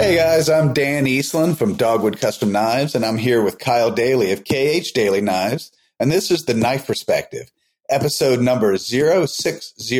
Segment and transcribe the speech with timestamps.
[0.00, 4.32] Hey guys, I'm Dan Eastland from Dogwood Custom Knives, and I'm here with Kyle Daly
[4.32, 7.50] of KH Daly Knives, and this is the Knife Perspective,
[7.90, 9.98] episode number 060,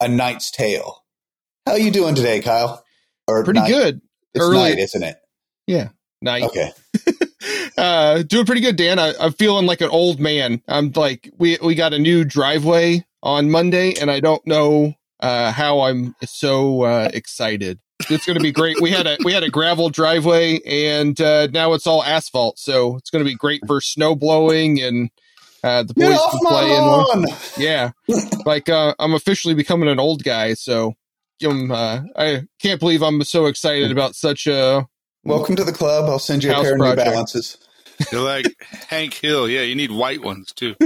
[0.00, 1.02] A Knight's Tale.
[1.66, 2.84] How you doing today, Kyle?
[3.26, 3.68] Or Pretty night?
[3.68, 4.02] good.
[4.34, 5.16] It's Early- night, isn't it?
[5.66, 5.88] Yeah.
[6.20, 6.42] Night.
[6.42, 6.70] Okay.
[7.78, 8.98] uh, doing pretty good, Dan.
[8.98, 10.62] I, I'm feeling like an old man.
[10.68, 15.52] I'm like, we, we got a new driveway on Monday and I don't know, uh,
[15.52, 17.78] how I'm so, uh, excited.
[18.10, 18.80] It's going to be great.
[18.80, 22.58] We had a, we had a gravel driveway and, uh, now it's all asphalt.
[22.58, 25.10] So it's going to be great for snow blowing and,
[25.64, 27.24] uh, the boys can play lawn!
[27.24, 27.92] and yeah,
[28.44, 30.54] like, uh, I'm officially becoming an old guy.
[30.54, 30.94] So,
[31.46, 34.88] um, uh, I can't believe I'm so excited about such a,
[35.24, 36.10] Welcome to the club.
[36.10, 36.96] I'll send you a House pair of New.
[36.96, 37.56] Balances.
[38.10, 38.46] You're like
[38.88, 39.48] Hank Hill.
[39.48, 40.74] Yeah, you need white ones too.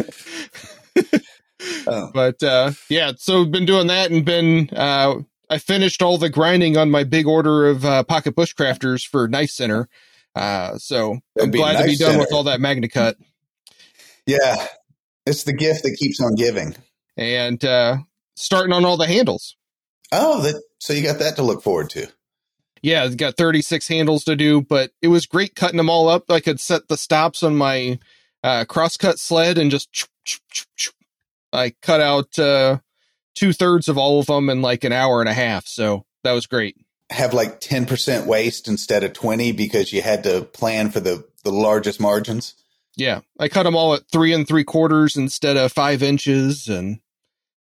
[1.89, 5.15] Oh, but uh yeah so been doing that and been uh
[5.51, 9.51] i finished all the grinding on my big order of uh pocket bushcrafters for knife
[9.51, 9.89] center
[10.35, 13.17] uh so That'd i'm glad to be done with all that magna cut
[14.27, 14.67] yeah.
[15.25, 16.75] It's the gift that keeps on giving.
[17.17, 17.99] and uh
[18.37, 19.57] starting on all the handles
[20.13, 22.07] Oh, that so you got that to look forward to.
[22.83, 26.31] yeah i've got 36 handles to do but it was great cutting them all up
[26.31, 27.99] i could set the stops on my
[28.45, 30.09] uh crosscut sled and just
[31.53, 32.39] i cut out
[33.37, 36.33] uh two-thirds of all of them in like an hour and a half so that
[36.33, 36.77] was great
[37.11, 41.53] Have like 10% waste instead of 20 because you had to plan for the, the
[41.53, 42.55] largest margins.
[42.97, 46.99] Yeah, I cut them all at three and three quarters instead of five inches, and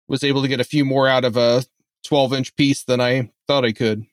[0.08, 1.64] was able to get a few more out of a
[2.04, 4.06] twelve inch piece than I thought I could.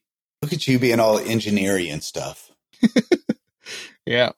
[0.42, 2.50] Look at you being all engineering and stuff.
[4.06, 4.30] Yeah,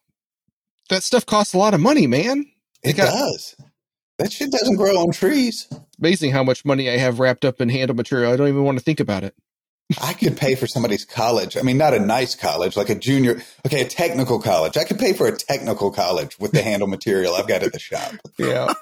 [0.88, 2.46] that stuff costs a lot of money, man.
[2.82, 3.56] It got- does.
[4.18, 5.68] That shit doesn't grow on trees.
[5.98, 8.32] Amazing how much money I have wrapped up in handle material.
[8.32, 9.34] I don't even want to think about it.
[10.02, 11.56] I could pay for somebody's college.
[11.56, 14.76] I mean, not a nice college, like a junior, okay, a technical college.
[14.76, 17.78] I could pay for a technical college with the handle material I've got at the
[17.78, 18.12] shop.
[18.38, 18.72] Yeah.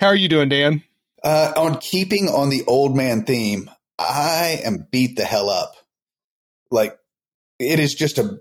[0.00, 0.82] how are you doing, Dan?
[1.22, 5.74] Uh, on keeping on the old man theme, I am beat the hell up.
[6.70, 6.98] Like,
[7.58, 8.38] it is just a,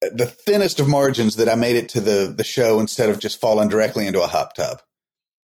[0.00, 3.40] the thinnest of margins that I made it to the, the show instead of just
[3.40, 4.80] falling directly into a hot tub.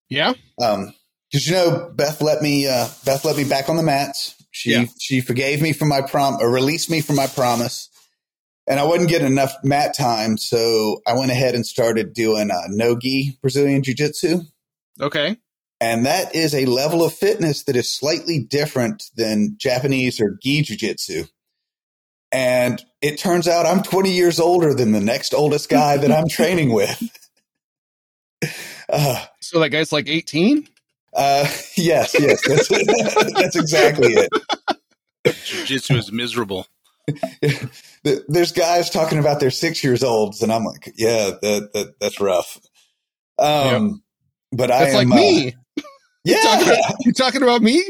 [0.08, 0.34] Yeah.
[0.62, 0.94] Um,
[1.32, 4.34] cause you know, Beth let me, uh, Beth let me back on the mats.
[4.50, 4.86] She, Yeah.
[4.98, 7.90] she forgave me from my prom or released me from my promise.
[8.66, 10.38] And I wasn't getting enough mat time.
[10.38, 14.40] So I went ahead and started doing, uh, no-gi Brazilian jiu jitsu.
[15.00, 15.36] Okay.
[15.80, 20.62] And that is a level of fitness that is slightly different than Japanese or gi
[20.62, 21.24] jiu jitsu.
[22.36, 26.28] And it turns out I'm 20 years older than the next oldest guy that I'm
[26.28, 27.02] training with.
[28.88, 30.68] Uh, So that guy's like eighteen.
[31.12, 32.68] uh, yes, yes, that's,
[33.34, 34.30] that's exactly it.
[35.44, 36.68] Jiu-jitsu is miserable.
[38.28, 42.20] There's guys talking about their six years olds, and I'm like, yeah, that, that that's
[42.20, 42.60] rough.
[43.40, 44.04] Um,
[44.52, 45.56] but I That's am, like uh, me.
[46.24, 47.82] yeah, talking about, you talking about me?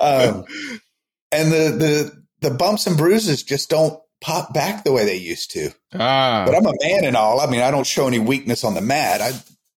[0.00, 0.44] um,
[1.32, 5.50] and the the the bumps and bruises just don't pop back the way they used
[5.52, 5.70] to.
[5.94, 6.44] Ah.
[6.46, 7.40] But I'm a man and all.
[7.40, 9.20] I mean, I don't show any weakness on the mat.
[9.20, 9.32] I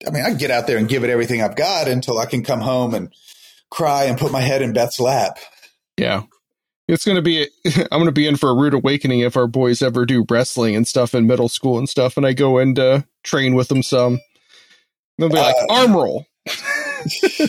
[0.06, 2.42] I mean, I get out there and give it everything I've got until I can
[2.42, 3.12] come home and
[3.70, 5.38] cry and put my head in Beth's lap.
[5.96, 6.24] Yeah.
[6.88, 9.46] It's going to be, I'm going to be in for a rude awakening if our
[9.46, 12.16] boys ever do wrestling and stuff in middle school and stuff.
[12.16, 14.20] And I go in to train with them some.
[15.18, 16.26] They'll be like, Uh, arm roll.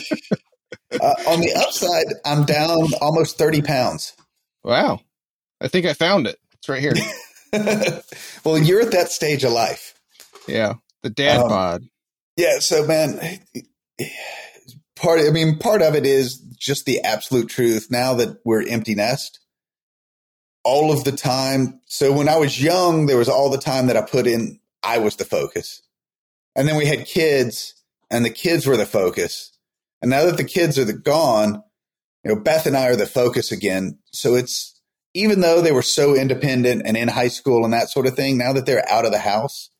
[0.90, 4.14] Uh, on the upside, I'm down almost 30 pounds.
[4.64, 5.00] Wow.
[5.60, 6.38] I think I found it.
[6.54, 6.94] It's right here.
[8.44, 9.94] well, you're at that stage of life.
[10.46, 10.74] Yeah.
[11.02, 11.84] The dad Um, bod.
[12.36, 13.18] Yeah, so man,
[14.96, 17.88] part I mean, part of it is just the absolute truth.
[17.90, 19.40] Now that we're empty nest,
[20.64, 21.80] all of the time.
[21.86, 24.60] So when I was young, there was all the time that I put in.
[24.82, 25.82] I was the focus,
[26.54, 27.74] and then we had kids,
[28.10, 29.50] and the kids were the focus.
[30.00, 31.62] And now that the kids are the gone,
[32.22, 33.98] you know, Beth and I are the focus again.
[34.12, 34.77] So it's
[35.14, 38.38] even though they were so independent and in high school and that sort of thing.
[38.38, 39.70] Now that they're out of the house,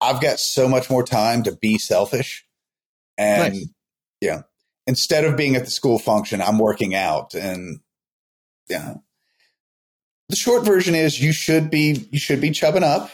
[0.00, 2.46] I've got so much more time to be selfish.
[3.16, 3.68] And Nice.
[4.20, 4.42] yeah,
[4.86, 7.34] instead of being at the school function, I'm working out.
[7.34, 7.80] And
[8.68, 8.94] yeah,
[10.28, 13.10] the short version is you should be you should be chubbing up.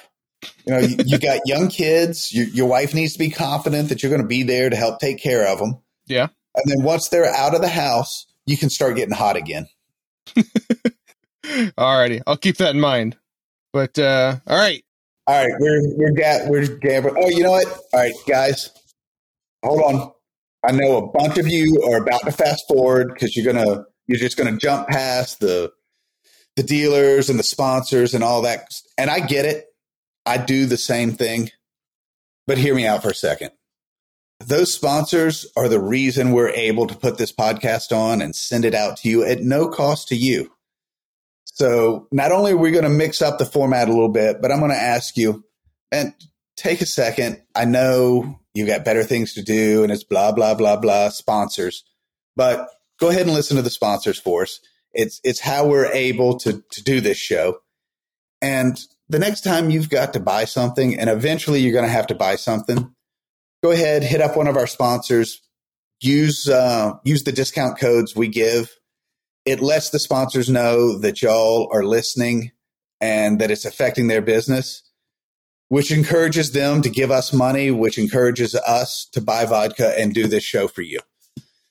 [0.67, 2.33] You know, you, you got young kids.
[2.35, 4.99] Your, your wife needs to be confident that you're going to be there to help
[4.99, 5.79] take care of them.
[6.07, 6.29] Yeah.
[6.55, 9.69] And then once they're out of the house, you can start getting hot again.
[11.45, 13.17] Alrighty, I'll keep that in mind.
[13.73, 14.85] But uh all right.
[15.27, 17.15] All right, we're we're ga- we're gambling.
[17.19, 17.67] Oh, you know what?
[17.67, 18.71] All right, guys,
[19.65, 20.13] hold on.
[20.67, 24.19] I know a bunch of you are about to fast forward because you're gonna you're
[24.19, 25.73] just gonna jump past the
[26.57, 28.69] the dealers and the sponsors and all that.
[28.97, 29.67] And I get it.
[30.25, 31.51] I do the same thing.
[32.47, 33.51] But hear me out for a second.
[34.41, 38.75] Those sponsors are the reason we're able to put this podcast on and send it
[38.75, 40.51] out to you at no cost to you.
[41.55, 44.51] So not only are we going to mix up the format a little bit, but
[44.51, 45.45] I'm going to ask you
[45.93, 46.13] and
[46.57, 47.41] take a second.
[47.55, 51.85] I know you've got better things to do and it's blah, blah, blah, blah sponsors,
[52.35, 52.69] but
[52.99, 54.59] go ahead and listen to the sponsors for us.
[54.93, 57.59] It's, it's how we're able to, to do this show.
[58.43, 58.77] And
[59.09, 62.17] the next time you've got to buy something and eventually you're going to have to
[62.17, 62.93] buy something,
[63.63, 65.41] go ahead, hit up one of our sponsors,
[66.01, 68.77] use, uh, use the discount codes we give
[69.45, 72.53] it lets the sponsors know that y'all are listening
[73.01, 74.83] and that it's affecting their business,
[75.69, 80.27] which encourages them to give us money, which encourages us to buy vodka and do
[80.27, 81.01] this show for you.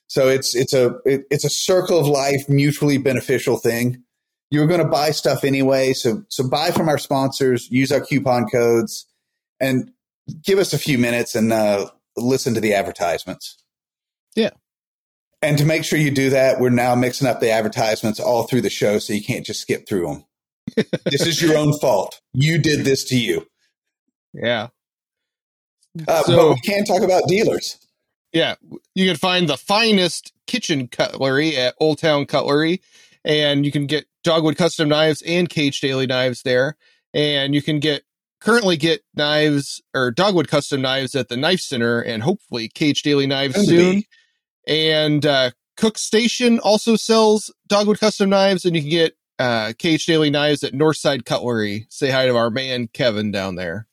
[0.06, 4.04] So it's it's a it, it's a circle of life, mutually beneficial thing.
[4.50, 8.46] You're going to buy stuff anyway, so so buy from our sponsors, use our coupon
[8.48, 9.06] codes,
[9.58, 9.90] and
[10.44, 13.63] give us a few minutes and uh, listen to the advertisements.
[15.44, 18.62] And to make sure you do that, we're now mixing up the advertisements all through
[18.62, 20.84] the show so you can't just skip through them.
[21.04, 22.20] this is your own fault.
[22.32, 23.46] You did this to you.
[24.32, 24.68] Yeah.
[26.08, 27.78] Uh, So- but we can talk about dealers.
[28.32, 28.56] Yeah,
[28.96, 32.80] you can find the finest kitchen cutlery at Old Town Cutlery,
[33.24, 36.76] and you can get Dogwood custom knives and KH Daly knives there.
[37.12, 38.02] And you can get
[38.40, 43.28] currently get knives or Dogwood custom knives at the Knife Center, and hopefully KH Daly
[43.28, 44.00] knives soon.
[44.00, 44.08] be.
[44.66, 50.06] And uh, Cook Station also sells Dogwood custom knives, and you can get uh, KH
[50.06, 51.86] Daly knives at Northside Cutlery.
[51.90, 53.86] Say hi to our man Kevin down there.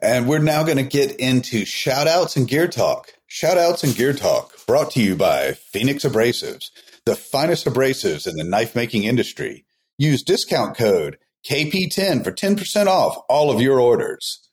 [0.00, 3.12] And we're now going to get into shout outs and gear talk.
[3.26, 6.70] Shout outs and gear talk brought to you by Phoenix Abrasives,
[7.04, 9.64] the finest abrasives in the knife making industry.
[9.98, 11.18] Use discount code
[11.48, 14.48] KP10 for 10% off all of your orders.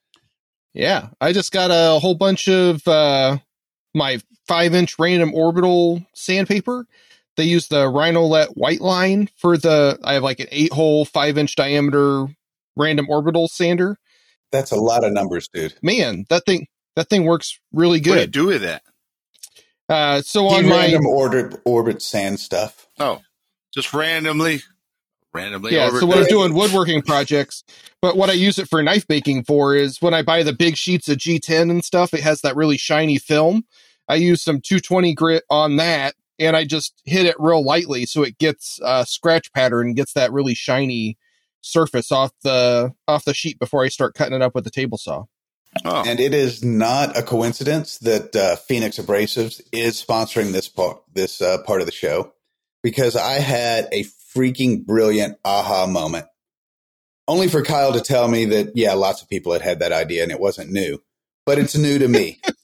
[0.74, 3.38] Yeah, I just got a whole bunch of uh,
[3.96, 6.86] my five inch random orbital sandpaper.
[7.38, 10.00] They use the Rhynowet white line for the.
[10.04, 12.28] I have like an eight hole, five inch diameter
[12.76, 13.98] random orbital sander.
[14.52, 15.74] That's a lot of numbers, dude.
[15.82, 18.12] Man, that thing that thing works really good.
[18.12, 18.84] What do you do with that?
[19.88, 22.88] Uh, so He on my random orbit, orbit sand stuff.
[23.00, 23.22] Oh,
[23.74, 24.62] just randomly,
[25.34, 25.76] randomly.
[25.76, 27.64] yeah, over so when I'm doing woodworking projects,
[28.02, 30.78] but what I use it for knife making for is when I buy the big
[30.78, 33.66] sheets of G10 and stuff, it has that really shiny film.
[34.08, 38.24] I use some 220 grit on that and I just hit it real lightly so
[38.24, 41.18] it gets a scratch pattern and gets that really shiny
[41.62, 44.98] surface off the off the sheet before I start cutting it up with the table
[44.98, 45.26] saw.
[45.84, 51.02] Oh, And it is not a coincidence that uh, Phoenix Abrasives is sponsoring this part,
[51.14, 52.32] this uh, part of the show,
[52.82, 56.28] because I had a freaking brilliant aha moment.
[57.28, 60.24] Only for Kyle to tell me that, yeah, lots of people had had that idea
[60.24, 61.02] and it wasn't new,
[61.46, 62.40] but it's new to me.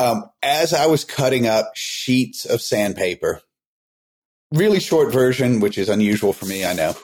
[0.00, 3.42] um, as I was cutting up sheets of sandpaper,
[4.50, 6.94] really short version, which is unusual for me, I know.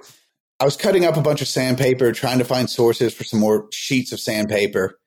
[0.59, 3.69] I was cutting up a bunch of sandpaper, trying to find sources for some more
[3.71, 4.99] sheets of sandpaper.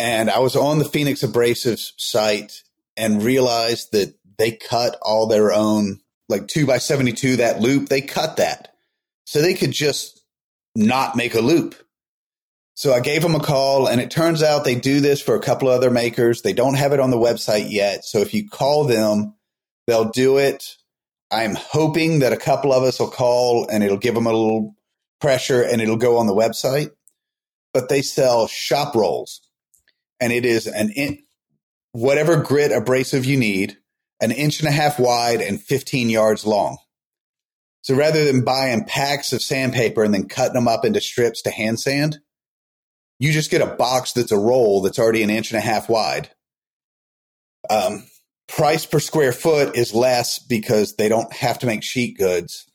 [0.00, 2.64] And I was on the Phoenix Abrasives site
[2.96, 8.00] and realized that they cut all their own, like two by 72, that loop, they
[8.00, 8.74] cut that.
[9.24, 10.20] So they could just
[10.74, 11.76] not make a loop.
[12.76, 15.40] So I gave them a call and it turns out they do this for a
[15.40, 16.42] couple of other makers.
[16.42, 18.04] They don't have it on the website yet.
[18.04, 19.34] So if you call them,
[19.86, 20.76] they'll do it.
[21.30, 24.76] I'm hoping that a couple of us will call and it'll give them a little
[25.22, 26.90] pressure and it'll go on the website.
[27.72, 29.40] But they sell shop rolls
[30.20, 31.22] and it is an in,
[31.92, 33.78] whatever grit abrasive you need,
[34.20, 36.76] an inch and a half wide and 15 yards long.
[37.80, 41.50] So rather than buying packs of sandpaper and then cutting them up into strips to
[41.50, 42.18] hand sand,
[43.18, 45.88] you just get a box that's a roll that's already an inch and a half
[45.88, 46.30] wide.
[47.68, 48.04] Um,
[48.48, 52.70] price per square foot is less because they don't have to make sheet goods.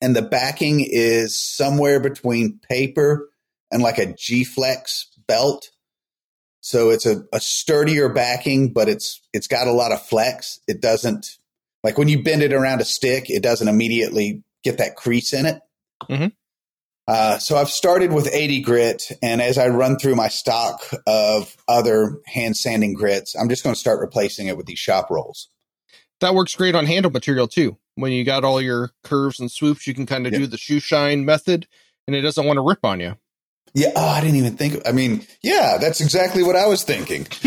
[0.00, 3.30] And the backing is somewhere between paper
[3.70, 5.70] and like a J-flex belt.
[6.60, 10.60] So it's a, a sturdier backing, but it's it's got a lot of flex.
[10.68, 11.38] It doesn't
[11.82, 15.46] like when you bend it around a stick, it doesn't immediately get that crease in
[15.46, 15.60] it.
[16.08, 16.32] Mhm.
[17.08, 21.56] Uh, so I've started with 80 grit, and as I run through my stock of
[21.66, 25.48] other hand sanding grits, I'm just going to start replacing it with these shop rolls.
[26.20, 27.78] That works great on handle material too.
[27.94, 30.40] When you got all your curves and swoops, you can kind of Yeah.
[30.40, 31.66] do the shoe shine method
[32.06, 33.16] and it doesn't want to rip on you.
[33.74, 34.86] Yeah, oh, I didn't even think.
[34.86, 37.26] I mean, yeah, that's exactly what I was thinking.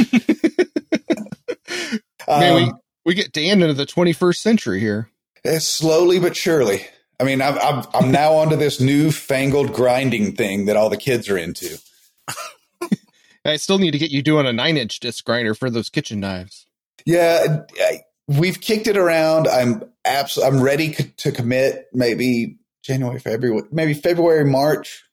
[2.28, 5.10] Man, we, Um, we get Dan into the 21st century here.
[5.44, 6.86] Eh, slowly but surely.
[7.22, 11.30] I mean, I'm, I'm, I'm now onto this newfangled grinding thing that all the kids
[11.30, 11.78] are into.
[13.46, 16.20] I still need to get you doing a nine inch disc grinder for those kitchen
[16.20, 16.66] knives.
[17.06, 19.48] Yeah, I, we've kicked it around.
[19.48, 21.88] I'm abs- I'm ready c- to commit.
[21.94, 25.04] Maybe January, February, maybe February, March.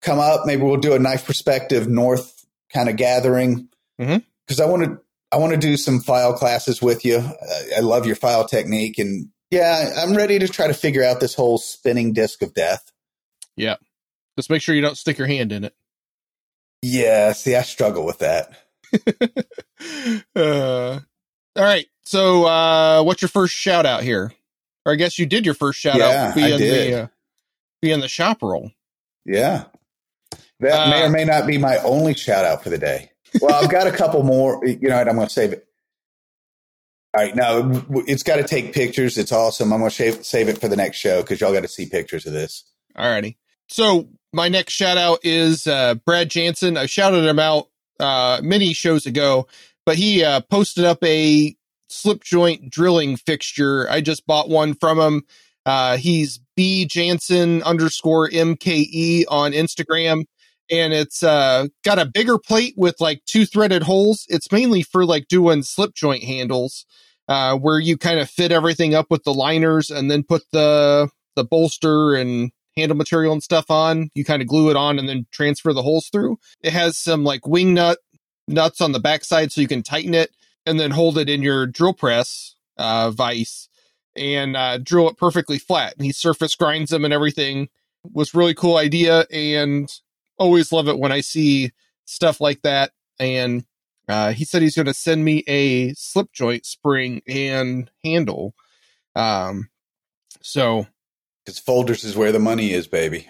[0.00, 0.46] Come up.
[0.46, 3.68] Maybe we'll do a knife perspective north kind of gathering
[4.46, 5.00] because I want to.
[5.32, 7.16] I want to do some file classes with you.
[7.16, 11.20] Uh, I love your file technique, and yeah, I'm ready to try to figure out
[11.20, 12.90] this whole spinning disc of death.
[13.56, 13.76] Yeah.
[14.36, 15.74] Just make sure you don't stick your hand in it.
[16.82, 18.52] Yeah, see, I struggle with that.
[20.36, 21.00] uh,
[21.56, 21.86] all right.
[22.04, 24.32] So, uh, what's your first shout out here?
[24.86, 26.60] Or I guess you did your first shout Yeah, out did.
[26.60, 27.06] the uh,
[27.82, 28.70] being the shop roll.
[29.24, 29.64] Yeah.
[30.60, 33.10] That may Uh, or may not be my only shout out for the day.
[33.42, 34.64] Well, I've got a couple more.
[34.64, 35.08] You know what?
[35.08, 35.67] I'm going to save it.
[37.18, 37.34] All right.
[37.34, 39.18] Now, it's got to take pictures.
[39.18, 39.72] It's awesome.
[39.72, 41.86] I'm going to save, save it for the next show because y'all got to see
[41.86, 42.62] pictures of this.
[42.96, 43.34] Alrighty.
[43.66, 46.76] So my next shout out is uh, Brad Jansen.
[46.76, 49.48] I shouted him out uh, many shows ago,
[49.84, 51.56] but he uh, posted up a
[51.88, 53.90] slip joint drilling fixture.
[53.90, 55.22] I just bought one from him.
[55.66, 60.22] Uh, he's B Jansen underscore MKE on Instagram.
[60.70, 64.24] And it's uh, got a bigger plate with like two threaded holes.
[64.28, 66.86] It's mainly for like doing slip joint handles,
[67.28, 71.10] uh, where you kind of fit everything up with the liners and then put the
[71.36, 74.10] the bolster and handle material and stuff on.
[74.14, 76.38] You kind of glue it on and then transfer the holes through.
[76.62, 77.98] It has some like wing nut
[78.46, 80.30] nuts on the backside so you can tighten it
[80.64, 83.68] and then hold it in your drill press uh, vise
[84.16, 85.94] and uh, drill it perfectly flat.
[85.96, 87.68] And he surface grinds them and everything.
[88.12, 89.92] Was really cool idea and
[90.38, 91.72] always love it when I see
[92.04, 92.92] stuff like that.
[93.18, 93.64] And
[94.08, 98.54] uh, he said he's going to send me a slip joint spring and handle.
[99.14, 99.68] Um,
[100.40, 100.86] so
[101.44, 103.28] Because folders is where the money is, baby.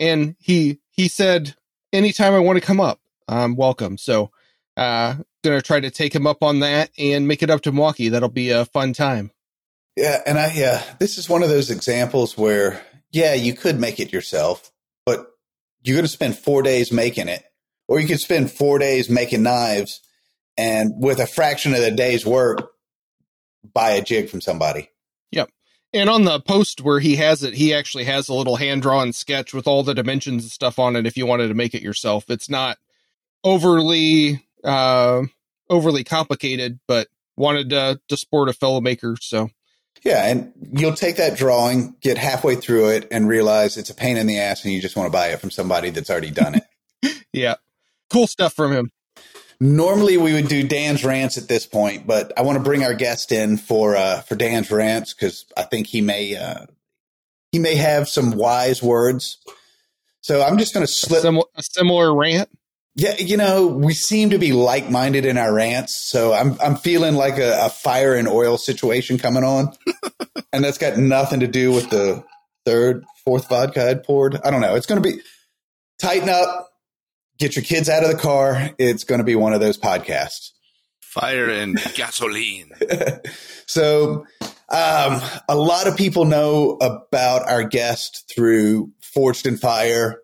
[0.00, 1.54] and he he said
[1.92, 3.98] anytime I want to come up, I'm welcome.
[3.98, 4.30] So
[4.76, 8.08] uh gonna try to take him up on that and make it up to Milwaukee.
[8.08, 9.30] That'll be a fun time.
[9.96, 10.20] Yeah.
[10.26, 14.12] And I, yeah, this is one of those examples where, yeah, you could make it
[14.12, 14.70] yourself,
[15.04, 15.26] but
[15.82, 17.42] you're going to spend four days making it,
[17.88, 20.00] or you could spend four days making knives
[20.58, 22.72] and with a fraction of the day's work,
[23.72, 24.90] buy a jig from somebody.
[25.30, 25.50] Yep.
[25.94, 29.12] And on the post where he has it, he actually has a little hand drawn
[29.12, 31.82] sketch with all the dimensions and stuff on it if you wanted to make it
[31.82, 32.28] yourself.
[32.28, 32.76] It's not
[33.44, 35.22] overly uh
[35.70, 39.16] overly complicated, but wanted to to sport a fellow maker.
[39.20, 39.50] So
[40.02, 44.16] Yeah, and you'll take that drawing, get halfway through it, and realize it's a pain
[44.16, 46.56] in the ass, and you just want to buy it from somebody that's already done
[46.56, 47.24] it.
[47.32, 47.54] yeah.
[48.10, 48.90] Cool stuff from him.
[49.60, 52.94] Normally, we would do Dan's rants at this point, but I want to bring our
[52.94, 56.66] guest in for uh, for Dan's rants because I think he may uh,
[57.50, 59.38] he may have some wise words.
[60.20, 61.22] So I'm just going to slip.
[61.22, 62.50] Sim- a similar rant.
[62.94, 66.76] Yeah, you know, we seem to be like minded in our rants, so I'm I'm
[66.76, 69.72] feeling like a, a fire and oil situation coming on,
[70.52, 72.24] and that's got nothing to do with the
[72.64, 74.40] third, fourth vodka I'd poured.
[74.44, 74.74] I don't know.
[74.74, 75.20] It's going to be
[76.00, 76.67] tighten up,
[77.38, 78.70] get your kids out of the car.
[78.78, 80.50] It's going to be one of those podcasts.
[81.00, 82.72] Fire and gasoline.
[83.66, 84.26] so,
[84.68, 90.20] um, a lot of people know about our guest through Forged in Fire,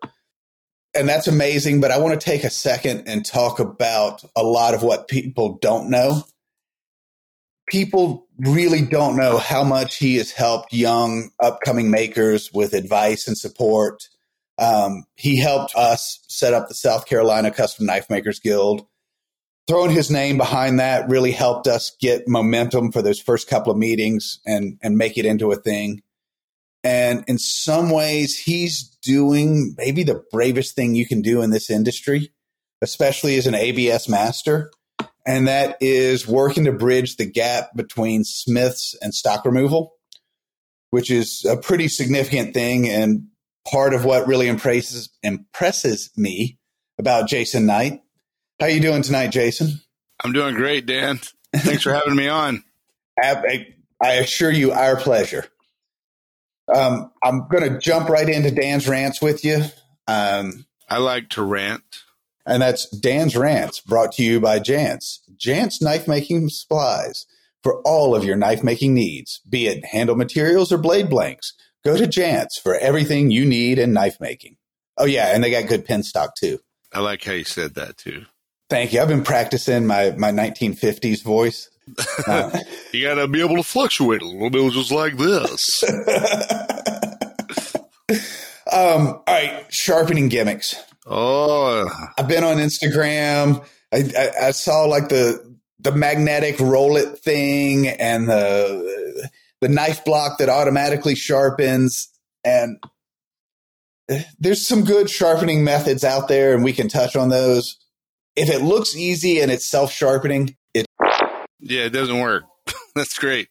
[0.93, 1.81] and that's amazing.
[1.81, 5.57] But I want to take a second and talk about a lot of what people
[5.59, 6.23] don't know.
[7.67, 13.35] People really don't know how much he has helped young, upcoming makers with advice and
[13.35, 14.07] support.
[14.57, 18.85] Um, he helped us set up the South Carolina Custom Knife Makers Guild
[19.67, 23.77] throwing his name behind that really helped us get momentum for those first couple of
[23.77, 26.01] meetings and and make it into a thing.
[26.83, 31.71] And in some ways, he's doing maybe the bravest thing you can do in this
[31.71, 32.31] industry,
[32.81, 34.71] especially as an ABS master.
[35.25, 39.93] And that is working to bridge the gap between Smiths and stock removal,
[40.91, 42.87] which is a pretty significant thing.
[42.87, 43.29] And
[43.69, 46.59] part of what really impresses, impresses me
[46.97, 48.01] about Jason Knight
[48.59, 49.81] How you doing tonight, Jason?
[50.23, 51.19] I'm doing great, Dan.
[51.55, 52.63] Thanks for having me on.
[53.21, 53.67] I,
[54.01, 55.45] I assure you, our pleasure.
[56.73, 59.63] Um, I'm going to jump right into Dan's rants with you.
[60.07, 62.03] Um, I like to rant.
[62.45, 65.19] And that's Dan's Rants, brought to you by Jantz.
[65.35, 67.25] Jantz knife making supplies
[67.63, 71.53] for all of your knife making needs, be it handle materials or blade blanks.
[71.85, 74.57] Go to Jantz for everything you need in knife making.
[74.97, 76.59] Oh, yeah, and they got good pin stock too.
[76.91, 78.25] I like how you said that too.
[78.71, 79.01] Thank you.
[79.01, 81.69] I've been practicing my, my 1950s voice.
[82.27, 82.49] Uh,
[82.91, 85.83] you got to be able to fluctuate a little bit just like this.
[88.71, 90.73] um, all right, sharpening gimmicks.
[91.05, 91.87] Oh,
[92.17, 93.63] I've been on Instagram.
[93.93, 99.29] I, I, I, saw like the the magnetic roll it thing and the
[99.65, 102.09] the knife block that automatically sharpens.
[102.43, 102.77] And
[104.07, 107.79] eh, there's some good sharpening methods out there, and we can touch on those.
[108.35, 110.85] If it looks easy and it's self sharpening, it
[111.59, 112.43] yeah, it doesn't work.
[112.95, 113.47] that's great.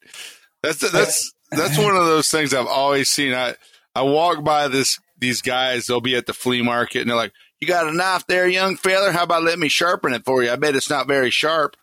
[0.62, 3.34] That's that's that's one of those things I've always seen.
[3.34, 3.56] I
[3.96, 5.86] I walk by this these guys.
[5.86, 8.76] They'll be at the flea market and they're like, "You got a knife there, young
[8.76, 9.10] feather?
[9.10, 10.52] How about let me sharpen it for you?
[10.52, 11.76] I bet it's not very sharp."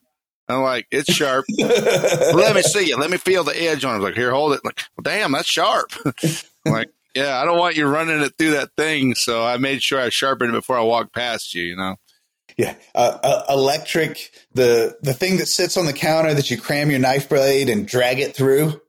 [0.51, 2.99] I'm like, "It's sharp." let me see it.
[2.99, 3.97] Let me feel the edge on it.
[3.97, 4.61] I'm like, here, hold it.
[4.63, 5.91] I'm like, well, damn, that's sharp.
[6.63, 9.15] Like, yeah, I don't want you running it through that thing.
[9.15, 11.63] So I made sure I sharpened it before I walked past you.
[11.63, 11.95] You know.
[12.55, 16.91] Yeah, uh, uh, electric the the thing that sits on the counter that you cram
[16.91, 18.79] your knife blade and drag it through.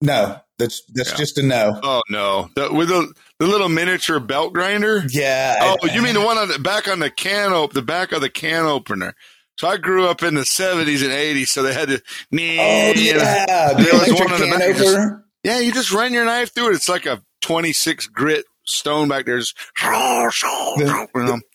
[0.00, 1.16] No, that's that's yeah.
[1.16, 1.78] just a no.
[1.82, 5.02] Oh no, the, with the the little miniature belt grinder.
[5.08, 5.56] Yeah.
[5.60, 8.12] Oh, I, you mean the one on the back on the can op the back
[8.12, 9.14] of the can opener.
[9.58, 11.96] So I grew up in the seventies and eighties, so they had to.
[11.96, 14.74] Oh yeah, the there was one on the.
[14.76, 15.12] Just,
[15.44, 16.74] yeah, you just run your knife through it.
[16.74, 19.38] It's like a twenty six grit stone back there.
[19.38, 19.56] Just,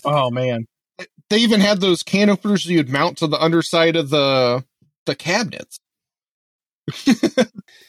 [0.05, 0.67] oh man,
[1.29, 4.63] they even had those can openers you'd mount to the underside of the
[5.05, 5.79] the cabinets.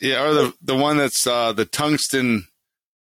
[0.00, 2.47] yeah, or the the one that's uh, the tungsten,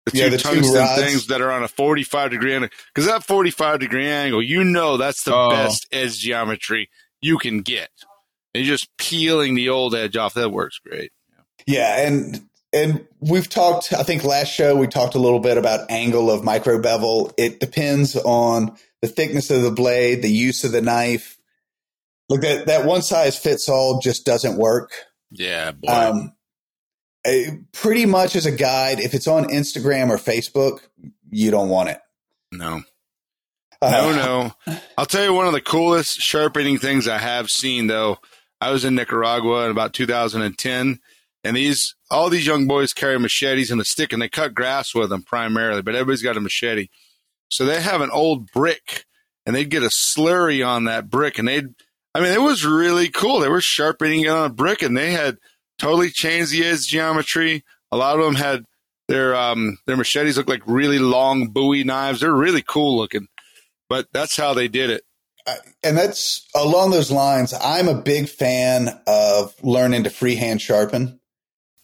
[0.07, 2.71] the two yeah, the tungsten two things that are on a forty five degree angle.
[2.95, 5.51] Because that forty five degree angle, you know, that's the oh.
[5.51, 6.89] best edge geometry
[7.21, 7.91] you can get.
[8.55, 10.35] And you're just peeling the old edge off.
[10.35, 11.13] That works great.
[11.67, 12.41] Yeah, and
[12.73, 13.93] and we've talked.
[13.93, 17.33] I think last show we talked a little bit about angle of micro bevel.
[17.37, 21.39] It depends on the thickness of the blade, the use of the knife.
[22.29, 24.93] Look, that, that one size fits all just doesn't work.
[25.31, 25.73] Yeah.
[25.73, 25.93] Boy.
[25.93, 26.33] Um,
[27.73, 30.81] pretty much as a guide, if it's on Instagram or Facebook,
[31.31, 31.99] you don't want it.
[32.53, 32.83] No.
[33.83, 34.79] Uh, no, no.
[34.97, 38.19] I'll tell you one of the coolest sharpening things I have seen, though.
[38.61, 40.99] I was in Nicaragua in about 2010,
[41.45, 44.95] and these all these young boys carry machetes and a stick, and they cut grass
[44.95, 46.89] with them primarily, but everybody's got a machete.
[47.49, 49.05] So they have an old brick
[49.45, 51.69] and they'd get a slurry on that brick and they'd,
[52.15, 53.41] I mean, it was really cool.
[53.41, 55.39] They were sharpening it on a brick and they had
[55.79, 57.65] totally changed the edge geometry.
[57.93, 58.65] A lot of them had
[59.09, 62.21] their, um, their machetes look like really long Bowie knives.
[62.21, 63.29] They're really cool looking,
[63.89, 65.03] but that's how they did it.
[65.85, 67.55] And that's along those lines.
[67.55, 71.21] I'm a big fan of learning to freehand sharpen.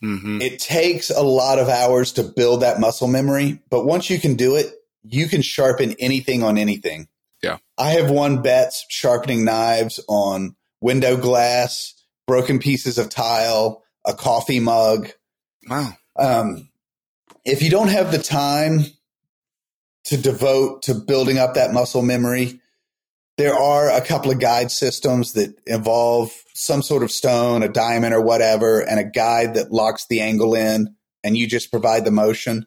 [0.03, 0.41] Mm-hmm.
[0.41, 4.35] It takes a lot of hours to build that muscle memory, but once you can
[4.35, 4.75] do it,
[5.05, 7.07] you can sharpen anything on anything.
[7.41, 7.59] Yeah.
[7.79, 11.95] I have won bets sharpening knives on window glass,
[12.27, 15.11] broken pieces of tile, a coffee mug.
[15.69, 15.93] Wow.
[16.17, 16.69] Um,
[17.45, 18.81] if you don't have the time
[20.05, 22.61] to devote to building up that muscle memory,
[23.39, 28.15] there are a couple of guide systems that involve some sort of stone, a diamond,
[28.15, 32.11] or whatever, and a guide that locks the angle in, and you just provide the
[32.11, 32.67] motion.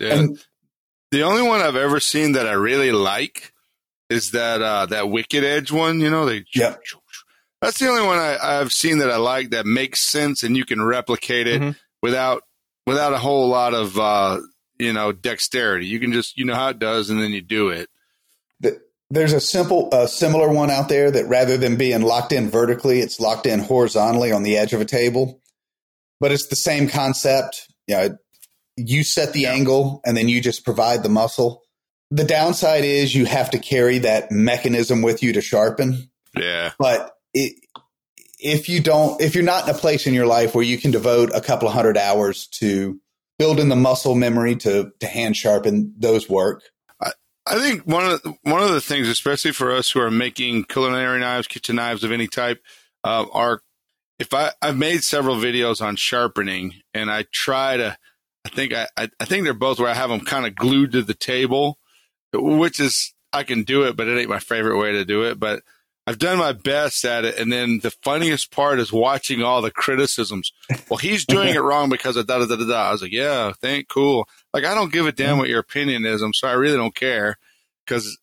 [0.00, 0.14] Yeah.
[0.14, 0.38] And
[1.10, 3.52] the only one I've ever seen that I really like
[4.10, 6.00] is that uh, that Wicked Edge one.
[6.00, 6.76] You know, they yeah.
[7.60, 10.64] That's the only one I, have seen that I like that makes sense and you
[10.64, 11.70] can replicate it mm-hmm.
[12.02, 12.44] without
[12.86, 14.40] without a whole lot of uh,
[14.78, 15.86] you know dexterity.
[15.86, 17.88] You can just you know how it does and then you do it.
[19.10, 23.00] there's a simple, uh, similar one out there that rather than being locked in vertically,
[23.00, 25.40] it's locked in horizontally on the edge of a table.
[26.20, 27.72] But it's the same concept.
[27.86, 28.18] Yeah, you know,
[28.76, 29.52] you set the yeah.
[29.52, 31.62] angle and then you just provide the muscle.
[32.10, 36.10] The downside is you have to carry that mechanism with you to sharpen.
[36.36, 36.72] Yeah.
[36.78, 37.54] But it,
[38.38, 40.90] if you don't, if you're not in a place in your life where you can
[40.90, 43.00] devote a couple of hundred hours to
[43.38, 46.62] building the muscle memory to, to hand sharpen, those work.
[47.00, 47.12] I,
[47.46, 50.64] I think one of the, one of the things, especially for us who are making
[50.64, 52.62] culinary knives, kitchen knives of any type,
[53.04, 53.60] uh, are
[54.18, 57.96] if I I've made several videos on sharpening, and I try to
[58.44, 61.02] I think I, I think they're both where I have them kind of glued to
[61.02, 61.78] the table,
[62.32, 65.38] which is I can do it, but it ain't my favorite way to do it.
[65.38, 65.62] But
[66.08, 67.38] I've done my best at it.
[67.38, 70.52] And then the funniest part is watching all the criticisms.
[70.88, 72.88] Well, he's doing it wrong because of da da da da da.
[72.88, 74.26] I was like, yeah, thank, cool.
[74.54, 76.22] Like, I don't give a damn what your opinion is.
[76.22, 76.52] I'm sorry.
[76.52, 77.36] I really don't care
[77.84, 78.16] because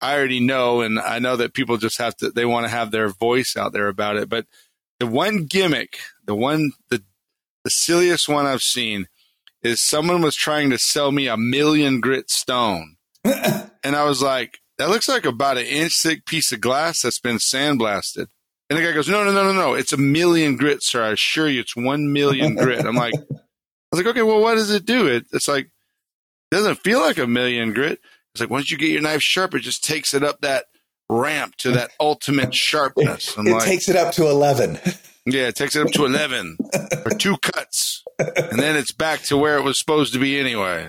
[0.00, 0.80] I already know.
[0.80, 3.74] And I know that people just have to, they want to have their voice out
[3.74, 4.30] there about it.
[4.30, 4.46] But
[4.98, 7.02] the one gimmick, the one, the,
[7.62, 9.06] the silliest one I've seen
[9.62, 12.96] is someone was trying to sell me a million grit stone.
[13.24, 17.20] and I was like, that looks like about an inch thick piece of glass that's
[17.20, 18.26] been sandblasted.
[18.70, 19.74] And the guy goes, no, no, no, no, no.
[19.74, 21.02] It's a million grit, sir.
[21.02, 22.84] I assure you, it's one million grit.
[22.84, 25.06] I'm like, I was like, okay, well, what does it do?
[25.06, 28.00] It, it's like, it doesn't feel like a million grit.
[28.34, 30.66] It's like once you get your knife sharp, it just takes it up that
[31.10, 33.36] ramp to that ultimate sharpness.
[33.38, 34.78] I'm it like, takes it up to 11.
[35.30, 36.56] Yeah, it takes it up to 11
[37.04, 38.02] or two cuts.
[38.18, 40.88] And then it's back to where it was supposed to be anyway.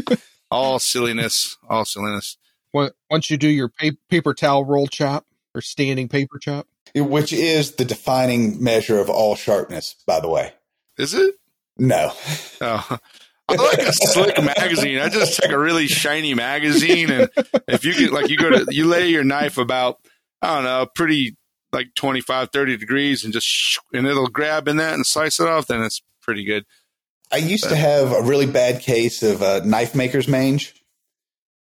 [0.50, 2.36] all silliness, all silliness.
[2.72, 3.70] Once you do your
[4.10, 9.34] paper towel roll chop or standing paper chop, which is the defining measure of all
[9.34, 10.52] sharpness, by the way.
[10.98, 11.34] Is it?
[11.76, 12.12] No.
[12.60, 12.98] Oh.
[13.48, 14.98] I like a slick magazine.
[14.98, 17.30] I just take a really shiny magazine, and
[17.66, 19.98] if you get like you go to you lay your knife about
[20.42, 21.36] I don't know, pretty
[21.72, 25.66] like 25, 30 degrees, and just and it'll grab in that and slice it off.
[25.66, 26.64] Then it's pretty good.
[27.32, 30.74] I used but, to have a really bad case of uh, knife maker's mange.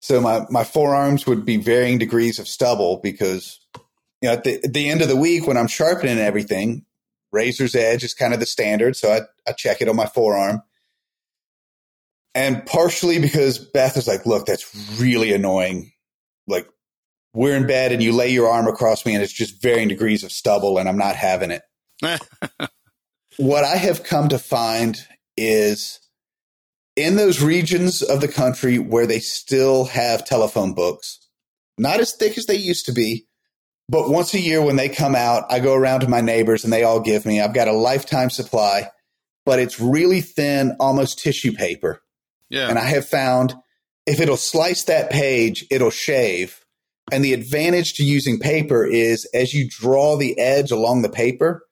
[0.00, 3.60] So my, my forearms would be varying degrees of stubble because,
[4.20, 6.84] you know, at the, at the end of the week when I'm sharpening everything,
[7.32, 8.96] razor's edge is kind of the standard.
[8.96, 10.62] So I, I check it on my forearm.
[12.34, 15.92] And partially because Beth is like, look, that's really annoying.
[16.46, 16.68] Like
[17.32, 20.22] we're in bed and you lay your arm across me and it's just varying degrees
[20.22, 21.62] of stubble and I'm not having it.
[23.38, 24.96] what I have come to find
[25.36, 25.98] is
[26.96, 31.18] in those regions of the country where they still have telephone books,
[31.78, 33.26] not as thick as they used to be,
[33.88, 36.72] but once a year when they come out, I go around to my neighbors and
[36.72, 37.40] they all give me.
[37.40, 38.90] I've got a lifetime supply,
[39.44, 42.02] but it's really thin, almost tissue paper.
[42.48, 42.68] Yeah.
[42.68, 43.54] And I have found
[44.06, 46.64] if it'll slice that page, it'll shave.
[47.12, 51.62] And the advantage to using paper is as you draw the edge along the paper,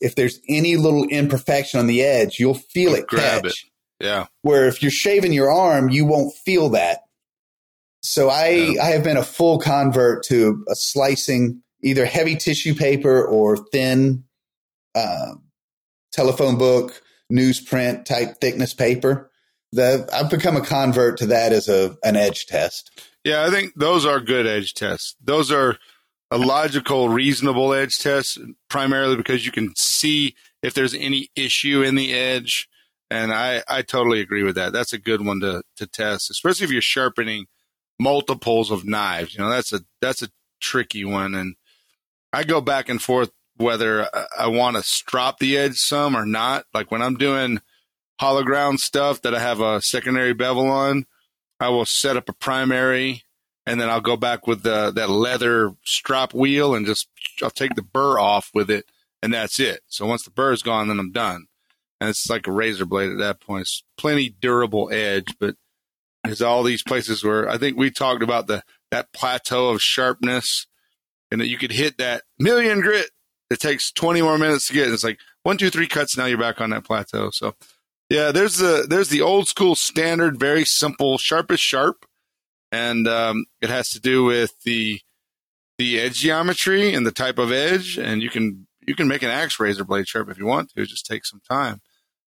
[0.00, 3.64] if there's any little imperfection on the edge, you'll feel it grab catch.
[3.64, 3.67] it.
[4.00, 4.26] Yeah.
[4.42, 7.00] Where if you're shaving your arm, you won't feel that.
[8.02, 8.82] So I yeah.
[8.82, 14.24] I have been a full convert to a slicing either heavy tissue paper or thin
[14.94, 15.34] uh,
[16.12, 19.30] telephone book newsprint type thickness paper.
[19.72, 22.90] The, I've become a convert to that as a an edge test.
[23.24, 25.14] Yeah, I think those are good edge tests.
[25.22, 25.76] Those are
[26.30, 28.38] a logical, reasonable edge test,
[28.70, 32.68] primarily because you can see if there's any issue in the edge.
[33.10, 34.72] And I, I totally agree with that.
[34.72, 37.46] That's a good one to, to test, especially if you're sharpening
[37.98, 39.34] multiples of knives.
[39.34, 40.28] You know, that's a that's a
[40.60, 41.34] tricky one.
[41.34, 41.56] And
[42.32, 46.26] I go back and forth whether I, I want to strop the edge some or
[46.26, 46.66] not.
[46.74, 47.60] Like when I'm doing
[48.20, 51.06] hollow ground stuff that I have a secondary bevel on,
[51.60, 53.24] I will set up a primary
[53.68, 57.06] and then I'll go back with the, that leather strop wheel and just
[57.42, 58.86] I'll take the burr off with it,
[59.22, 59.82] and that's it.
[59.88, 61.47] So once the burr is gone, then I'm done.
[62.00, 63.62] And it's like a razor blade at that point.
[63.62, 65.56] It's plenty durable edge, but
[66.24, 70.66] there's all these places where I think we talked about the that plateau of sharpness,
[71.30, 73.10] and that you could hit that million grit.
[73.50, 74.88] It takes 20 more minutes to get.
[74.88, 76.16] It's like one, two, three cuts.
[76.16, 77.30] Now you're back on that plateau.
[77.32, 77.54] So
[78.08, 82.06] yeah, there's the there's the old school standard, very simple, sharp is sharp
[82.70, 85.00] and um, it has to do with the
[85.78, 89.30] the edge geometry and the type of edge, and you can you can make an
[89.30, 90.82] axe razor blade sharp if you want to.
[90.82, 91.80] It just take some time,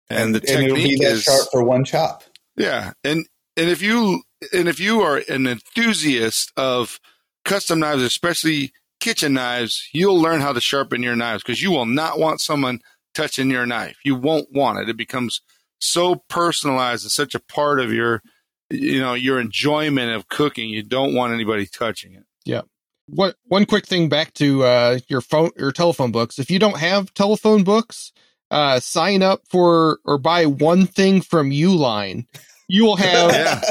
[0.09, 2.23] and, and the and technique is sharp for one chop.
[2.55, 6.99] Yeah, and and if you and if you are an enthusiast of
[7.45, 11.85] custom knives, especially kitchen knives, you'll learn how to sharpen your knives because you will
[11.85, 12.79] not want someone
[13.13, 13.97] touching your knife.
[14.03, 14.89] You won't want it.
[14.89, 15.41] It becomes
[15.79, 18.21] so personalized and such a part of your
[18.69, 20.69] you know your enjoyment of cooking.
[20.69, 22.23] You don't want anybody touching it.
[22.45, 22.61] Yeah.
[23.07, 26.37] What one quick thing back to uh, your phone your telephone books.
[26.39, 28.11] If you don't have telephone books,
[28.51, 32.25] uh, sign up for or buy one thing from Uline.
[32.67, 33.61] You will have yeah.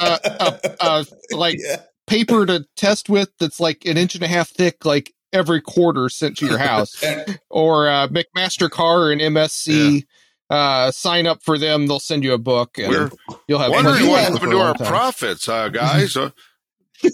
[0.00, 1.82] a, a, a, like yeah.
[2.06, 6.08] paper to test with that's like an inch and a half thick, like every quarter
[6.08, 7.02] sent to your house,
[7.50, 9.94] or uh, McMaster-Carr and MSC.
[9.94, 10.00] Yeah
[10.52, 11.86] uh, sign up for them.
[11.86, 13.10] They'll send you a book, and We're
[13.48, 14.86] you'll have wondering what happened to our time.
[14.86, 16.14] profits, uh, guys.
[16.14, 16.30] Uh,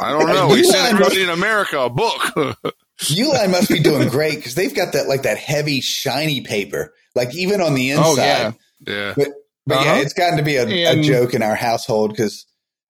[0.01, 0.49] I don't know.
[0.49, 2.57] We sent everybody in America a book.
[3.01, 7.35] Uline must be doing great because they've got that like that heavy shiny paper, like
[7.35, 8.05] even on the inside.
[8.05, 8.53] Oh, yeah,
[8.87, 9.15] yeah.
[9.17, 9.29] But,
[9.67, 9.85] but uh-huh.
[9.85, 12.47] yeah, it's gotten to be a, and, a joke in our household because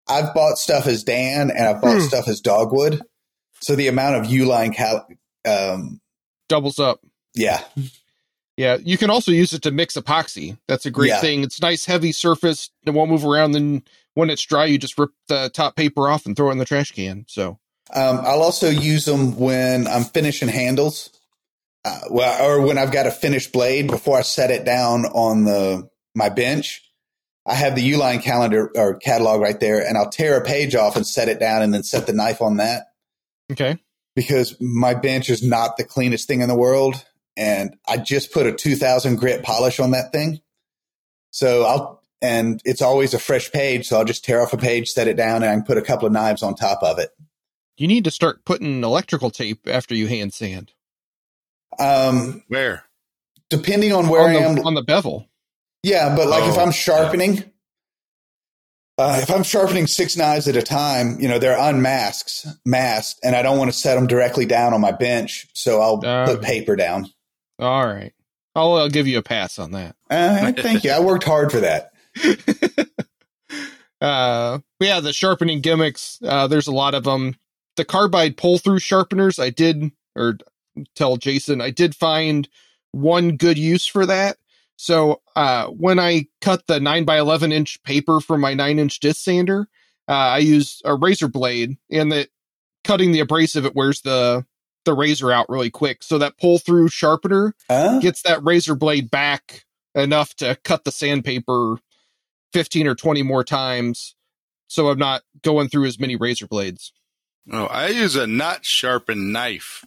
[0.08, 2.08] I've bought stuff as Dan and I've bought hmm.
[2.08, 3.02] stuff as Dogwood.
[3.60, 5.08] So the amount of U-line cal-
[5.48, 6.00] um,
[6.48, 7.02] Doubles up.
[7.34, 7.64] yeah,
[8.56, 10.58] Yeah, you can also use it to mix epoxy.
[10.68, 11.22] That's a great Yeah.
[11.22, 11.44] thing.
[11.44, 12.70] It's nice, heavy surface.
[12.86, 13.52] It won't move around.
[13.52, 16.58] Then when it's dry, you just rip the top paper off and throw it in
[16.58, 17.26] the trash can.
[17.28, 17.60] So
[17.94, 21.10] Um, I'll also use them when I'm finishing handles,
[21.86, 25.46] uh, well, or when I've got a finished blade before I set it down on
[25.46, 26.84] the my bench.
[27.46, 30.98] I have the Uline calendar or catalog right there, and I'll tear a page off
[30.98, 32.88] and set it down, and then set the knife on that
[33.52, 33.78] okay,
[34.16, 37.04] because my bench is not the cleanest thing in the world,
[37.38, 40.42] and I just put a 2000 grit polish on that thing.
[41.32, 44.90] So I'll and it's always a fresh page, so I'll just tear off a page,
[44.90, 47.12] set it down, and I can put a couple of knives on top of it.
[47.78, 50.74] You need to start putting electrical tape after you hand sand
[51.80, 52.84] Um, Where?
[53.50, 55.28] depending on where on I am on the bevel.
[55.84, 57.44] yeah, but like if Oh, I'm sharpening,
[58.98, 63.36] uh, if I'm sharpening six knives at a time, you know they're unmasked, masked, and
[63.36, 66.26] I don't want to set them directly down on my bench, so I'll Oh.
[66.26, 67.10] put paper down.
[67.60, 68.14] All right,
[68.56, 69.96] I'll, I'll give you a pass on that.
[70.10, 70.92] Uh, thank you.
[70.92, 71.92] I worked hard for that.
[74.02, 77.36] uh but yeah the sharpening gimmicks uh there's a lot of them
[77.78, 80.38] the carbide pull through sharpeners i did or
[80.96, 82.50] tell jason i did find
[82.92, 84.38] one good use for that.
[84.76, 89.00] So uh when i cut the 9 by 11 inch paper from my 9 inch
[89.00, 89.68] disc sander
[90.08, 92.30] uh, i use a razor blade and that
[92.84, 94.46] cutting the abrasive it wears the
[94.86, 96.02] the razor out really quick.
[96.02, 97.54] So that pull through sharpener
[98.00, 101.76] gets that razor blade back enough to cut the sandpaper
[102.54, 104.16] 15 or 20 more times
[104.70, 106.94] so I'm not going through as many razor blades.
[107.52, 109.86] Oh, I use a not sharpened knife,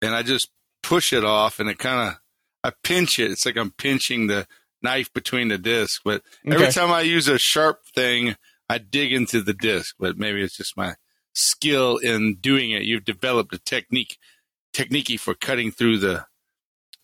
[0.00, 0.50] and I just
[0.82, 2.20] push it off, and it kind of
[2.64, 3.30] I pinch it.
[3.30, 4.46] It's like I'm pinching the
[4.82, 6.00] knife between the disc.
[6.04, 8.36] But every time I use a sharp thing,
[8.68, 9.94] I dig into the disc.
[9.98, 10.94] But maybe it's just my
[11.32, 12.82] skill in doing it.
[12.82, 14.18] You've developed a technique,
[14.72, 16.26] technique for cutting through the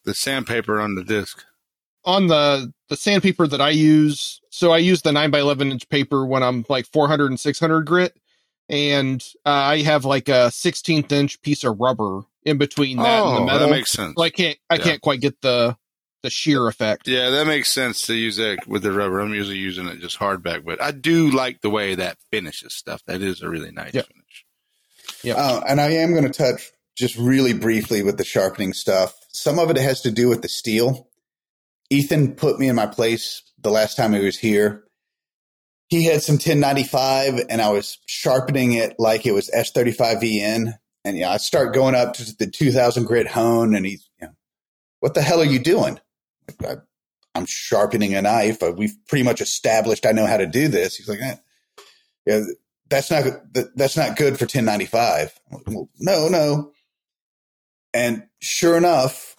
[0.05, 1.45] the sandpaper on the disc.
[2.05, 5.89] On the the sandpaper that I use, so I use the 9 by 11 inch
[5.89, 8.17] paper when I'm like 400 and 600 grit
[8.69, 13.37] and uh, I have like a 16th inch piece of rubber in between that and
[13.37, 13.61] the oh, metal.
[13.69, 14.15] that makes sense.
[14.17, 14.83] so I can't I Yeah.
[14.85, 15.77] can't quite get the
[16.23, 17.07] the shear effect.
[17.07, 19.21] Yeah, that makes sense to use that with the rubber.
[19.21, 23.03] I'm usually using it just hardback, but I do like the way that finishes stuff.
[23.07, 24.03] That is a really nice Yeah.
[24.03, 24.45] finish.
[25.23, 29.15] Yeah, uh, and I am going to touch just really briefly with the sharpening stuff.
[29.31, 31.09] Some of it has to do with the steel.
[31.91, 34.83] Ethan put me in my place the last time he was here.
[35.89, 40.75] He had some 1095 and I was sharpening it like it was S35VN.
[41.05, 44.35] And yeah, I start going up to the 2000 grit hone and he's, you know,
[45.01, 46.01] what the hell are you doing?
[46.65, 46.77] I,
[47.37, 48.63] I'm sharpening a knife.
[48.63, 50.97] Uh, We've pretty much established I know how to do this.
[50.97, 51.37] He's like, eh.
[52.27, 52.41] yeah,
[52.89, 53.25] that's not
[53.75, 55.39] that's not good for 1095.
[55.51, 56.73] Well, no, no.
[57.93, 59.37] And sure enough,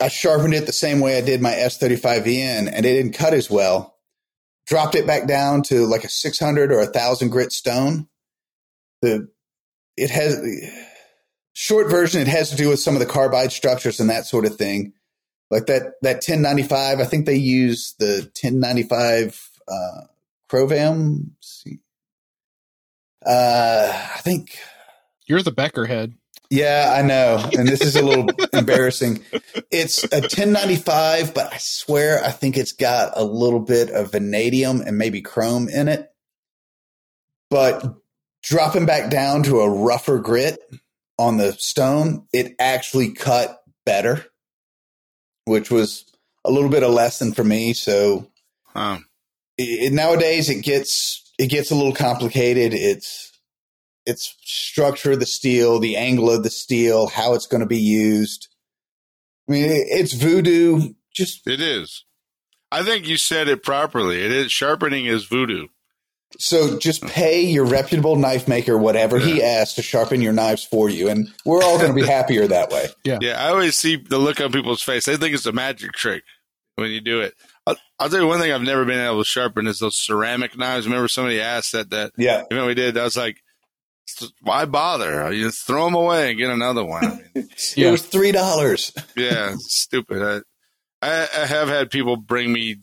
[0.00, 3.50] I sharpened it the same way I did my S35VN, and it didn't cut as
[3.50, 3.96] well.
[4.70, 8.06] Dropped it back down to like a 600 or a thousand grit stone.
[9.02, 9.28] The
[9.96, 10.40] it has
[11.54, 12.20] short version.
[12.20, 14.92] It has to do with some of the carbide structures and that sort of thing.
[15.50, 17.00] Like that that 1095.
[17.00, 20.02] I think they use the 1095 uh,
[20.48, 21.30] CroVan.
[23.26, 24.56] Uh, I think
[25.26, 26.14] You're the Becker head.
[26.50, 27.48] Yeah, I know.
[27.56, 29.24] And this is a little embarrassing.
[29.70, 34.80] It's a 1095, but I swear I think it's got a little bit of vanadium
[34.80, 36.10] and maybe chrome in it.
[37.50, 37.94] But
[38.42, 40.58] dropping back down to a rougher grit
[41.18, 44.24] on the stone, it actually cut better,
[45.44, 46.04] which was
[46.44, 47.74] a little bit of lesson for me.
[47.74, 48.28] So
[48.74, 49.06] Um,
[49.58, 52.72] it, nowadays it gets it gets a little complicated.
[52.74, 53.29] It's
[54.06, 57.78] it's structure of the steel, the angle of the steel, how it's going to be
[57.78, 58.48] used.
[59.48, 60.94] I mean, it's voodoo.
[61.14, 62.04] Just it is.
[62.72, 64.24] I think you said it properly.
[64.24, 65.66] It is sharpening is voodoo.
[66.38, 70.88] so, just pay your reputable knife maker whatever he asks to sharpen your knives for
[70.88, 72.86] you, and we're all going to be happier that way.
[73.04, 73.44] Yeah, yeah.
[73.44, 75.04] I always see the look on people's face.
[75.06, 76.22] They think it's a magic trick
[76.76, 77.34] when you do it.
[77.66, 80.56] I'll, I'll tell you one thing I've never been able to sharpen is those ceramic
[80.56, 80.86] knives.
[80.86, 82.96] Remember somebody asked that that Yeah, event we did.
[82.96, 83.42] I was like,
[84.42, 85.32] why bother?
[85.32, 87.04] You just throw them away and get another one.
[87.04, 87.88] I mean, Yeah.
[87.88, 88.92] it was three dollars.
[89.16, 90.22] yeah, stupid.
[90.22, 92.76] I, I, I have had people bring me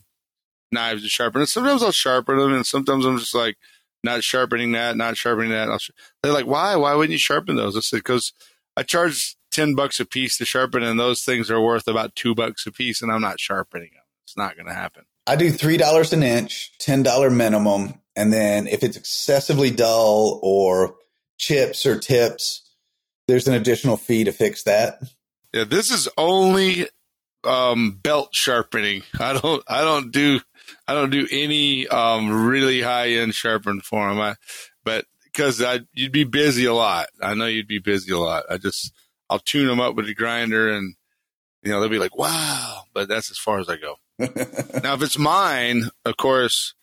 [0.71, 3.55] knives to sharpen, and sometimes I'll sharpen them, and sometimes I'm just like
[4.03, 5.69] not sharpening that, not sharpening that.
[5.69, 6.75] I'll sh- They're like, why?
[6.75, 7.75] Why wouldn't you sharpen those?
[7.77, 8.33] I said, because
[8.75, 12.35] I charge ten bucks a piece to sharpen, and those things are worth about two
[12.35, 14.03] bucks a piece, and I'm not sharpening them.
[14.25, 15.03] It's not going to happen.
[15.25, 20.39] I do three dollars an inch, ten dollar minimum, and then if it's excessively dull
[20.43, 20.95] or
[21.37, 22.67] chips or tips,
[23.27, 25.01] there's an additional fee to fix that.
[25.53, 26.87] Yeah, this is only
[27.43, 29.03] um, belt sharpening.
[29.19, 30.39] I don't I don't do
[30.87, 34.19] I don't do any um, really high end sharpening for them.
[34.19, 34.35] I,
[34.83, 37.07] but because I you'd be busy a lot.
[37.21, 38.45] I know you'd be busy a lot.
[38.49, 38.91] I just
[39.29, 40.95] I'll tune them up with the grinder and
[41.63, 43.95] you know they'll be like wow, but that's as far as I go.
[44.19, 46.73] now if it's mine, of course,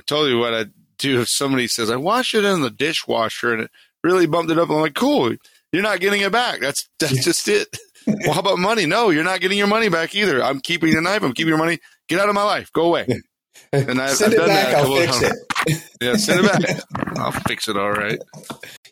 [0.00, 0.66] I told you what I
[0.98, 1.20] do.
[1.20, 3.70] If somebody says I wash it in the dishwasher and it
[4.02, 5.34] really bumped it up, I'm like cool.
[5.72, 6.60] You're not getting it back.
[6.60, 7.68] That's that's just it.
[8.06, 8.86] well, how about money?
[8.86, 10.42] No, you're not getting your money back either.
[10.42, 11.22] I'm keeping the knife.
[11.22, 11.78] I'm keeping your money.
[12.08, 12.72] Get out of my life.
[12.72, 13.06] Go away.
[13.72, 14.74] And I, send I've it back.
[14.74, 15.96] I'll fix it.
[16.00, 17.16] yeah, send it back.
[17.18, 17.76] I'll fix it.
[17.76, 18.18] All right.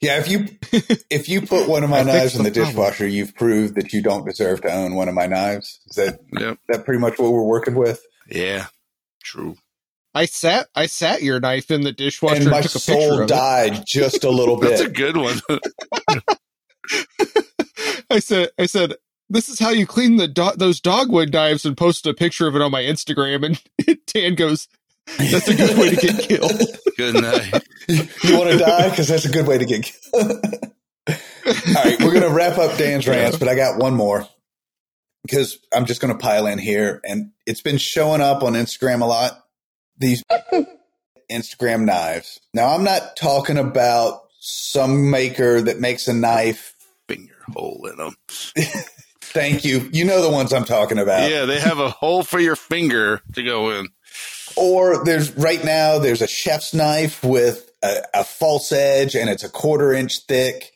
[0.00, 0.46] Yeah, if you
[1.10, 4.02] if you put one of my knives in the, the dishwasher, you've proved that you
[4.02, 5.80] don't deserve to own one of my knives.
[5.86, 6.58] Is that yep.
[6.68, 8.02] that pretty much what we're working with?
[8.28, 8.66] Yeah,
[9.22, 9.56] true.
[10.14, 13.86] I sat I sat your knife in the dishwasher and my and soul died it.
[13.86, 14.70] just a little bit.
[14.70, 15.40] That's a good one.
[18.10, 18.94] I said I said
[19.28, 22.54] this is how you clean the do- those dogwood knives and post a picture of
[22.54, 23.44] it on my Instagram.
[23.86, 24.68] And Dan goes,
[25.18, 26.62] "That's a good way to get killed."
[26.96, 27.64] good night.
[27.88, 30.30] you want to die because that's a good way to get killed.
[31.08, 34.26] All right, we're gonna wrap up Dan's rants, but I got one more
[35.22, 39.06] because I'm just gonna pile in here, and it's been showing up on Instagram a
[39.06, 39.43] lot.
[39.98, 40.22] These
[41.30, 42.40] Instagram knives.
[42.52, 46.74] Now, I'm not talking about some maker that makes a knife
[47.08, 48.16] finger hole in them.
[49.22, 49.88] Thank you.
[49.92, 51.30] You know the ones I'm talking about.
[51.30, 53.88] Yeah, they have a hole for your finger to go in.
[54.56, 59.42] Or there's right now there's a chef's knife with a, a false edge and it's
[59.42, 60.70] a quarter inch thick.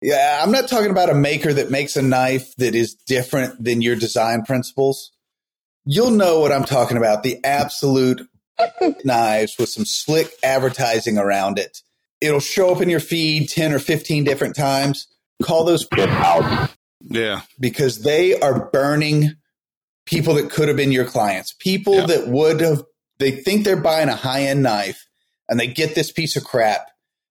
[0.00, 3.82] Yeah, I'm not talking about a maker that makes a knife that is different than
[3.82, 5.12] your design principles.
[5.84, 7.22] You'll know what I'm talking about.
[7.22, 8.26] The absolute
[9.04, 11.82] knives with some slick advertising around it.
[12.20, 15.08] It'll show up in your feed 10 or 15 different times.
[15.42, 16.70] Call those people out.
[17.00, 17.42] Yeah.
[17.58, 19.32] Because they are burning
[20.06, 22.06] people that could have been your clients, people yeah.
[22.06, 22.82] that would have,
[23.18, 25.06] they think they're buying a high end knife
[25.48, 26.88] and they get this piece of crap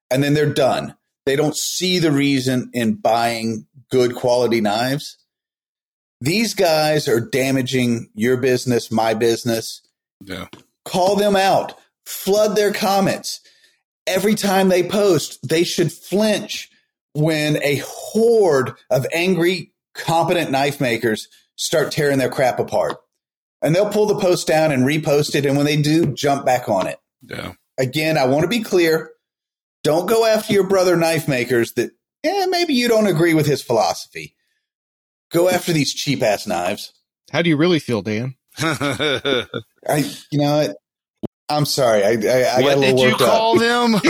[0.09, 0.95] and then they're done.
[1.25, 5.17] They don't see the reason in buying good quality knives.
[6.19, 9.81] These guys are damaging your business, my business.
[10.23, 10.47] Yeah.
[10.91, 13.39] Call them out, flood their comments.
[14.05, 16.69] Every time they post, they should flinch
[17.13, 22.97] when a horde of angry, competent knife makers start tearing their crap apart.
[23.61, 25.45] And they'll pull the post down and repost it.
[25.45, 26.99] And when they do, jump back on it.
[27.21, 27.53] Yeah.
[27.77, 29.11] Again, I want to be clear.
[29.83, 33.61] Don't go after your brother knife makers that, yeah, maybe you don't agree with his
[33.61, 34.35] philosophy.
[35.31, 36.91] Go after these cheap ass knives.
[37.31, 38.35] How do you really feel, Dan?
[38.57, 39.45] I,
[40.31, 40.73] you know,
[41.51, 42.03] I'm sorry.
[42.03, 43.93] I, I, I what got a little did you call them?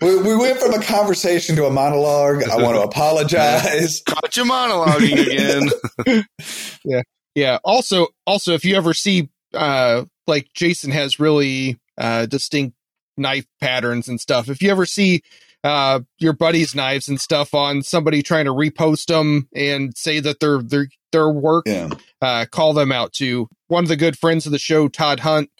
[0.00, 2.44] we, we, went from a conversation to a monologue.
[2.44, 4.02] I want to apologize.
[4.06, 5.72] Caught you monologuing
[6.06, 6.24] again.
[6.84, 7.02] yeah,
[7.34, 7.58] yeah.
[7.64, 12.76] Also, also, if you ever see, uh, like Jason has really uh, distinct
[13.16, 14.48] knife patterns and stuff.
[14.48, 15.22] If you ever see
[15.64, 20.40] uh, your buddy's knives and stuff on somebody trying to repost them and say that
[20.40, 21.88] they're they're their work, yeah.
[22.20, 25.50] uh, call them out to One of the good friends of the show, Todd Hunt,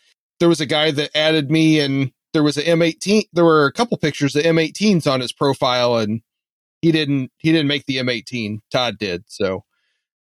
[0.41, 3.25] there was a guy that added me and there was an M18.
[3.33, 6.23] There were a couple pictures of M18s on his profile and
[6.81, 8.61] he didn't, he didn't make the M18.
[8.71, 9.25] Todd did.
[9.27, 9.65] So,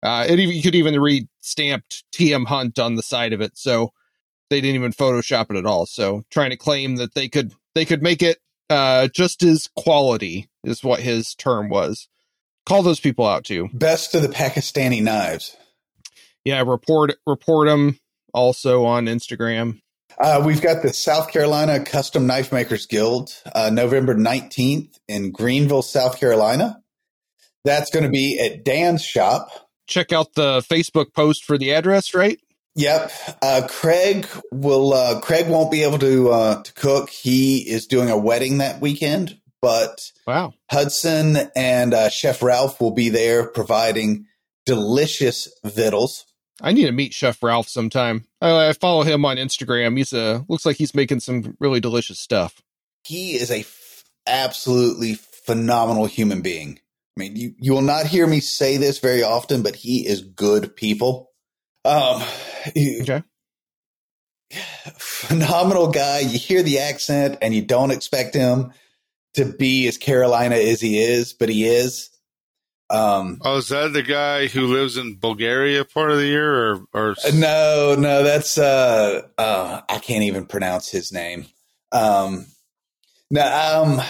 [0.03, 3.57] uh, it even, you could even read stamped TM Hunt on the side of it.
[3.57, 3.91] So
[4.49, 5.85] they didn't even Photoshop it at all.
[5.85, 8.37] So trying to claim that they could, they could make it,
[8.69, 12.07] uh, just as quality is what his term was
[12.67, 13.69] call those people out too.
[13.73, 15.55] Best of the Pakistani knives.
[16.43, 17.99] Yeah, report report them
[18.33, 19.81] also on Instagram.
[20.19, 25.83] Uh, we've got the South Carolina Custom Knife Makers Guild, uh, November 19th in Greenville,
[25.83, 26.81] South Carolina.
[27.63, 29.49] That's going to be at Dan's shop.
[29.85, 32.39] Check out the Facebook post for the address, right?
[32.77, 33.11] Yep.
[33.41, 34.93] Uh, Craig will.
[34.93, 37.09] Uh, Craig won't be able to uh, to cook.
[37.09, 42.91] He is doing a wedding that weekend, but wow, Hudson and uh, Chef Ralph will
[42.91, 44.27] be there providing
[44.65, 46.25] delicious vittles.
[46.61, 48.25] I need to meet Chef Ralph sometime.
[48.41, 49.97] I, I follow him on Instagram.
[49.97, 52.61] He's a looks like he's making some really delicious stuff.
[53.03, 56.79] He is a f- absolutely phenomenal human being.
[57.17, 60.21] I mean, you, you will not hear me say this very often, but he is
[60.21, 61.31] good people.
[61.83, 62.21] Um,
[63.01, 63.23] okay.
[64.97, 66.19] Phenomenal guy.
[66.19, 68.71] You hear the accent and you don't expect him
[69.33, 72.09] to be as Carolina as he is, but he is.
[72.89, 76.87] Um, oh, is that the guy who lives in Bulgaria part of the year, or,
[76.93, 77.15] or?
[77.33, 81.47] No, no, that's uh, uh, I can't even pronounce his name.
[81.91, 82.45] Um,
[83.29, 84.01] no, um,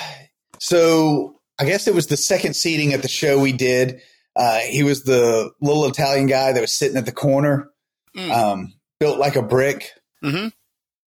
[0.59, 3.99] so I guess it was the second seating at the show we did.
[4.35, 7.71] Uh, he was the little Italian guy that was sitting at the corner,
[8.17, 8.31] Mm.
[8.31, 9.91] um, built like a brick.
[10.23, 10.47] hmm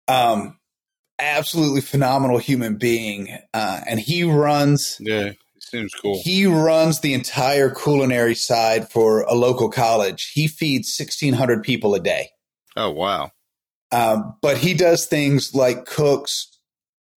[0.08, 0.60] Um,
[1.20, 6.20] absolutely phenomenal human being, uh, and he runs Yeah, seems cool.
[6.24, 10.32] he runs the entire culinary side for a local college.
[10.34, 12.30] He feeds sixteen hundred people a day.
[12.76, 13.32] Oh wow.
[13.92, 16.50] Um, but he does things like cooks.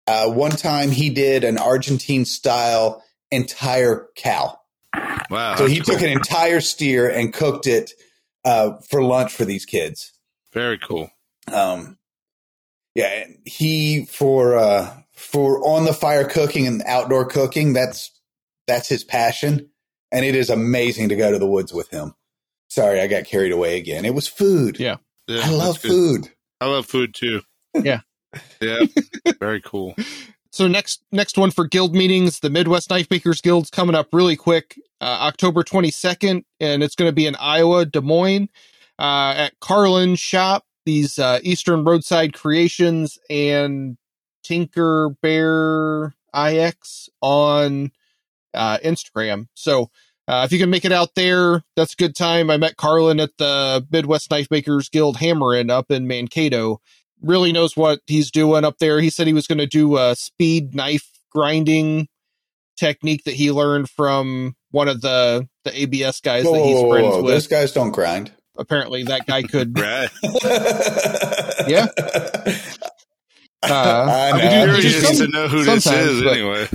[0.07, 4.57] Uh, one time he did an Argentine style entire cow.
[5.31, 5.57] Wow.
[5.57, 7.91] So that's he took an entire steer and cooked it
[8.45, 10.13] uh, for lunch for these kids.
[10.53, 11.11] Very cool.
[11.53, 11.99] Um,
[12.95, 17.73] yeah, he for uh, for on the fire cooking and outdoor cooking.
[17.73, 18.11] That's
[18.67, 19.71] that's his passion,
[20.11, 22.15] and it is amazing to go to the woods with him.
[22.69, 24.05] Sorry, I got carried away again.
[24.05, 24.79] It was food.
[24.79, 24.97] Yeah.
[25.27, 26.29] Yeah, I love food.
[26.61, 27.43] I love food too.
[27.75, 28.01] Yeah.
[28.61, 28.81] Yeah.
[29.41, 29.95] Very cool.
[30.51, 34.37] So next next one for guild meetings, the Midwest Knife Makers Guild's coming up really
[34.37, 38.49] quick, uh, October 22nd, and it's going to be in Iowa, Des Moines,
[38.99, 40.65] uh, at Carlin Shop.
[40.87, 43.97] These uh, Eastern Roadside Creations and
[44.43, 47.93] Tinker Bear IX on
[48.55, 49.47] uh, Instagram.
[49.55, 49.91] So
[50.27, 52.51] uh, if you can make it out there, that's a good time.
[52.51, 56.81] I met Carlin at the Midwest Knife Makers Guild Hammering up in Mankato
[57.23, 59.01] really knows what he's doing up there.
[59.01, 62.09] He said he was going to do a speed knife grinding
[62.77, 66.83] technique that he learned from one of the the ABS guys Whoa, that he's whoa,
[66.83, 67.23] whoa, friends whoa.
[67.23, 67.35] with.
[67.35, 68.33] Those guys don't grind.
[68.57, 69.77] Apparently, that guy could.
[71.69, 71.87] Yeah.
[73.63, 73.69] Uh,
[74.09, 76.67] I I mean, dude, Curious just to know who this is, but- anyway.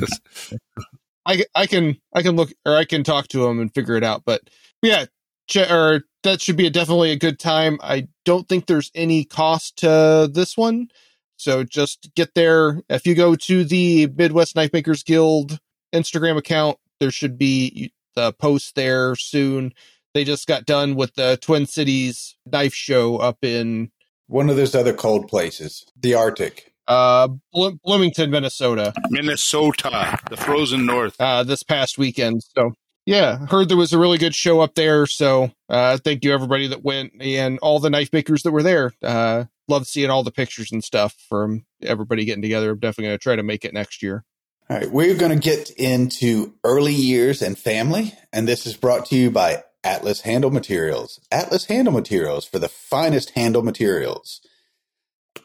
[1.26, 4.04] I I can I can look or I can talk to him and figure it
[4.04, 4.22] out.
[4.24, 4.41] But
[4.84, 5.06] yeah,
[5.50, 7.80] ch- or that should be a, definitely a good time.
[7.82, 10.89] I don't think there's any cost to this one,
[11.38, 12.82] so just get there.
[12.89, 15.59] If you go to the Midwest Knife Makers Guild
[15.93, 19.73] Instagram account, there should be the post there soon.
[20.13, 23.91] They just got done with the Twin Cities knife show up in
[24.28, 26.71] One of those other cold places, the Arctic.
[26.88, 28.93] uh Blo- Bloomington, Minnesota.
[29.09, 31.15] Minnesota, the frozen north.
[31.19, 32.43] uh, this past weekend.
[32.55, 32.73] So
[33.06, 35.06] yeah, heard there was a really good show up there.
[35.06, 38.93] So uh, thank you everybody that went and all the knife makers that were there.
[39.01, 42.72] Uh, love seeing all the pictures and stuff from everybody getting together.
[42.72, 44.24] I'm definitely going to try to make it next year.
[44.68, 49.06] All right, we're going to get into early years and family, and this is brought
[49.08, 51.20] to you by Atlas Handle Materials.
[51.32, 54.41] Atlas Handle Materials for the finest handle materials.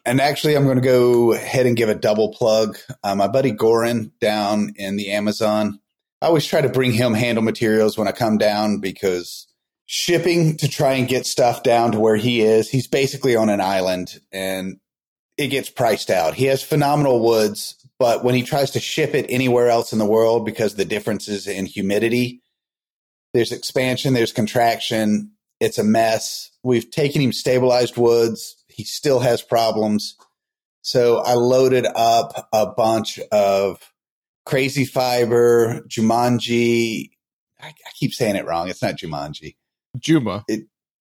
[0.07, 2.79] And actually, I'm going to go ahead and give a double plug.
[3.05, 5.80] Uh, my buddy Goran down in the Amazon,
[6.23, 9.47] I always try to bring him handle materials when I come down because
[9.87, 13.61] shipping to try and get stuff down to where he is, he's basically on an
[13.61, 14.79] island and
[15.37, 16.35] it gets priced out.
[16.35, 20.05] He has phenomenal woods, but when he tries to ship it anywhere else in the
[20.07, 22.43] world because the differences in humidity,
[23.33, 26.51] there's expansion, there's contraction, it's a mess.
[26.63, 28.63] We've taken him stabilized woods.
[28.69, 30.17] He still has problems.
[30.83, 33.90] So I loaded up a bunch of
[34.51, 37.11] crazy fiber, Jumanji.
[37.63, 38.69] I, I keep saying it wrong.
[38.69, 39.55] It's not Jumanji.
[39.99, 40.45] Juma.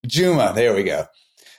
[0.06, 0.52] Juma.
[0.54, 1.04] There we go.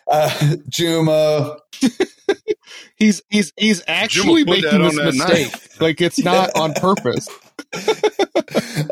[0.10, 1.58] Uh, Juma,
[2.96, 5.52] He's he's he's actually put making this mistake.
[5.52, 5.82] knife.
[5.82, 7.28] Like it's not on purpose.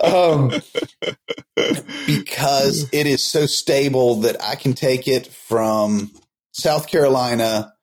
[0.04, 0.50] um,
[2.06, 6.12] because it is so stable that I can take it from
[6.52, 7.74] South Carolina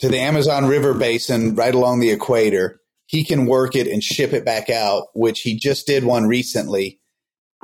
[0.00, 2.79] to the Amazon River Basin right along the equator.
[3.10, 7.00] He can work it and ship it back out, which he just did one recently.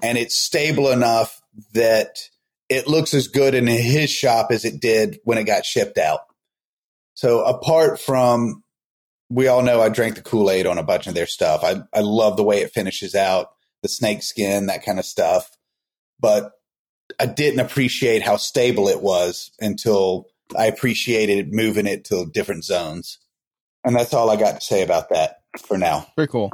[0.02, 1.40] And it's stable enough
[1.72, 2.18] that
[2.68, 6.18] it looks as good in his shop as it did when it got shipped out.
[7.14, 8.64] So apart from
[9.30, 11.62] we all know I drank the Kool Aid on a bunch of their stuff.
[11.62, 13.50] I, I love the way it finishes out,
[13.84, 15.48] the snake skin, that kind of stuff.
[16.18, 16.50] But
[17.20, 20.26] I didn't appreciate how stable it was until
[20.58, 23.20] I appreciated moving it to different zones.
[23.84, 26.06] And that's all I got to say about that for now.
[26.16, 26.52] Very cool.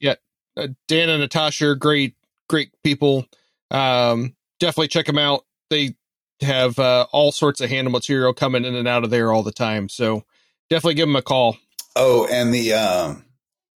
[0.00, 0.14] Yeah,
[0.56, 2.14] uh, Dan and Natasha are great,
[2.48, 3.26] great people.
[3.70, 5.44] Um, definitely check them out.
[5.70, 5.94] They
[6.40, 9.52] have uh, all sorts of handle material coming in and out of there all the
[9.52, 9.88] time.
[9.88, 10.24] So
[10.70, 11.56] definitely give them a call.
[11.96, 13.24] Oh, and the um,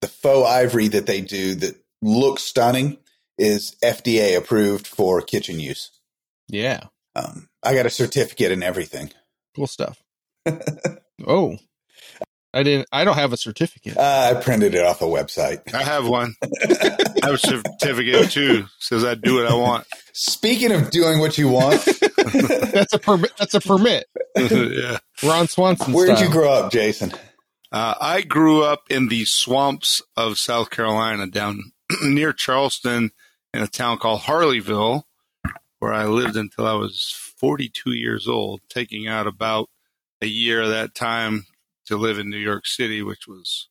[0.02, 2.98] the faux ivory that they do that looks stunning
[3.38, 5.92] is FDA approved for kitchen use.
[6.50, 9.12] Yeah, Um, I got a certificate and everything.
[9.56, 10.02] cool stuff.
[11.28, 11.58] oh,
[12.58, 12.88] I didn't.
[12.92, 13.98] I don't have a certificate.
[13.98, 15.76] Uh, I printed it off a website.
[15.76, 16.34] I have one.
[16.42, 18.66] I have a certificate too.
[18.80, 19.86] Says I do what I want.
[20.14, 21.86] Speaking of doing what you want,
[22.34, 23.32] That's a permit.
[23.38, 24.06] That's a permit.
[24.36, 24.98] yeah.
[25.22, 25.94] Ron Swanson.
[25.94, 27.12] where did you grow up, Jason?
[27.72, 31.60] Uh, I grew up in the swamps of South Carolina, down
[32.02, 33.12] near Charleston
[33.54, 35.04] in a town called Harleyville,
[35.78, 39.70] where I lived until I was 42 years old, taking out about
[40.24, 41.46] a year of that time
[41.88, 43.70] to live in New York City, which was.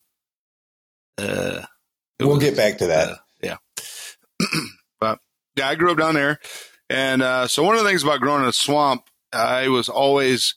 [1.19, 1.63] Uh,
[2.21, 3.09] we'll was, get back to that.
[3.09, 3.57] uh, yeah.
[5.01, 5.21] but
[5.57, 6.39] yeah, I grew up down there.
[6.89, 10.55] And uh, so one of the things about growing in a swamp, I was always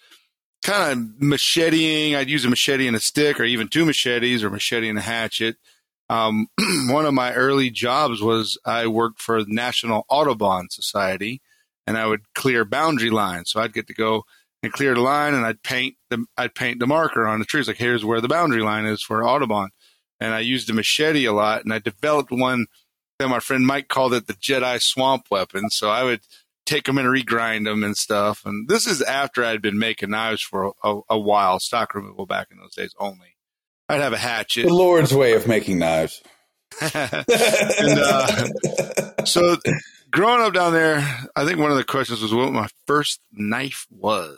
[0.61, 2.15] kind of macheting.
[2.15, 5.01] I'd use a machete and a stick, or even two machetes, or machete and a
[5.01, 5.57] hatchet.
[6.09, 6.47] Um,
[6.89, 11.41] one of my early jobs was I worked for the National Audubon Society,
[11.87, 13.51] and I would clear boundary lines.
[13.51, 14.25] So I'd get to go
[14.61, 17.67] and clear the line, and I'd paint the I'd paint the marker on the trees.
[17.67, 19.69] Like here's where the boundary line is for Audubon.
[20.21, 22.65] And I used a machete a lot, and I developed one
[23.19, 25.69] that my friend Mike called it the Jedi swamp weapon.
[25.69, 26.21] So I would
[26.65, 28.41] take them and regrind them and stuff.
[28.45, 32.47] And this is after I'd been making knives for a, a while, stock removal back
[32.51, 33.37] in those days only.
[33.87, 34.67] I'd have a hatchet.
[34.67, 36.21] The Lord's way of making knives.
[36.81, 39.57] and uh, so
[40.11, 40.97] growing up down there,
[41.35, 44.37] I think one of the questions was what my first knife was.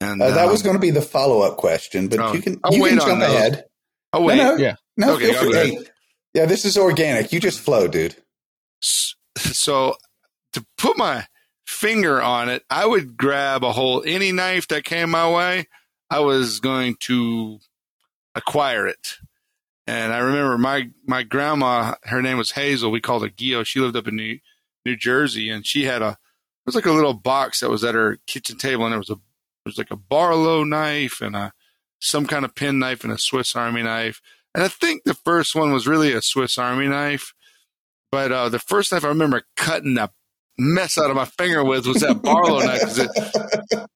[0.00, 2.42] And Uh, that um, was going to be the follow up question, but Oh, you
[2.42, 3.30] can I'll you wait can jump those.
[3.34, 3.64] ahead.
[4.12, 4.76] Oh wait, no, no, Yeah.
[4.96, 5.86] no, Okay, feel free.
[6.34, 7.32] yeah, this is organic.
[7.32, 8.14] You just flow, dude.
[8.80, 9.96] So
[10.52, 11.26] to put my
[11.66, 15.66] finger on it, I would grab a whole any knife that came my way.
[16.10, 17.58] I was going to
[18.34, 19.16] acquire it.
[19.86, 22.90] And I remember my my grandma, her name was Hazel.
[22.90, 23.64] We called her Gio.
[23.66, 24.38] She lived up in New
[24.84, 26.16] New Jersey, and she had a it
[26.66, 29.14] was like a little box that was at her kitchen table, and there was a
[29.14, 31.52] there was like a Barlow knife and a
[31.98, 34.20] some kind of pen knife and a Swiss Army knife.
[34.54, 37.32] And I think the first one was really a Swiss Army knife.
[38.10, 40.10] But uh, the first knife I remember cutting the
[40.58, 42.98] mess out of my finger with was that Barlow knife.
[42.98, 43.10] It,
[43.72, 43.88] it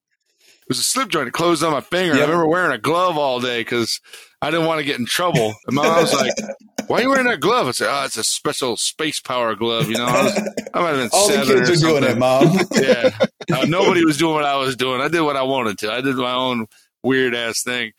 [0.68, 1.28] was a slip joint.
[1.28, 2.14] It closed on my finger.
[2.14, 4.00] I remember wearing a glove all day because
[4.42, 5.54] I didn't want to get in trouble.
[5.66, 6.32] And my mom was like,
[6.86, 9.88] "Why are you wearing that glove?" I said, "Oh, it's a special space power glove."
[9.88, 10.38] You know, I, was,
[10.74, 12.58] I might have been All the kids are doing it, mom.
[12.72, 13.10] yeah,
[13.52, 15.00] Uh, nobody was doing what I was doing.
[15.00, 15.92] I did what I wanted to.
[15.92, 16.66] I did my own
[17.02, 17.92] weird ass thing.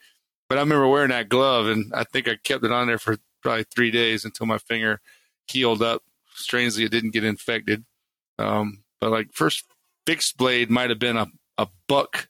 [0.50, 3.18] But I remember wearing that glove, and I think I kept it on there for
[3.42, 5.00] probably three days until my finger
[5.48, 6.04] healed up.
[6.34, 7.86] Strangely, it didn't get infected.
[8.38, 9.64] Um, but like first
[10.06, 11.28] fixed blade might have been a,
[11.58, 12.28] a buck.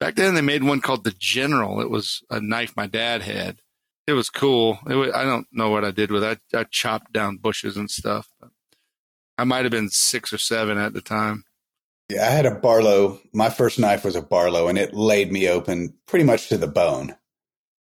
[0.00, 1.80] Back then, they made one called the General.
[1.80, 3.58] It was a knife my dad had.
[4.06, 4.78] It was cool.
[4.88, 6.40] It was, I don't know what I did with it.
[6.54, 8.26] I, I chopped down bushes and stuff.
[8.40, 8.50] But
[9.36, 11.44] I might have been six or seven at the time.
[12.10, 13.20] Yeah, I had a Barlow.
[13.32, 16.66] My first knife was a Barlow, and it laid me open pretty much to the
[16.66, 17.14] bone.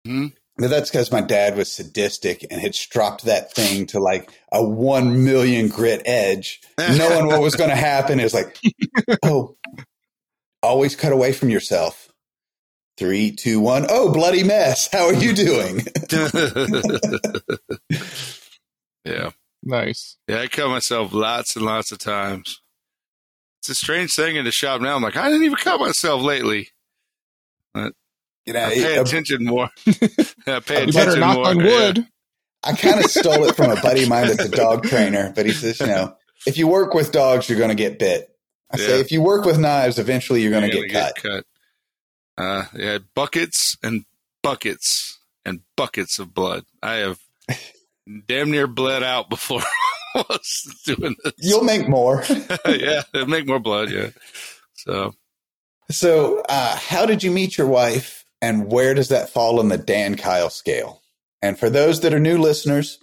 [0.06, 0.34] Mhm.
[0.58, 4.62] But that's because my dad was sadistic and had stropped that thing to like a
[4.62, 8.20] one million grit edge, knowing what was going to happen.
[8.20, 8.60] It was like,
[9.24, 9.56] oh,
[10.62, 12.09] always cut away from yourself.
[13.00, 13.86] Three, two, one.
[13.90, 14.90] Oh, bloody mess.
[14.92, 15.86] How are you doing?
[19.06, 19.32] yeah.
[19.64, 20.18] Nice.
[20.28, 22.62] Yeah, I cut myself lots and lots of times.
[23.62, 24.96] It's a strange thing in the shop now.
[24.96, 26.70] I'm like, I didn't even cut myself lately.
[27.76, 29.70] You know, I pay it- attention more.
[29.88, 31.48] I pay You attention better knock more.
[31.48, 31.66] on Yeah.
[31.66, 32.08] wood.
[32.64, 35.46] I kind of stole it from a buddy of mine that's a dog trainer, but
[35.46, 38.30] he says, you know, if you work with dogs, you're going to get bit.
[38.72, 41.24] I say, if you work with knives, eventually you're going to You're get cut.
[41.24, 41.46] cut.
[42.40, 44.06] Uh, yeah, buckets and
[44.42, 46.64] buckets and buckets of blood.
[46.82, 47.20] I have
[48.28, 49.62] damn near bled out before
[50.16, 51.34] I was doing this.
[51.38, 52.24] You'll make more.
[52.68, 53.92] yeah, make more blood.
[53.92, 54.10] Yeah.
[54.74, 55.14] So
[55.92, 59.78] so, uh, how did you meet your wife, and where does that fall on the
[59.78, 61.02] Dan Kyle scale?
[61.42, 63.00] And for those that are new listeners,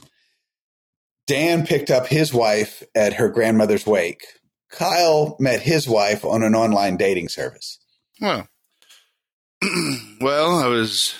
[1.26, 4.24] Dan picked up his wife at her grandmother's wake.
[4.70, 7.78] Kyle met his wife on an online dating service.
[8.20, 8.48] Well,
[10.20, 11.14] well, I was.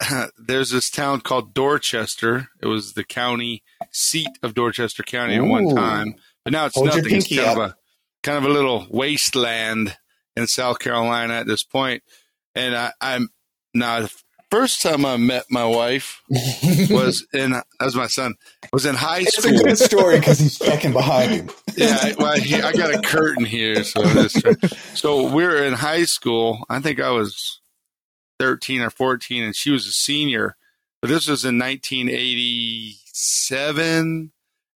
[0.38, 2.48] There's this town called Dorchester.
[2.62, 6.88] It was the county seat of Dorchester County at one time, but now it's Hold
[6.88, 7.16] nothing.
[7.16, 7.76] It's kind of a
[8.22, 9.96] kind of a little wasteland
[10.36, 12.02] in South Carolina at this point.
[12.54, 13.28] And I, I'm
[13.72, 14.06] now
[14.50, 16.22] first time I met my wife
[16.90, 18.34] was in that was my son
[18.72, 19.52] was in high school.
[19.52, 21.50] It's a good story because he's checking behind him.
[21.76, 24.34] yeah, I, well, he, I got a curtain here, so this,
[24.94, 26.64] so we were in high school.
[26.68, 27.60] I think I was
[28.38, 30.56] thirteen or fourteen, and she was a senior.
[31.02, 34.32] But this was in 1987,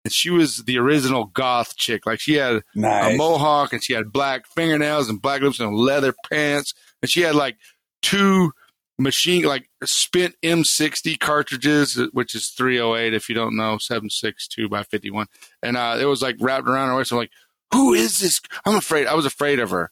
[0.03, 2.07] and she was the original goth chick.
[2.07, 6.15] Like she had a mohawk, and she had black fingernails and black lips and leather
[6.29, 7.57] pants, and she had like
[8.01, 8.51] two
[8.99, 15.27] machine like spent M60 cartridges, which is 308 if you don't know, 762 by 51,
[15.61, 17.11] and uh, it was like wrapped around her waist.
[17.11, 17.31] I'm like,
[17.73, 18.41] who is this?
[18.65, 19.07] I'm afraid.
[19.07, 19.91] I was afraid of her.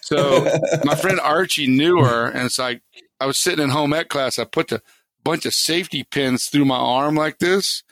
[0.00, 0.48] So
[0.84, 2.82] my friend Archie knew her, and it's like
[3.20, 4.38] I was sitting in home ec class.
[4.38, 4.82] I put a
[5.24, 7.82] bunch of safety pins through my arm like this,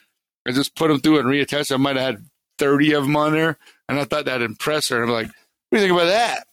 [0.46, 1.72] I just put them through and reattached.
[1.72, 2.24] I might have had
[2.58, 3.58] 30 of them on there.
[3.88, 5.02] And I thought that'd impress her.
[5.02, 6.46] And I'm like, what do you think about that?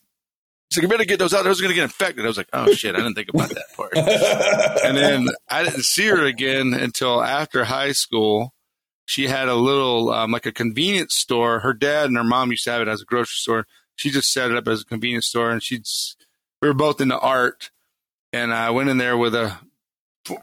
[0.74, 1.44] She's like, you better get those out.
[1.44, 2.26] Those are going to get infected.
[2.26, 3.96] I was like, oh shit, I didn't think about that part.
[4.84, 8.56] and then I didn't see her again until after high school.
[9.06, 11.60] She had a little, um, like a convenience store.
[11.60, 13.68] Her dad and her mom used to have it as a grocery store.
[13.98, 16.16] She just set it up as a convenience store, and she's.
[16.60, 17.70] We were both into art,
[18.32, 19.60] and I went in there with a,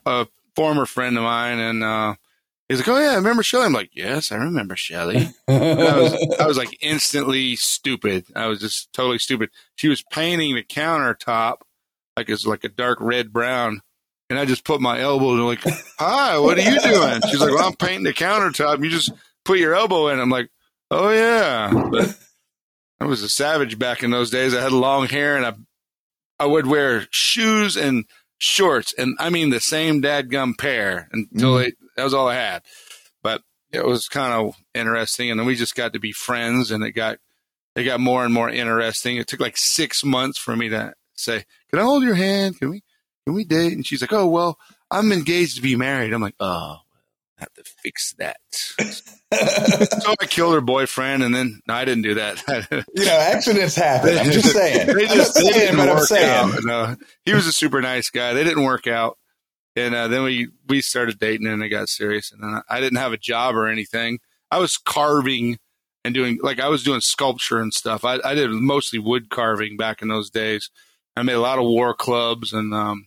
[0.07, 2.15] a former friend of mine, and uh,
[2.71, 6.37] he's like, "Oh yeah, I remember Shelly." I'm like, "Yes, I remember Shelly." I was,
[6.41, 8.27] I was like instantly stupid.
[8.35, 9.51] I was just totally stupid.
[9.77, 11.59] She was painting the countertop
[12.21, 13.81] like it's like a dark red brown.
[14.29, 15.63] And I just put my elbow and like,
[15.99, 17.21] hi, what are you doing?
[17.29, 18.85] She's like, well, I'm painting the countertop.
[18.85, 19.11] You just
[19.45, 20.21] put your elbow in.
[20.21, 20.51] I'm like,
[20.91, 21.73] oh yeah.
[21.91, 22.17] But
[23.01, 24.55] I was a savage back in those days.
[24.55, 25.55] I had long hair and I,
[26.39, 28.05] I would wear shoes and
[28.39, 28.95] shorts.
[28.97, 31.69] And I mean the same dadgum pair until mm-hmm.
[31.69, 32.63] it, that was all I had.
[33.23, 33.43] But
[33.73, 35.31] it was kind of interesting.
[35.31, 37.19] And then we just got to be friends and it got,
[37.77, 39.19] it got more and more interesting.
[39.19, 42.59] It took like six months for me to say, can I hold your hand?
[42.59, 42.83] Can we,
[43.27, 43.75] can we date?
[43.75, 44.59] And she's like, oh, well,
[44.91, 46.13] I'm engaged to be married.
[46.15, 46.79] I'm like, oh,
[47.39, 48.39] I have to fix that.
[48.51, 52.43] so I killed her boyfriend and then, no, I didn't do that.
[52.95, 54.17] you know, accidents happen.
[54.17, 54.87] I'm just saying.
[54.87, 56.55] They I'm just they saying, didn't but I'm saying.
[56.55, 56.65] out.
[56.65, 58.33] No, he was a super nice guy.
[58.33, 59.19] They didn't work out.
[59.77, 62.33] And uh, then we, we started dating and it got serious.
[62.33, 64.19] And then I, didn't have a job or anything.
[64.51, 65.59] I was carving
[66.05, 68.05] and doing, like, I was doing sculpture and stuff.
[68.05, 70.71] I, I did mostly wood carving back in those days.
[71.17, 73.07] I made a lot of war clubs and um,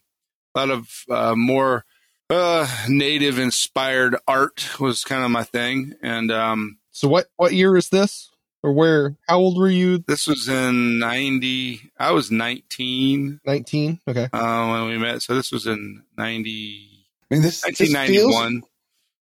[0.56, 1.86] a lot of uh, more
[2.30, 5.94] uh, native inspired art was kind of my thing.
[6.02, 8.30] And um, So what what year is this?
[8.64, 9.18] Or where?
[9.28, 9.98] How old were you?
[10.08, 14.00] this was in 90, I was 19 Nineteen.
[14.08, 14.30] Okay.
[14.32, 15.22] uh, when we met.
[15.22, 18.64] So this was in 90, I mean, this, this feels 1991.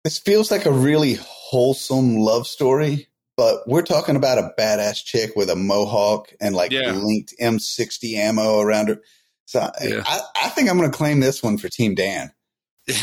[0.04, 5.32] this feels like a really wholesome love story, but we're talking about a badass chick
[5.36, 6.92] with a mohawk and like Yeah.
[6.92, 9.02] linked M60 ammo around her.
[9.46, 10.04] So I- Yeah.
[10.06, 12.32] I, I think I'm going to claim this one for Team Dan.
[12.88, 12.96] she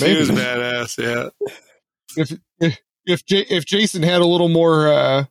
[0.00, 0.18] Maybe.
[0.18, 0.98] was badass.
[0.98, 1.30] Yeah.
[2.16, 5.24] If if if, J- if Jason had a little more uh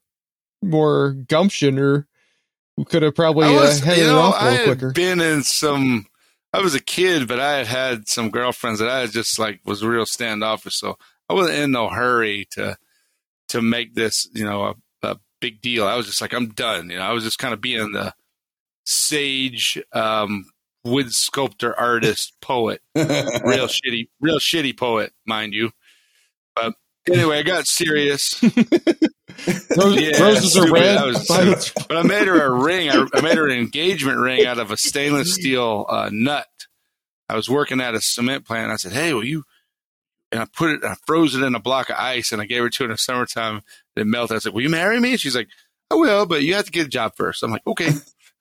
[0.61, 2.07] more gumption, or
[2.78, 4.65] we could have probably I was, uh, headed you know, off a I little had
[4.65, 4.91] quicker.
[4.91, 6.07] been in some.
[6.53, 9.84] I was a kid, but I had had some girlfriends that I just like was
[9.84, 10.76] real standoffish.
[10.78, 10.97] So
[11.30, 12.78] I wasn't in no hurry to
[13.49, 14.73] to make this, you know, a,
[15.07, 15.86] a big deal.
[15.86, 16.89] I was just like, I'm done.
[16.89, 18.13] You know, I was just kind of being the
[18.86, 20.45] sage um,
[20.84, 25.71] wood sculptor, artist, poet, real shitty, real shitty poet, mind you.
[26.55, 26.73] But
[27.12, 28.41] anyway, I got serious.
[29.78, 31.01] Rose, Yeah, roses are red.
[31.01, 31.28] Was
[31.88, 32.89] but I made her a ring.
[32.89, 36.47] I, I made her an engagement ring out of a stainless steel uh, nut.
[37.28, 38.72] I was working at a cement plant.
[38.72, 39.43] I said, "Hey, will you?"
[40.32, 42.62] And I put it, I froze it in a block of ice, and I gave
[42.64, 43.62] her to her in the summertime.
[43.95, 44.36] It melted.
[44.36, 45.49] I like, "Will you marry me?" She's like,
[45.91, 47.43] "I will, but you have to get a job first.
[47.43, 47.91] I'm like, "Okay."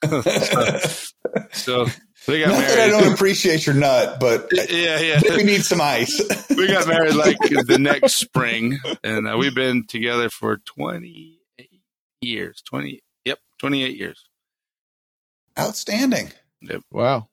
[1.53, 1.87] so
[2.29, 5.21] we got Not that I don't appreciate your nut, but yeah, yeah.
[5.37, 6.21] we need some ice.
[6.57, 11.69] We got married like the next spring, and uh, we've been together for 28
[12.21, 12.63] years.
[12.69, 14.29] 20, yep, 28 years.
[15.59, 16.31] Outstanding.
[16.63, 16.83] Yep.
[16.91, 17.29] wow.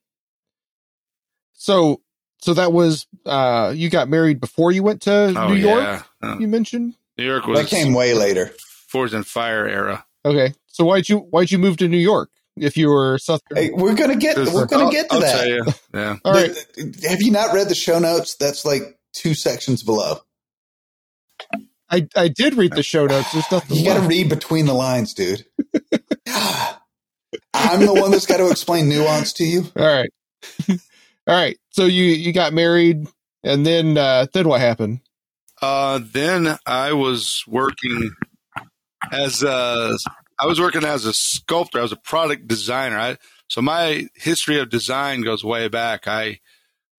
[1.53, 2.01] So
[2.39, 5.81] so that was uh you got married before you went to Oh, New York.
[5.83, 6.03] yeah.
[6.21, 6.95] Uh, You mentioned.
[7.17, 8.51] New York was That came way later.
[8.87, 10.05] Forged in Fire era.
[10.25, 10.53] Okay.
[10.67, 13.75] So why'd you why'd you move to New York if you were South Carolina?
[13.75, 15.37] Hey, we're gonna get we're gonna I'll- get to I'll that.
[15.37, 15.65] tell you.
[15.93, 16.17] Yeah.
[16.25, 16.51] All right.
[16.75, 18.35] The- have you not read the show notes?
[18.39, 18.81] That's like
[19.13, 20.19] two sections below.
[21.89, 23.33] I, I did read the show notes.
[23.33, 23.77] There's nothing.
[23.77, 24.09] You got to left.
[24.09, 25.43] read between the lines, dude.
[27.53, 29.63] I'm the one that's got to explain nuance to you.
[29.75, 30.09] All right.
[30.69, 30.77] All
[31.27, 31.57] right.
[31.71, 33.07] So you you got married
[33.43, 35.01] and then uh then what happened?
[35.61, 38.11] Uh, then I was working
[39.11, 39.95] as a,
[40.41, 41.79] I was working as a sculptor.
[41.79, 42.97] I was a product designer.
[42.97, 43.17] I,
[43.47, 46.07] so my history of design goes way back.
[46.07, 46.39] I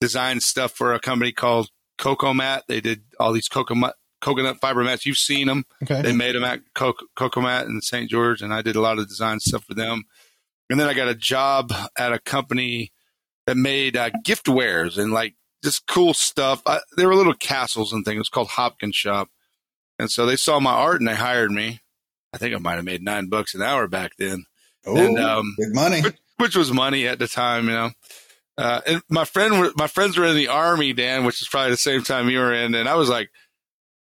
[0.00, 1.68] designed stuff for a company called
[1.98, 2.64] Coco Mat.
[2.68, 5.04] They did all these coconut coconut fiber mats.
[5.04, 5.64] You've seen them.
[5.82, 6.00] Okay.
[6.00, 8.08] They made them at Coco, Coco Mat in St.
[8.08, 10.04] George, and I did a lot of design stuff for them.
[10.70, 12.92] And then I got a job at a company
[13.46, 15.34] that made uh, gift wares and like
[15.64, 16.62] just cool stuff.
[16.64, 18.16] I, they were little castles and things.
[18.16, 19.28] It was called Hopkins Shop.
[19.98, 21.80] And so they saw my art and they hired me.
[22.32, 24.44] I think I might have made nine bucks an hour back then,
[24.86, 26.00] Oh, And, um, big money.
[26.02, 27.90] which, which was money at the time, you know.
[28.58, 31.70] Uh, and my friend, were, my friends were in the army, Dan, which is probably
[31.70, 32.74] the same time you were in.
[32.74, 33.30] And I was like,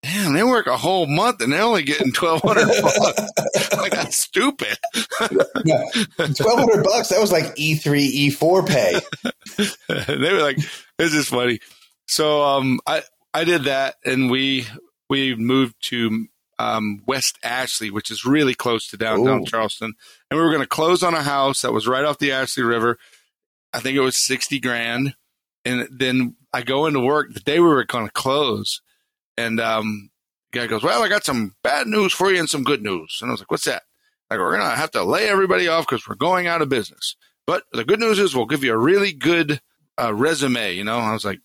[0.02, 3.76] damn, they work a whole month and they're only getting twelve hundred bucks.
[3.76, 4.76] like that's stupid.
[5.18, 7.08] Twelve hundred bucks.
[7.08, 9.00] That was like E three, E four pay.
[9.88, 10.58] they were like,
[10.98, 11.60] "This is funny."
[12.06, 13.02] So, um, I
[13.34, 14.66] I did that, and we
[15.10, 16.26] we moved to
[16.58, 19.44] um, West Ashley, which is really close to downtown Ooh.
[19.44, 19.94] Charleston,
[20.30, 22.64] and we were going to close on a house that was right off the Ashley
[22.64, 22.98] River.
[23.72, 25.14] I think it was sixty grand,
[25.64, 28.80] and then I go into work the day we were going to close,
[29.36, 30.10] and um,
[30.52, 33.18] the guy goes, "Well, I got some bad news for you and some good news,"
[33.20, 33.82] and I was like, "What's that?"
[34.30, 37.16] Like, we're going to have to lay everybody off because we're going out of business.
[37.46, 39.60] But the good news is we'll give you a really good
[40.00, 40.74] uh, resume.
[40.74, 41.40] You know, I was like,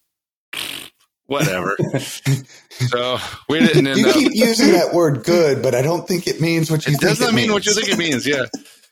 [1.27, 1.75] whatever.
[2.69, 3.17] so
[3.49, 4.13] we didn't end you up.
[4.13, 7.01] keep using that word good, but I don't think it means what you It think
[7.01, 7.87] does not it mean what you means.
[7.87, 8.27] think it means.
[8.27, 8.45] Yeah,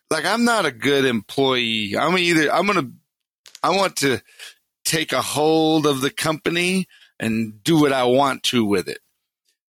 [0.09, 1.95] like I'm not a good employee.
[1.97, 2.89] I'm either I'm gonna
[3.63, 4.21] I want to
[4.85, 6.87] take a hold of the company
[7.19, 8.99] and do what I want to with it.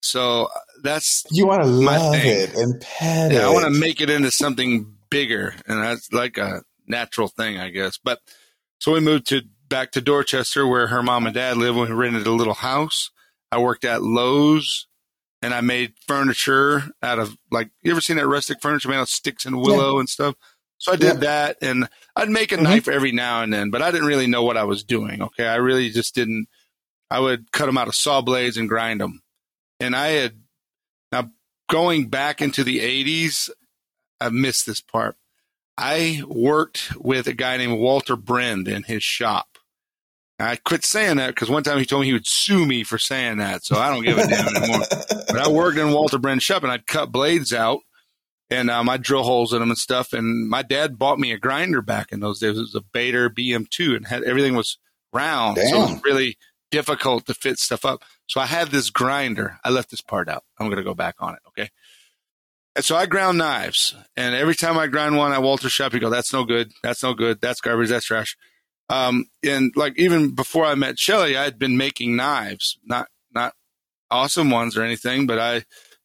[0.01, 0.47] So
[0.83, 2.27] that's You want to love thing.
[2.41, 3.39] it and pet yeah.
[3.39, 3.43] it.
[3.43, 7.69] I want to make it into something bigger, and that's like a natural thing, I
[7.69, 7.97] guess.
[8.01, 8.19] But
[8.79, 11.75] so we moved to back to Dorchester, where her mom and dad live.
[11.75, 13.11] We rented a little house.
[13.51, 14.87] I worked at Lowe's,
[15.41, 19.03] and I made furniture out of like you ever seen that rustic furniture made out
[19.03, 20.35] of sticks and willow and stuff.
[20.77, 21.19] So I did Yeah.
[21.21, 22.63] that, and I'd make a Mhm.
[22.63, 25.21] knife every now and then, but I didn't really know what I was doing.
[25.21, 26.47] Okay, I really just didn't.
[27.11, 29.21] I would cut them out of saw blades and grind them,
[29.79, 30.41] and I had
[31.11, 31.31] now
[31.69, 33.49] going back into the '80s.
[34.21, 35.15] I missed this part.
[35.77, 39.58] I worked with a guy named Walter Brend in his shop.
[40.39, 42.97] I quit saying that because one time he told me he would sue me for
[42.97, 44.85] saying that, so I don't give a damn anymore.
[45.27, 47.81] But I worked in Walter Brend's shop and I'd cut blades out
[48.49, 50.11] and um, I'd drill holes in them and stuff.
[50.11, 52.57] And my dad bought me a grinder back in those days.
[52.57, 54.79] It was a Bader BM2 and had everything was
[55.13, 56.37] round, so it was really
[56.71, 58.03] difficult to fit stuff up.
[58.27, 59.59] So I had this grinder.
[59.63, 60.43] I left this part out.
[60.59, 61.41] I'm going to go back on it.
[61.49, 61.69] Okay.
[62.75, 65.99] And so I ground knives, and every time I grind one at Walter's shop, he
[65.99, 66.71] go, "That's no good.
[66.81, 67.41] That's no good.
[67.41, 67.89] That's garbage.
[67.89, 68.37] That's trash."
[68.89, 73.53] Um, and like even before I met Shelly, I had been making knives, not not
[74.09, 75.63] awesome ones or anything, but I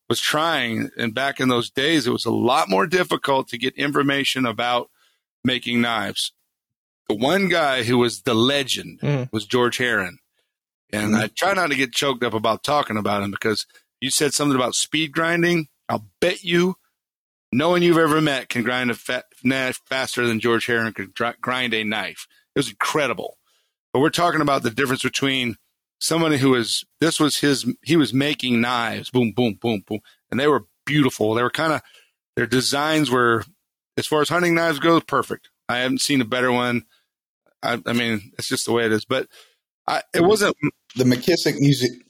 [0.09, 0.91] was trying.
[0.99, 4.91] And back in those days, it was a lot more difficult to get information about
[5.43, 6.33] making knives.
[7.09, 9.29] The one guy who was the legend Mm.
[9.33, 10.19] was George Herron,
[10.93, 11.23] and Mhm.
[11.23, 13.67] I try not to get choked up about talking about him because
[14.01, 15.69] you said something about speed grinding.
[15.89, 16.77] I'll bet you
[17.53, 21.15] no one you've ever met can grind a fa- knife faster than George Herron could
[21.15, 22.27] dri- grind a knife.
[22.55, 23.39] It was incredible.
[23.93, 25.57] But we're talking about the difference between
[26.01, 30.01] somebody who was this was his he was making knives, boom, boom, boom, boom,
[30.31, 31.35] and they were beautiful.
[31.35, 31.83] They were kind of
[32.37, 33.45] their designs were
[33.97, 35.51] as far as hunting knives goes, perfect.
[35.69, 36.85] I haven't seen a better one.
[37.63, 39.05] I, I mean, it's just the way it is.
[39.05, 39.29] But
[39.87, 40.57] I, it wasn't.
[40.97, 42.01] the McKissick Museum.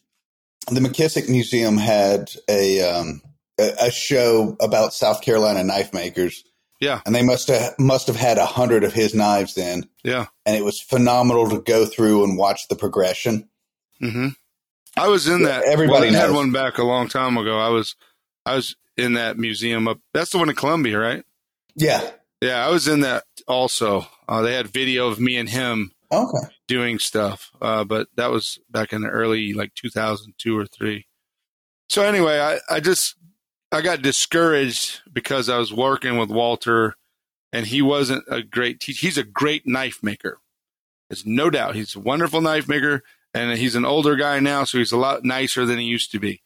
[0.70, 3.20] The McKissick Museum had a um,
[3.59, 6.42] a show about South Carolina knife makers.
[6.81, 7.01] Yeah.
[7.07, 10.27] and they must have must have had a hundred of his knives then, Yeah.
[10.45, 13.49] and it was phenomenal to go through and watch the progression.
[14.01, 14.29] hmm
[14.97, 15.64] I was in that.
[15.64, 17.59] Everybody had one back a long time ago.
[17.59, 17.97] I was,
[18.47, 19.99] I was in that museum up.
[20.12, 21.25] That's the one in Columbia, right?
[21.75, 22.09] Yeah.
[22.41, 24.07] Yeah, I was in that also.
[24.29, 26.47] Uh, they had video of me and him Okay.
[26.68, 31.07] doing stuff, uh, but that was back in the early like 2002 or three.
[31.89, 33.16] So anyway, I, I just
[33.75, 36.95] I got discouraged because I was working with Walter,
[37.53, 39.07] and he wasn't a great teacher.
[39.07, 40.39] He's a great knife maker.
[41.09, 41.75] There's no doubt.
[41.75, 43.03] He's a wonderful knife maker,
[43.35, 46.20] and he's an older guy now, so he's a lot nicer than he used to
[46.20, 46.41] be.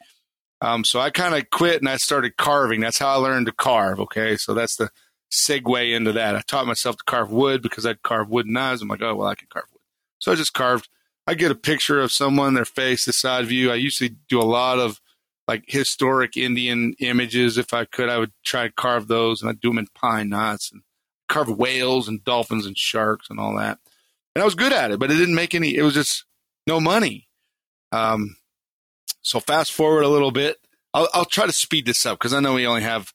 [0.61, 2.81] Um, so I kind of quit and I started carving.
[2.81, 4.01] That's how I learned to carve.
[4.01, 4.91] Okay, so that's the
[5.31, 6.35] segue into that.
[6.35, 8.83] I taught myself to carve wood because I'd carve wooden knives.
[8.83, 9.83] I'm like, oh well, I can carve wood.
[10.19, 10.89] So I just carved.
[11.27, 13.71] I get a picture of someone, their face, the side view.
[13.71, 15.01] I usually do a lot of
[15.49, 17.59] like historic Indian images.
[17.59, 20.29] If I could, I would try to carve those, and I'd do them in pine
[20.29, 20.83] knots and
[21.29, 23.79] carve whales and dolphins and sharks and all that.
[24.35, 25.75] And I was good at it, but it didn't make any.
[25.75, 26.25] It was just
[26.67, 27.29] no money.
[27.91, 28.37] Um,
[29.23, 30.59] so fast forward a little bit.
[30.95, 33.13] I'll, I'll try to speed this up because I know we only have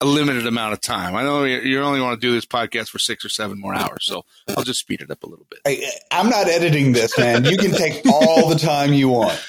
[0.00, 1.14] a limited amount of time.
[1.14, 4.04] I know you only want to do this podcast for six or seven more hours,
[4.04, 5.60] so I'll just speed it up a little bit.
[5.64, 7.44] Hey, I'm not editing this, man.
[7.44, 9.42] You can take all the time you want.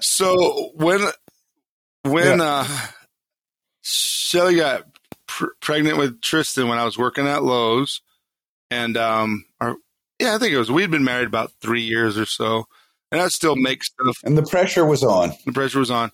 [0.00, 1.00] So when
[2.02, 2.66] when uh
[3.82, 4.84] Shelly got
[5.26, 8.02] pr- pregnant with Tristan when I was working at Lowe's,
[8.70, 9.76] and um, or
[10.18, 12.66] yeah, I think it was we'd been married about three years or so,
[13.10, 14.18] and I still make stuff.
[14.24, 15.32] And the pressure was on.
[15.46, 16.12] The pressure was on,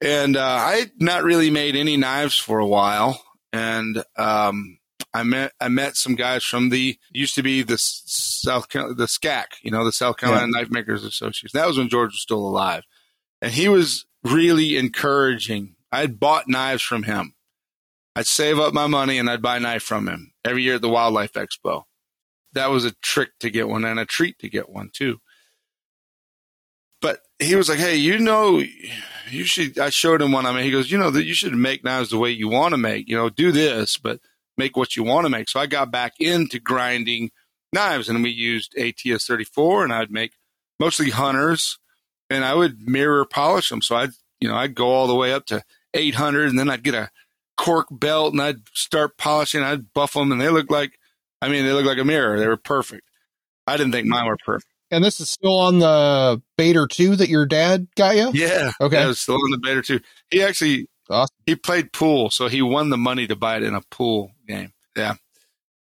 [0.00, 4.78] and uh, I had not really made any knives for a while, and um,
[5.12, 9.06] I met I met some guys from the used to be the South Carolina, the
[9.06, 11.50] SCAC, you know, the South Carolina Knife Makers Association.
[11.54, 12.84] That was when George was still alive,
[13.42, 15.76] and he was really encouraging.
[15.92, 17.34] I'd bought knives from him.
[18.14, 20.82] I'd save up my money and I'd buy a knife from him every year at
[20.82, 21.82] the Wildlife Expo.
[22.52, 25.18] That was a trick to get one and a treat to get one too.
[27.02, 28.62] But he was like, "Hey, you know,
[29.30, 30.46] you should." I showed him one.
[30.46, 32.72] I mean, he goes, "You know, that you should make knives the way you want
[32.72, 33.06] to make.
[33.08, 34.20] You know, do this, but
[34.56, 37.32] make what you want to make." So I got back into grinding
[37.72, 40.32] knives, and we used ATS thirty four, and I'd make
[40.80, 41.78] mostly hunters,
[42.30, 43.82] and I would mirror polish them.
[43.82, 44.10] So I'd,
[44.40, 45.62] you know, I'd go all the way up to
[45.94, 47.10] eight hundred, and then I'd get a
[47.56, 49.62] cork belt, and I'd start polishing.
[49.62, 50.98] I'd buff them, and they look like,
[51.40, 52.38] I mean, they look like a mirror.
[52.38, 53.02] They were perfect.
[53.66, 54.70] I didn't think mine were perfect.
[54.90, 58.30] And this is still on the Bader 2 that your dad got you?
[58.32, 58.70] Yeah.
[58.80, 58.96] Okay.
[58.96, 59.98] Yeah, it was still on the Bader too.
[60.30, 61.34] He actually Awesome.
[61.44, 64.72] he played pool, so he won the money to buy it in a pool game.
[64.96, 65.14] Yeah.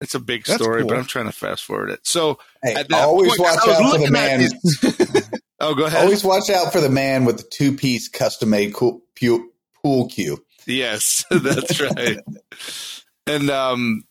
[0.00, 0.88] It's a big That's story, cool.
[0.90, 2.00] but I'm trying to fast forward it.
[2.04, 5.32] So Hey, at that always point, watch I was out for the looking at man.
[5.62, 6.02] oh, go ahead.
[6.02, 9.50] Always watch out for the man with the two piece custom made cool, pu-
[9.82, 10.44] pool cue.
[10.66, 12.18] Yes, that's right.
[13.26, 14.02] and um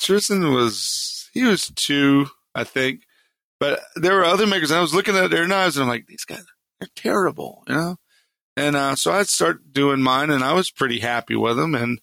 [0.00, 3.02] Tristan was he was two, I think.
[3.58, 4.72] But there were other makers.
[4.72, 6.44] I was looking at their knives and I'm like, these guys
[6.80, 7.96] they're terrible, you know?
[8.56, 12.00] And uh, so I'd start doing mine and I was pretty happy with them and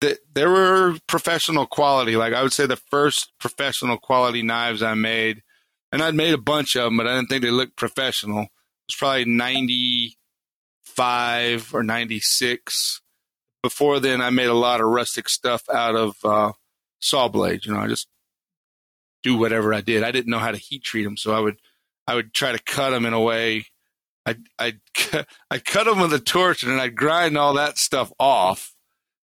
[0.00, 2.16] th- there were professional quality.
[2.16, 5.42] Like I would say the first professional quality knives I made,
[5.92, 8.42] and I'd made a bunch of them, but I didn't think they looked professional.
[8.42, 8.48] It
[8.88, 13.02] was probably 95 or 96
[13.62, 16.52] before then I made a lot of rustic stuff out of uh,
[17.00, 17.64] saw blades.
[17.64, 18.08] You know, I just
[19.22, 20.02] do whatever I did.
[20.02, 21.58] I didn't know how to heat treat them, so I would
[22.06, 23.66] I would try to cut them in a way.
[24.26, 24.74] I I
[25.50, 28.74] I cut them with a torch and then I'd grind all that stuff off,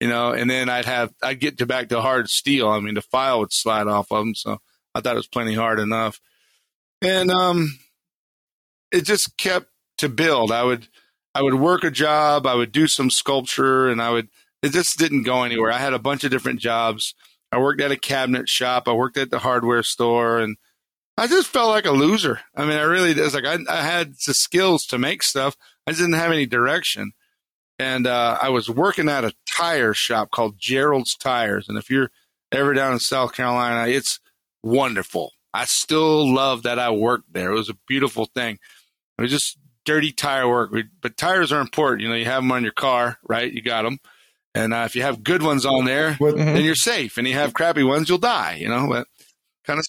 [0.00, 2.68] you know, and then I'd have I'd get to back to hard steel.
[2.68, 4.58] I mean, the file would slide off of them, so
[4.94, 6.20] I thought it was plenty hard enough.
[7.06, 7.78] And um,
[8.90, 10.50] it just kept to build.
[10.50, 10.88] I would
[11.36, 14.28] I would work a job, I would do some sculpture, and I would.
[14.60, 15.70] It just didn't go anywhere.
[15.70, 17.14] I had a bunch of different jobs.
[17.52, 18.88] I worked at a cabinet shop.
[18.88, 20.56] I worked at the hardware store, and
[21.16, 22.40] I just felt like a loser.
[22.56, 25.56] I mean, I really was like I, I had the skills to make stuff.
[25.86, 27.12] I just didn't have any direction,
[27.78, 31.68] and uh, I was working at a tire shop called Gerald's Tires.
[31.68, 32.10] And if you're
[32.50, 34.18] ever down in South Carolina, it's
[34.64, 35.34] wonderful.
[35.56, 37.50] I still love that I worked there.
[37.52, 38.58] It was a beautiful thing.
[39.18, 42.02] It was just dirty tire work, but tires are important.
[42.02, 43.50] You know, you have them on your car, right?
[43.52, 43.98] You got them,
[44.54, 46.36] and uh, if you have good ones on there, Mhm.
[46.36, 47.16] then you're safe.
[47.18, 48.56] And you have crappy ones, you'll die.
[48.60, 49.06] You know, but
[49.64, 49.86] kind of.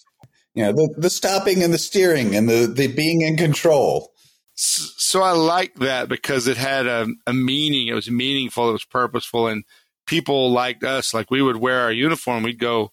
[0.55, 4.11] know, the, the stopping and the steering and the, the being in control.
[4.55, 7.87] So I like that because it had a, a meaning.
[7.87, 8.69] It was meaningful.
[8.69, 9.63] It was purposeful, and
[10.07, 11.13] people liked us.
[11.13, 12.43] Like we would wear our uniform.
[12.43, 12.91] We'd go.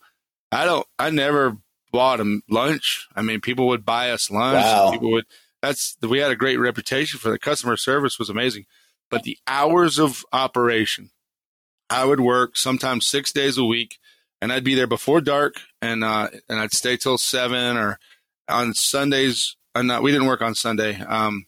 [0.52, 0.86] I don't.
[0.98, 1.56] I never
[1.94, 3.06] bought them lunch.
[3.14, 4.64] I mean, people would buy us lunch.
[4.64, 4.90] Wow.
[4.90, 5.26] People would.
[5.62, 8.64] That's we had a great reputation for the customer service was amazing,
[9.10, 11.10] but the hours of operation,
[11.88, 13.98] I would work sometimes six days a week,
[14.42, 17.98] and I'd be there before dark, and uh, and I'd stay till seven or
[18.48, 19.56] on Sundays.
[19.74, 21.00] Uh, not we didn't work on Sunday.
[21.00, 21.46] Um,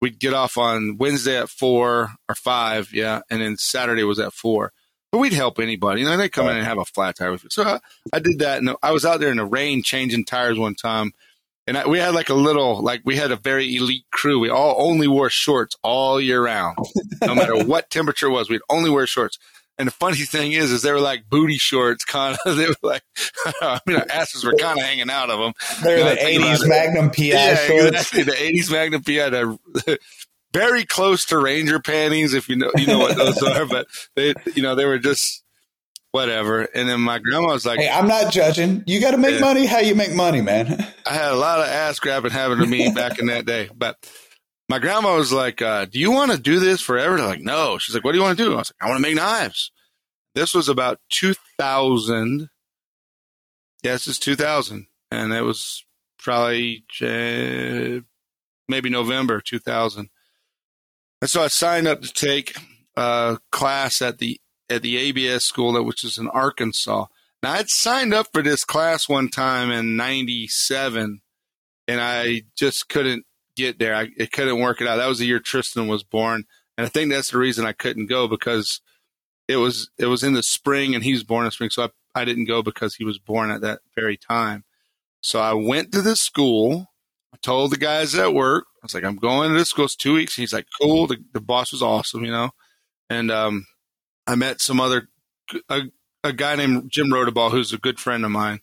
[0.00, 4.32] we'd get off on Wednesday at four or five, yeah, and then Saturday was at
[4.32, 4.72] four.
[5.14, 6.00] But we'd help anybody.
[6.00, 7.50] You know, they'd come in and have a flat tire with you.
[7.52, 7.78] So I,
[8.12, 11.12] I did that, and I was out there in the rain changing tires one time,
[11.68, 14.40] and I, we had like a little, like we had a very elite crew.
[14.40, 16.78] We all only wore shorts all year round,
[17.24, 18.50] no matter what temperature was.
[18.50, 19.38] We'd only wear shorts.
[19.78, 22.56] And the funny thing is, is they were like booty shorts, kind of.
[22.56, 23.02] They were like,
[23.62, 25.52] I mean, our asses were kind of hanging out of them.
[25.84, 26.68] They're the I think about 80s.
[26.68, 27.86] Magnum PI Yeah, shorts.
[28.12, 28.22] exactly.
[28.24, 29.98] The '80s Magnum PI, the,
[30.54, 33.66] very close to Ranger panties, if you know, you know what those are.
[33.66, 33.86] But
[34.16, 35.42] they, you know, they were just
[36.12, 36.62] whatever.
[36.62, 38.84] And then my grandma was like, Hey, I'm not judging.
[38.86, 39.40] You got to make Yeah.
[39.40, 40.86] money how you make money, man.
[41.06, 43.68] I had a lot of ass grabbing happened to me back in that day.
[43.76, 43.96] But
[44.68, 47.76] my grandma was like, uh, "Do you want to do this forever?" They're like, "No."
[47.78, 49.16] She's like, "What do you want to do?" I was like, "I want to make
[49.16, 49.70] knives."
[50.34, 52.48] This was about 2000.
[53.82, 55.84] Yeah, this is 2000, and it was
[56.18, 58.00] probably uh,
[58.68, 60.08] maybe November 2000.
[61.24, 62.54] And so I signed up to take
[62.98, 67.06] a class at the at the ABS school, that which is in Arkansas.
[67.42, 71.22] Now I'd signed up for this class one time in '97,
[71.88, 73.24] and I just couldn't
[73.56, 73.94] get there.
[73.94, 74.96] I it couldn't work it out.
[74.96, 76.44] That was the year Tristan was born,
[76.76, 78.82] and I think that's the reason I couldn't go because
[79.48, 82.20] it was it was in the spring, and he was born in spring, so I
[82.20, 84.64] I didn't go because he was born at that very time.
[85.22, 86.90] So I went to the school.
[87.34, 89.74] I told the guys at work, I was like, I'm going to this.
[89.76, 90.36] It's two weeks.
[90.36, 91.08] He's like, cool.
[91.08, 92.50] The, the boss was awesome, you know.
[93.10, 93.66] And um,
[94.26, 95.08] I met some other
[95.68, 95.82] a,
[96.22, 98.60] a guy named Jim Rodebaugh, who's a good friend of mine.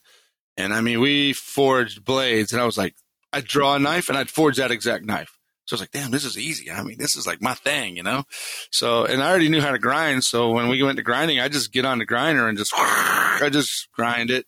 [0.55, 2.95] And I mean, we forged blades, and I was like,
[3.33, 5.37] I'd draw a knife and I'd forge that exact knife.
[5.65, 6.69] So I was like, damn, this is easy.
[6.69, 8.23] I mean, this is like my thing, you know?
[8.71, 10.23] So, and I already knew how to grind.
[10.23, 13.49] So when we went to grinding, I just get on the grinder and just, I
[13.51, 14.45] just grind it.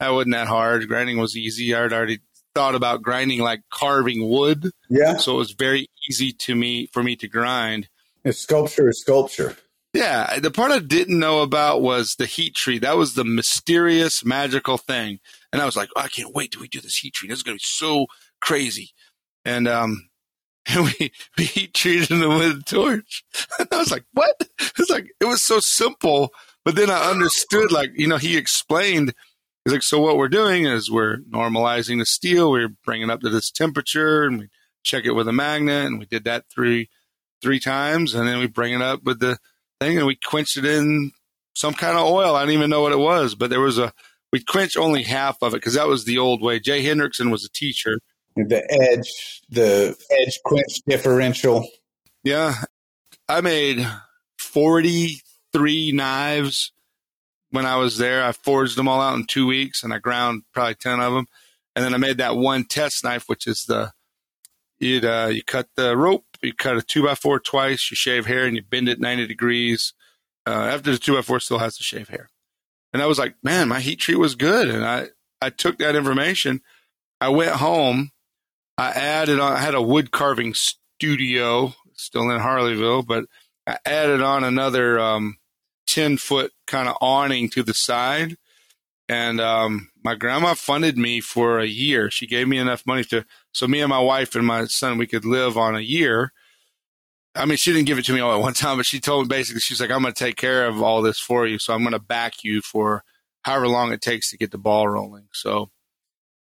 [0.00, 0.88] That wasn't that hard.
[0.88, 1.74] Grinding was easy.
[1.74, 2.20] I'd already
[2.54, 4.70] thought about grinding like carving wood.
[4.88, 5.16] Yeah.
[5.16, 7.88] So it was very easy to me for me to grind.
[8.24, 9.56] If sculpture is sculpture.
[9.94, 12.82] Yeah, the part I didn't know about was the heat treat.
[12.82, 15.20] That was the mysterious, magical thing.
[15.52, 17.30] And I was like, oh, I can't wait till we do this heat treat.
[17.30, 18.06] is going to be so
[18.40, 18.90] crazy.
[19.44, 20.08] And, um,
[20.66, 23.24] and we, we heat treated them with a torch.
[23.60, 24.34] And I was like, what?
[24.76, 26.30] It's like, it was so simple.
[26.64, 29.14] But then I understood, like, you know, he explained,
[29.64, 32.50] he's like, so what we're doing is we're normalizing the steel.
[32.50, 34.48] We're bringing up to this temperature and we
[34.82, 35.86] check it with a magnet.
[35.86, 36.90] And we did that three,
[37.42, 38.14] three times.
[38.14, 39.38] And then we bring it up with the,
[39.80, 41.12] thing and we quenched it in
[41.54, 42.34] some kind of oil.
[42.34, 43.92] I don't even know what it was, but there was a,
[44.32, 46.58] we quenched only half of it because that was the old way.
[46.58, 48.00] Jay Hendrickson was a teacher.
[48.36, 51.68] The edge, the edge quench differential.
[52.24, 52.54] Yeah.
[53.28, 53.86] I made
[54.38, 56.72] 43 knives
[57.54, 58.24] when I was there.
[58.24, 61.26] I forged them all out in two weeks and I ground probably 10 of them.
[61.76, 63.92] And then I made that one test knife, which is the,
[64.78, 68.26] you'd, uh, you cut the rope you cut a two by four twice, you shave
[68.26, 69.94] hair and you bend it 90 degrees.
[70.46, 72.28] Uh, after the two by four still has to shave hair.
[72.92, 74.68] And I was like, man, my heat treat was good.
[74.68, 75.08] And I,
[75.40, 76.60] I took that information.
[77.20, 78.10] I went home.
[78.76, 83.24] I added on, I had a wood carving studio still in Harleyville, but
[83.66, 85.38] I added on another, um,
[85.94, 88.36] 10 foot kind of awning to the side.
[89.08, 92.10] And, um, my grandma funded me for a year.
[92.10, 95.06] She gave me enough money to, so me and my wife and my son, we
[95.06, 96.32] could live on a year.
[97.36, 99.26] I mean, she didn't give it to me all at one time, but she told
[99.26, 101.58] me basically, she's like, I'm going to take care of all this for you.
[101.58, 103.04] So I'm going to back you for
[103.42, 105.28] however long it takes to get the ball rolling.
[105.32, 105.70] So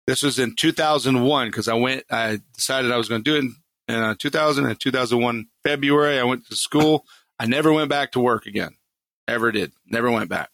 [0.08, 3.40] this was in 2001 because I went, I decided I was going to do it
[3.40, 3.56] in,
[3.88, 6.20] in uh, 2000 and 2001 February.
[6.20, 7.06] I went to school.
[7.38, 8.76] I never went back to work again.
[9.28, 9.72] Ever did.
[9.88, 10.50] Never went back.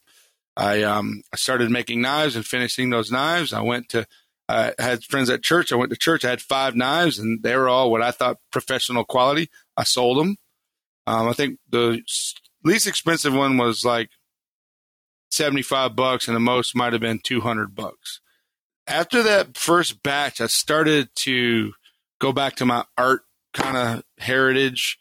[0.55, 3.53] I um I started making knives and finishing those knives.
[3.53, 4.05] I went to
[4.49, 5.71] I had friends at church.
[5.71, 6.25] I went to church.
[6.25, 9.49] I had five knives, and they were all what I thought professional quality.
[9.77, 10.35] I sold them.
[11.07, 12.01] Um, I think the
[12.63, 14.09] least expensive one was like
[15.29, 18.19] seventy five bucks, and the most might have been two hundred bucks.
[18.87, 21.73] After that first batch, I started to
[22.19, 23.21] go back to my art
[23.53, 24.97] kind of heritage,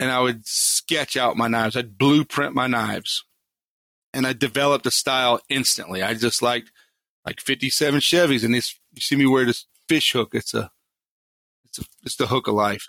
[0.00, 1.76] and I would sketch out my knives.
[1.76, 3.24] I'd blueprint my knives
[4.14, 6.02] and I developed a style instantly.
[6.02, 6.72] I just liked
[7.26, 10.30] like 57 Chevys and this, you see me wear this fish hook.
[10.32, 10.70] It's a,
[11.66, 12.86] it's a, it's the hook of life.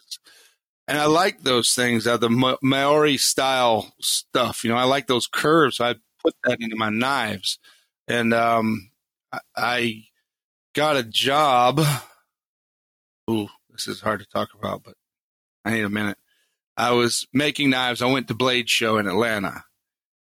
[0.88, 4.64] And I like those things, uh, the Maori style stuff.
[4.64, 5.82] You know, I like those curves.
[5.82, 7.60] I put that into my knives
[8.08, 8.90] and, um,
[9.34, 10.04] I, I
[10.74, 11.82] got a job.
[13.30, 14.96] Ooh, this is hard to talk about, but
[15.66, 16.18] I need a minute.
[16.78, 18.02] I was making knives.
[18.02, 19.64] I went to Blade Show in Atlanta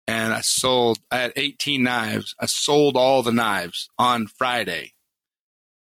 [0.07, 0.99] and I sold.
[1.09, 2.35] I had 18 knives.
[2.39, 4.93] I sold all the knives on Friday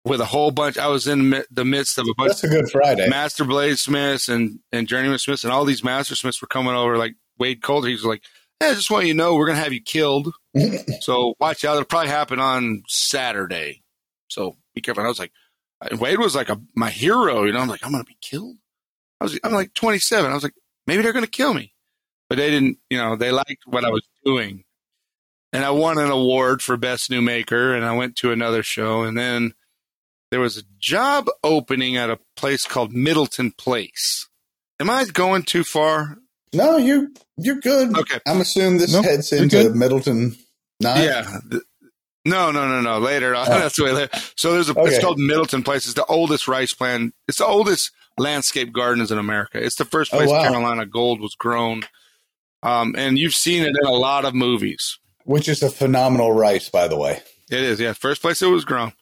[0.05, 0.79] with a whole bunch.
[0.79, 2.31] I was in the midst of a bunch.
[2.41, 3.09] That's a good Friday.
[3.09, 6.97] Master bladesmiths and and journeyman smiths and all these master smiths were coming over.
[6.97, 8.23] Like Wade Colter, he's like,
[8.61, 10.33] "Hey, I just want you to know we're gonna have you killed.
[11.01, 11.75] so watch out.
[11.75, 13.83] It'll probably happen on Saturday.
[14.29, 15.33] So be careful." And I was like,
[15.93, 17.45] Wade was like a my hero.
[17.45, 18.57] You know, I'm like, I'm gonna be killed.
[19.21, 20.31] I was I'm like 27.
[20.31, 20.55] I was like,
[20.87, 21.75] maybe they're gonna kill me
[22.29, 24.65] but they didn't, you know, they liked what I was doing.
[25.53, 29.03] And I won an award for best new maker and I went to another show
[29.03, 29.55] and then
[30.31, 34.29] there was a job opening at a place called Middleton Place.
[34.81, 36.19] Am I going too far?
[36.53, 37.97] No, you you're good.
[37.97, 38.19] Okay.
[38.27, 40.37] I'm assuming this nope, heads into Middleton
[40.81, 41.05] Made.
[41.05, 41.39] Yeah.
[42.25, 42.99] No, no, no, no.
[42.99, 43.37] Later.
[43.37, 43.45] Oh.
[43.49, 44.19] That's the way later.
[44.37, 44.91] So there's a okay.
[44.91, 45.85] it's called Middleton Place.
[45.85, 47.15] It's the oldest rice plant.
[47.29, 49.63] It's the oldest landscape gardens in America.
[49.63, 50.43] It's the first oh, place oh, wow.
[50.43, 51.83] Carolina gold was grown.
[52.63, 54.99] Um, and you've seen it in a lot of movies.
[55.25, 57.21] Which is a phenomenal rice, by the way.
[57.51, 57.93] It is, yeah.
[57.93, 58.93] First place it was grown.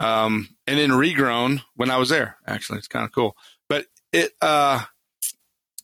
[0.00, 2.78] Um, and then regrown when I was there, actually.
[2.78, 3.36] It's kind of cool.
[3.68, 4.82] But it uh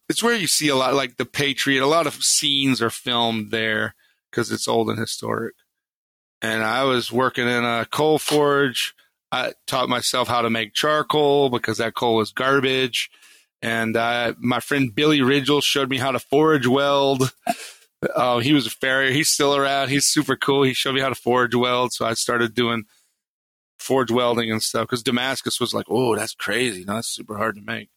[0.09, 3.51] it's where you see a lot like the Patriot, a lot of scenes are filmed
[3.51, 3.95] there
[4.31, 5.55] because it's old and historic.
[6.43, 8.95] And I was working in a coal forge.
[9.33, 13.11] I taught myself how to make charcoal because that coal was garbage.
[13.63, 17.33] And uh, my friend Billy Ridgel showed me how to forge weld.
[18.15, 19.13] Uh, he was a farrier.
[19.13, 19.91] He's still around.
[19.91, 20.63] He's super cool.
[20.63, 21.93] He showed me how to forge weld.
[21.93, 22.85] So I started doing
[23.79, 26.85] forge welding and stuff because Damascus was like, oh, that's crazy.
[26.85, 27.91] No, that's super hard to make.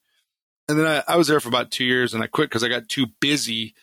[0.68, 2.70] And then I, I was there for about two years and I quit because I
[2.70, 3.76] got too busy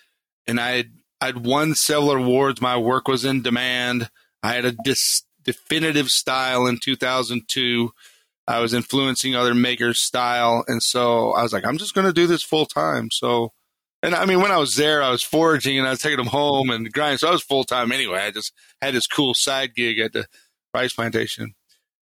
[0.46, 2.60] and I had, I'd won several awards.
[2.60, 4.10] My work was in demand.
[4.42, 7.90] I had a dis- definitive style in 2002
[8.48, 12.12] I was influencing other makers' style, and so I was like, I'm just going to
[12.12, 13.08] do this full time.
[13.12, 13.52] So,
[14.02, 16.26] and I mean, when I was there, I was foraging and I was taking them
[16.26, 17.18] home and grinding.
[17.18, 18.18] So I was full time anyway.
[18.18, 20.26] I just had this cool side gig at the
[20.74, 21.54] rice plantation,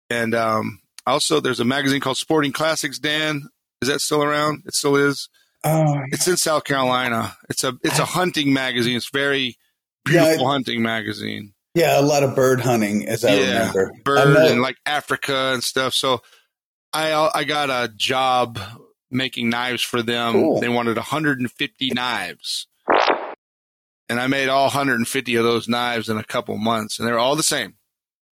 [0.09, 2.97] and um, Also, there's a magazine called Sporting Classics.
[2.97, 3.49] Dan,
[3.81, 4.63] is that still around?
[4.65, 5.27] It still is.
[5.65, 7.35] Oh, It's in South Carolina.
[7.49, 8.95] It's a it's a hunting magazine.
[8.95, 9.57] It's very
[10.05, 11.55] beautiful Yeah, hunting magazine.
[11.75, 13.91] Yeah, a lot of bird hunting, as I yeah, remember.
[14.03, 15.93] Bird know- and like Africa and stuff.
[15.93, 16.21] So
[16.93, 18.59] I I got a job
[19.11, 20.33] making knives for them.
[20.33, 20.59] Cool.
[20.59, 22.67] They wanted 150 knives,
[24.09, 27.35] and I made all 150 of those knives in a couple months, and they're all
[27.35, 27.75] the same,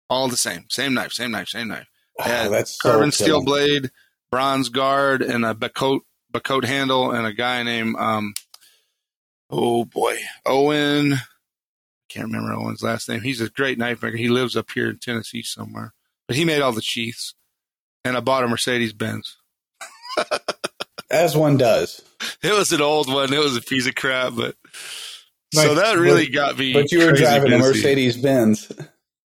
[0.09, 1.87] all the same, same knife, same knife, same knife.
[2.19, 3.91] Oh, that's so Carbon steel blade,
[4.31, 6.01] bronze guard, and a Bocote
[6.33, 8.33] Bocote handle, and a guy named um,
[9.49, 11.15] oh boy, Owen.
[12.15, 13.21] Can't remember Owen's last name.
[13.21, 14.15] He's a great knife maker.
[14.15, 15.93] He lives up here in Tennessee somewhere,
[16.27, 17.35] but he made all the sheaths.
[18.05, 19.35] And I bought a Mercedes Benz.
[21.11, 22.01] As one does.
[22.41, 23.33] It was an old one.
[23.33, 24.55] It was a piece of crap, but
[25.53, 25.65] Nice.
[25.65, 26.73] so that really But- got me.
[26.73, 27.57] But you were driving a.
[27.59, 28.71] Mercedes Benz.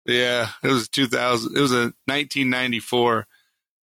[0.07, 1.57] Yeah, it was 2000.
[1.57, 3.27] It was a 1994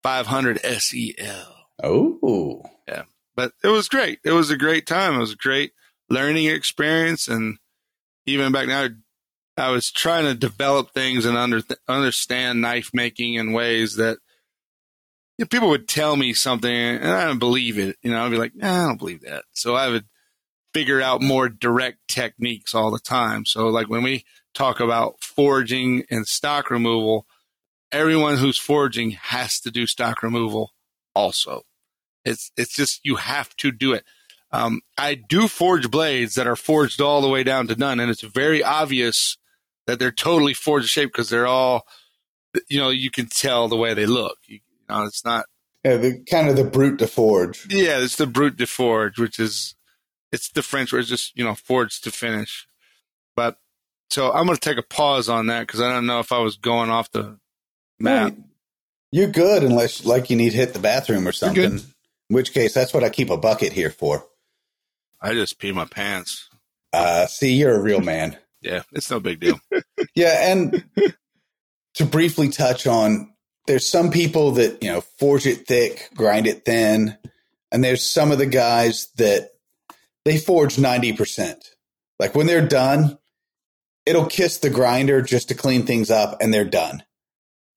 [0.04, 1.56] 500 SEL.
[1.84, 2.62] Oh.
[2.88, 3.04] Yeah,
[3.36, 4.20] but it was great.
[4.24, 5.16] It was a great time.
[5.16, 5.72] It was a great
[6.10, 7.58] learning experience, and
[8.28, 8.88] even back now,
[9.58, 14.20] I was trying to develop things and under, understand knife making in ways that
[15.50, 17.98] people would tell me something and I don't believe it.
[18.04, 19.46] You know, I'd be like, nah, I don't believe that.
[19.54, 20.06] So I would
[20.74, 23.46] figure out more direct techniques all the time.
[23.46, 27.26] So like when we talk about forging and stock removal,
[27.92, 30.74] everyone who's forging has to do stock removal
[31.16, 31.64] also.
[32.26, 34.04] It's it's just you have to do it.
[34.52, 38.10] Um, I do forge blades that are forged all the way down to none, and
[38.10, 39.38] it's very obvious
[39.88, 41.86] that they're totally forged shape because they're all,
[42.70, 44.38] you know, you can tell the way they look.
[44.46, 45.46] You, you know, it's not.
[45.84, 47.68] Yeah, the kind of the brute to forge.
[47.70, 49.76] Yeah, it's the brut de forge, which is
[50.32, 52.68] it's the French where it's just you know forged to finish.
[53.36, 53.58] But
[54.10, 56.40] so I'm going to take a pause on that because I don't know if I
[56.40, 57.38] was going off the
[58.00, 58.34] map.
[59.12, 61.64] You're good unless like you need to hit the bathroom or something.
[61.64, 61.82] In
[62.30, 64.26] which case, that's what I keep a bucket here for.
[65.22, 66.50] I just pee my pants.
[66.94, 68.38] Uh, see, you're a real man.
[68.60, 69.60] Yeah, it's no big deal.
[70.16, 70.84] Yeah, and
[71.94, 73.32] to briefly touch on,
[73.68, 77.16] there's some people that you know forge it thick, grind it thin,
[77.72, 79.52] and there's some of the guys that
[80.26, 81.64] they forge ninety percent.
[82.20, 83.20] Like when they're done,
[84.08, 87.04] it'll kiss the grinder just to clean things up, and they're done.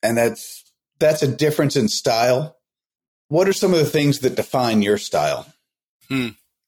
[0.03, 0.65] And that's
[0.99, 2.57] that's a difference in style.
[3.29, 5.47] What are some of the things that define your style?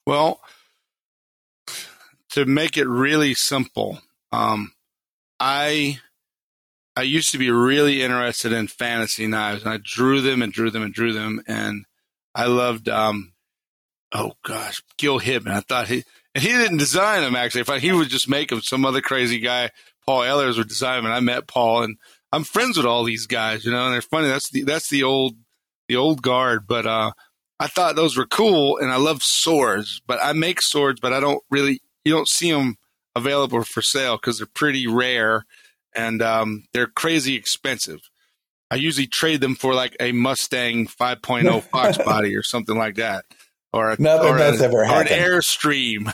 [0.06, 0.40] Well,
[2.32, 4.00] to make it really simple,
[4.32, 4.72] um,
[5.38, 6.00] I
[6.96, 10.70] I used to be really interested in fantasy knives, and I drew them and drew
[10.70, 11.84] them and drew them, and
[12.34, 12.88] I loved.
[12.88, 13.32] Um,
[14.12, 15.50] oh gosh, Gil Hibben.
[15.50, 16.04] I thought he
[16.34, 17.80] and he didn't design them actually.
[17.80, 19.70] He would just make them, some other crazy guy,
[20.06, 21.06] Paul Ehlers, would design them.
[21.06, 21.98] And I met Paul, and
[22.32, 24.28] I'm friends with all these guys, you know, and they're funny.
[24.28, 25.36] That's the that's the old
[25.88, 27.12] the old guard, but uh,
[27.60, 30.00] I thought those were cool, and I love swords.
[30.06, 32.76] But I make swords, but I don't really you don't see them
[33.14, 35.44] available for sale because they're pretty rare
[35.94, 38.00] and um, they're crazy expensive.
[38.70, 43.26] I usually trade them for like a Mustang 5.0 Fox body or something like that,
[43.72, 45.06] or a, Not that or, that's a- ever or an.
[45.08, 46.10] Airstream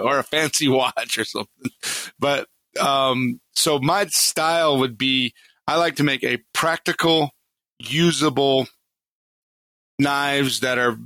[0.04, 1.70] or a fancy watch or something.
[2.18, 2.48] But
[2.78, 5.32] um, so my style would be
[5.66, 7.30] I like to make a practical,
[7.78, 8.66] usable
[9.98, 10.98] knives that are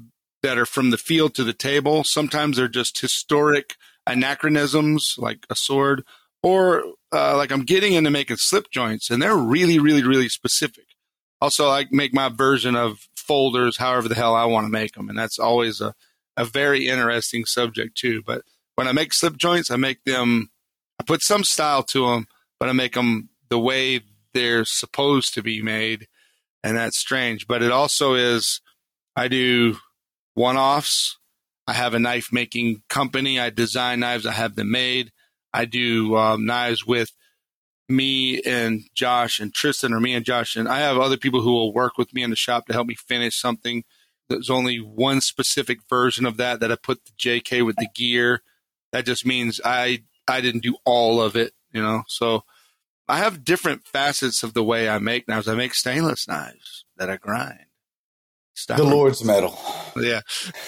[0.42, 2.02] that are from the field to the table.
[2.04, 6.04] Sometimes they're just historic anachronisms, like a sword,
[6.42, 10.84] or uh, like I'm getting into making slip joints, and they're really, really, really specific.
[11.40, 15.08] Also, I make my version of folders, however the hell I want to make them,
[15.08, 15.94] and that's always a
[16.36, 18.22] a very interesting subject too.
[18.26, 18.42] But
[18.74, 20.50] when I make slip joints, I make them.
[21.00, 22.26] I put some style to them,
[22.60, 24.00] but I make them the way
[24.32, 26.06] they're supposed to be made,
[26.62, 27.46] and that's strange.
[27.46, 28.60] But it also is.
[29.16, 29.76] I do
[30.34, 31.18] one offs.
[31.66, 33.40] I have a knife making company.
[33.40, 34.26] I design knives.
[34.26, 35.12] I have them made.
[35.52, 37.12] I do um, knives with
[37.88, 41.52] me and Josh and Tristan, or me and Josh, and I have other people who
[41.52, 43.84] will work with me in the shop to help me finish something.
[44.28, 48.42] There's only one specific version of that that I put the JK with the gear.
[48.92, 52.04] That just means I I didn't do all of it, you know.
[52.08, 52.44] So
[53.06, 55.46] I have different facets of the way I make knives.
[55.46, 57.66] I make stainless knives that I grind.
[58.54, 58.78] Stop.
[58.78, 59.58] The Lord's metal.
[59.96, 60.22] Yeah.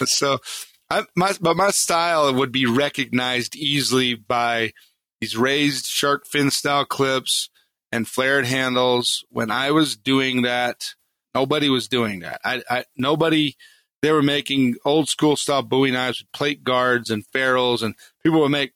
[0.05, 0.39] So
[0.89, 4.73] I, my but my style would be recognized easily by
[5.21, 7.51] these raised shark fin style clips
[7.91, 9.25] and flared handles.
[9.31, 10.95] When I was doing that,
[11.35, 12.41] nobody was doing that.
[12.45, 13.55] I, I nobody
[14.03, 18.41] they were making old school style Bowie knives with plate guards and ferrules and people
[18.41, 18.73] would make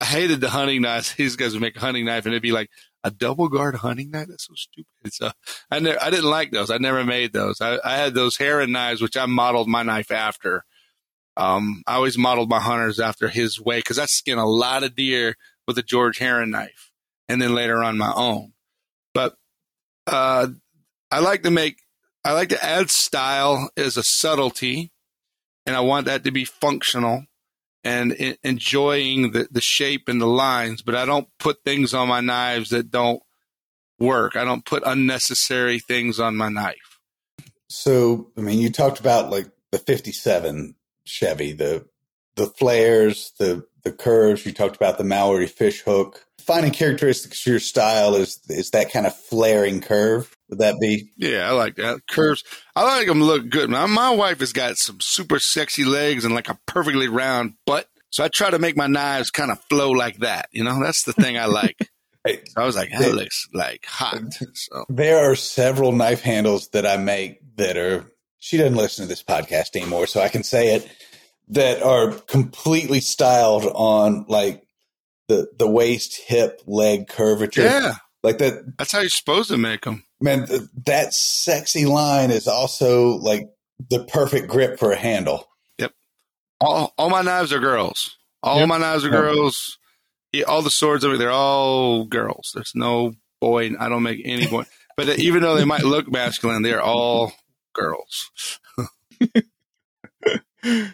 [0.00, 1.14] I hated the hunting knives.
[1.16, 2.70] These guys would make a hunting knife and it'd be like
[3.02, 4.28] a double guard hunting knife.
[4.28, 5.12] That's so stupid.
[5.12, 5.30] So
[5.70, 6.70] I ne- I didn't like those.
[6.70, 7.60] I never made those.
[7.60, 10.64] I, I had those Herron knives, which I modeled my knife after.
[11.40, 14.94] Um, I always modeled my hunters after his way because I skin a lot of
[14.94, 15.36] deer
[15.66, 16.92] with a George Herron knife,
[17.30, 18.52] and then later on my own.
[19.14, 19.36] But
[20.06, 20.48] uh,
[21.10, 21.78] I like to make.
[22.22, 24.92] I like to add style as a subtlety,
[25.64, 27.24] and I want that to be functional
[27.82, 28.12] and
[28.44, 32.68] enjoying the, the shape and the lines, but I don't put things on my knives
[32.68, 33.22] that don't
[33.98, 34.36] work.
[34.36, 37.00] I don't put unnecessary things on my knife.
[37.70, 41.86] So, I mean, you talked about like the 57 Chevy, the
[42.36, 44.44] the flares, the the curves.
[44.46, 46.24] You talked about the Maori fish hook.
[46.38, 50.34] Finding characteristics of your style is is that kind of flaring curve.
[50.48, 51.10] Would that be?
[51.16, 52.00] Yeah, I like that.
[52.10, 52.42] Curves.
[52.74, 53.70] I like them look good.
[53.70, 57.86] My, my wife has got some super sexy legs and like a perfectly round butt.
[58.10, 60.48] So I try to make my knives kind of flow like that.
[60.50, 61.76] You know, that's the thing I like.
[62.24, 64.18] Hey, So I was like, that looks like hot.
[64.54, 68.10] So There are several knife handles that I make that are.
[68.40, 70.90] She doesn't listen to this podcast anymore, so I can say it.
[71.52, 74.62] That are completely styled on like
[75.28, 77.62] the the waist, hip, leg curvature.
[77.62, 80.04] yeah, Like that, that's how you're supposed to make them.
[80.20, 80.46] man.
[80.46, 83.48] Th- that sexy line is also like
[83.88, 85.48] the perfect grip for a handle.
[85.78, 85.92] Yep.
[86.60, 88.16] All, all my knives are girls.
[88.44, 88.68] All Yep.
[88.68, 89.76] my knives are girls.
[90.32, 92.52] Yeah, all the swords, I mean, they're all girls.
[92.54, 93.72] There's no boy.
[93.80, 94.64] I don't make any boy.
[94.96, 97.32] But uh, even though they might look masculine, they're all
[97.80, 98.30] girls.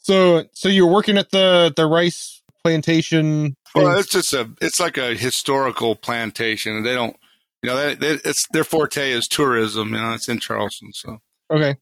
[0.00, 3.56] So, so you're working at the the rice plantation.
[3.74, 6.76] Well, it's just a, it's like a historical plantation.
[6.76, 7.14] and They don't,
[7.62, 9.88] you know, they, they, it's their forte is tourism.
[9.92, 10.92] You know, it's in Charleston.
[10.94, 11.18] So
[11.50, 11.76] okay.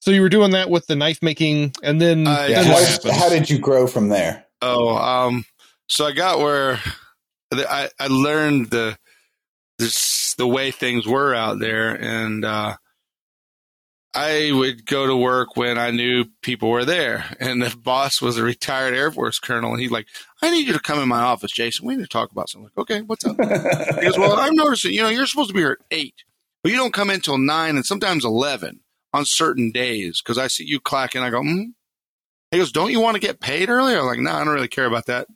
[0.00, 2.62] So you were doing that with the knife making, and then, Uh, Yeah.
[2.62, 4.46] then How, how did you grow from there?
[4.62, 5.44] Oh, um,
[5.86, 6.80] so I got where
[7.50, 8.96] the- I, I learned the
[9.78, 12.76] this, the way things were out there, and uh,
[14.16, 17.36] I would go to work when I knew people were there.
[17.38, 20.06] And the boss was a retired Air Force colonel, and he's like,
[20.40, 21.86] "I need you to come in my office, Jason.
[21.86, 23.36] We need to talk about something." Like, okay, what's up?
[23.38, 26.24] He goes, "Well, I'm noticing, you know, you're supposed to be here at eight,
[26.62, 28.80] but you don't come in till nine, and sometimes eleven
[29.12, 31.22] on certain days because I see you clacking.
[31.22, 31.72] I go, mm.
[32.50, 34.66] He goes, "Don't you want to get paid earlier?" I'm like, "No, I don't really
[34.68, 35.28] care about that."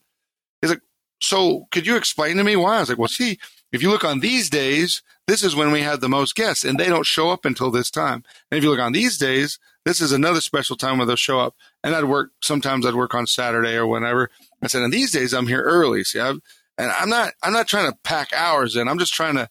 [0.62, 0.82] He's like,
[1.20, 3.38] "So could you explain to me why?" I was like, "Well, see,
[3.72, 6.78] if you look on these days, this is when we have the most guests, and
[6.78, 8.24] they don't show up until this time.
[8.50, 11.40] And if you look on these days, this is another special time where they'll show
[11.40, 11.54] up.
[11.82, 12.84] And I'd work sometimes.
[12.84, 14.30] I'd work on Saturday or whenever.
[14.62, 16.04] I said, and these days I'm here early.
[16.04, 16.40] See, I've,
[16.76, 17.32] and I'm not.
[17.42, 18.88] I'm not trying to pack hours in.
[18.88, 19.48] I'm just trying to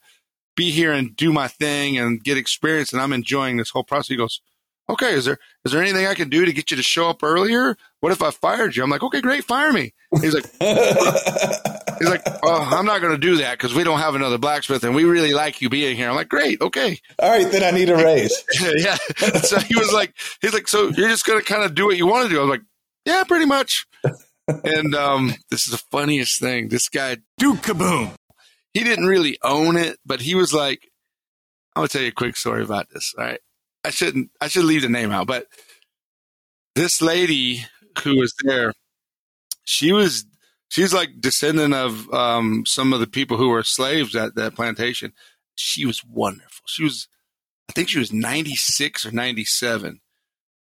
[0.55, 2.91] be here and do my thing and get experience.
[2.91, 4.07] And I'm enjoying this whole process.
[4.09, 4.41] He goes,
[4.89, 7.23] okay, is there is there anything I can do to get you to show up
[7.23, 7.77] earlier?
[7.99, 8.83] What if I fired you?
[8.83, 9.93] I'm like, okay, great, fire me.
[10.21, 10.45] He's like,
[11.99, 14.83] he's like, oh, I'm not going to do that because we don't have another blacksmith
[14.83, 16.09] and we really like you being here.
[16.09, 18.43] I'm like, great, okay, All right, then I need a raise.
[18.77, 18.95] yeah.
[19.41, 21.97] So he was like, he's like, so you're just going to kind of do what
[21.97, 22.39] you want to do.
[22.39, 22.61] I was like,
[23.05, 23.85] yeah, pretty much.
[24.47, 26.69] And um, this is the funniest thing.
[26.69, 28.13] This guy, Duke Kaboom,
[28.73, 30.87] he didn't really own it, but he was like,
[31.75, 33.13] I'm gonna tell you a quick story about this.
[33.17, 33.39] All right,
[33.85, 35.45] I shouldn't, I should leave the name out, but
[36.75, 37.65] this lady
[38.03, 38.73] who was there,
[39.65, 40.25] she was,
[40.69, 45.13] she's like descendant of um, some of the people who were slaves at that plantation.
[45.55, 46.63] She was wonderful.
[46.67, 47.07] She was,
[47.69, 49.99] I think she was 96 or 97.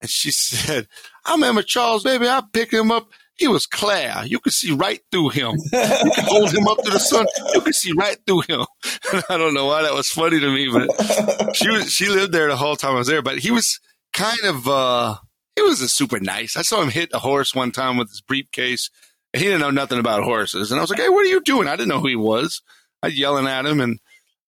[0.02, 0.88] And she said,
[1.26, 3.12] I remember Charles, baby, I picked him up.
[3.36, 4.16] He was clear.
[4.26, 5.56] You could see right through him.
[5.72, 7.26] You could hold him up to the sun.
[7.54, 8.66] You could see right through him.
[9.30, 12.50] I don't know why that was funny to me, but she was, she lived there
[12.50, 13.80] the whole time I was there, but he was
[14.12, 15.16] kind of, uh,
[15.56, 16.58] he was a super nice.
[16.58, 18.90] I saw him hit a horse one time with his briefcase.
[19.34, 20.72] He didn't know nothing about horses.
[20.72, 21.68] And I was like, Hey, what are you doing?
[21.68, 22.62] I didn't know who he was.
[23.04, 24.00] I was yelling at him and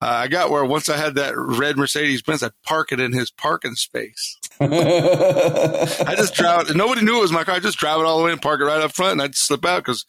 [0.02, 3.14] uh, I got where once I had that red Mercedes Benz, I'd park it in
[3.14, 4.36] his parking space.
[4.60, 6.76] I just drive it.
[6.76, 7.56] Nobody knew it was my car.
[7.56, 9.36] I just drive it all the way and park it right up front, and I'd
[9.36, 10.06] slip out because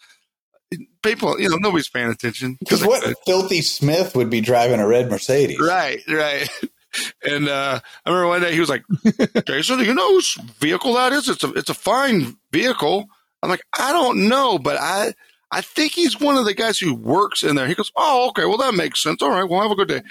[1.02, 2.56] people, you know, nobody's paying attention.
[2.60, 5.60] Because what filthy Smith would be driving a red Mercedes?
[5.60, 6.48] Right, right.
[7.26, 8.84] And uh, I remember one day he was like,
[9.46, 11.26] "Jason, do you know whose vehicle that is?
[11.26, 13.06] It's a it's a fine vehicle."
[13.42, 15.14] I'm like, "I don't know, but I
[15.50, 18.44] I think he's one of the guys who works in there." He goes, "Oh, okay,
[18.44, 19.20] well that makes sense.
[19.22, 20.02] All right, well have a good day."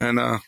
[0.00, 0.38] And uh,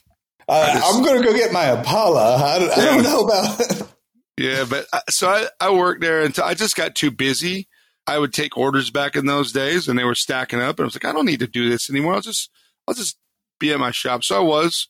[0.49, 2.37] Uh, just- I'm going to go get my Impala.
[2.37, 3.89] I, don't- I don't know about.
[4.39, 7.69] Yeah, but I, so I, I worked there until I just got too busy.
[8.07, 10.79] I would take orders back in those days, and they were stacking up.
[10.79, 12.15] And I was like, I don't need to do this anymore.
[12.15, 12.51] I'll just
[12.89, 13.19] I'll just
[13.61, 14.25] be at my shop.
[14.25, 14.89] So I was,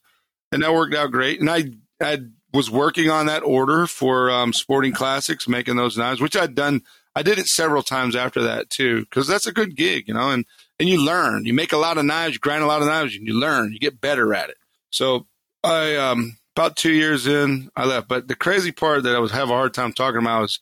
[0.53, 1.41] and that worked out great.
[1.41, 1.65] And I
[2.01, 2.19] I
[2.55, 6.83] was working on that order for um, Sporting Classics, making those knives, which I'd done.
[7.15, 10.31] I did it several times after that too, because that's a good gig, you know.
[10.31, 10.47] And
[10.79, 11.45] and you learn.
[11.45, 13.73] You make a lot of knives, you grind a lot of knives, and you learn.
[13.73, 14.57] You get better at it.
[14.91, 15.27] So
[15.63, 18.09] I um about two years in, I left.
[18.09, 20.61] But the crazy part that I was have a hard time talking about was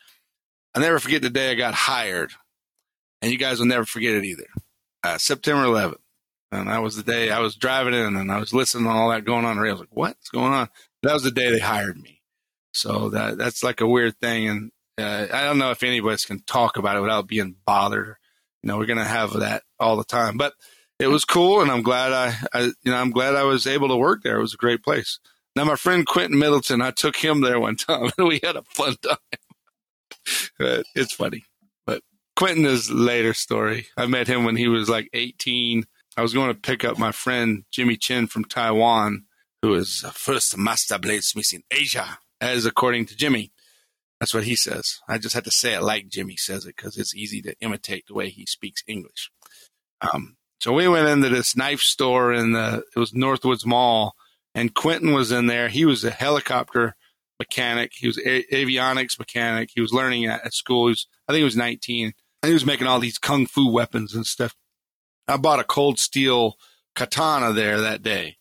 [0.75, 2.33] I never forget the day I got hired,
[3.23, 4.47] and you guys will never forget it either.
[5.03, 5.97] Uh, September 11th,
[6.53, 9.11] and that was the day I was driving in, and I was listening to all
[9.11, 9.59] that going on.
[9.59, 10.69] I was like, "What's going on?"
[11.03, 12.21] That was the day they hired me.
[12.73, 14.71] So that that's like a weird thing, and
[15.01, 18.17] uh, I don't know if anybody can talk about it without being bothered.
[18.63, 20.55] You know, we're gonna have that all the time, but
[20.99, 23.89] it was cool, and I'm glad I, I, you know, I'm glad I was able
[23.89, 24.37] to work there.
[24.37, 25.19] It was a great place.
[25.57, 28.63] Now, my friend Quentin Middleton, I took him there one time, and we had a
[28.63, 29.17] fun time.
[30.95, 31.45] it's funny,
[31.87, 32.03] but
[32.37, 33.87] Quentin is later story.
[33.97, 35.85] I met him when he was like 18.
[36.17, 39.25] I was going to pick up my friend Jimmy Chin from Taiwan,
[39.63, 43.53] who is the first master bladesmith in Asia, as according to Jimmy.
[44.21, 45.01] That's what he says.
[45.09, 48.05] I just had to say it like Jimmy says it because it's easy to imitate
[48.07, 49.31] the way he speaks English.
[50.03, 54.15] Um, so we went into this knife store in the it was Northwoods Mall,
[54.55, 55.69] and Quentin was in there.
[55.69, 56.97] He was a helicopter
[57.39, 57.93] mechanic.
[57.95, 59.71] He was a- avionics mechanic.
[59.75, 60.85] He was learning at, at school.
[60.85, 62.13] Was, I think he was 19.
[62.43, 64.55] And he was making all these kung fu weapons and stuff.
[65.27, 66.57] I bought a cold steel
[66.95, 68.37] katana there that day,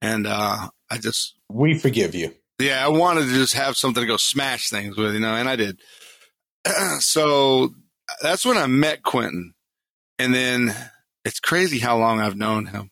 [0.00, 2.34] and uh, I just We forgive you.
[2.58, 5.48] Yeah, I wanted to just have something to go smash things with, you know, and
[5.48, 5.80] I did.
[6.98, 7.74] so
[8.22, 9.54] that's when I met Quentin.
[10.18, 10.74] And then
[11.24, 12.90] it's crazy how long I've known him.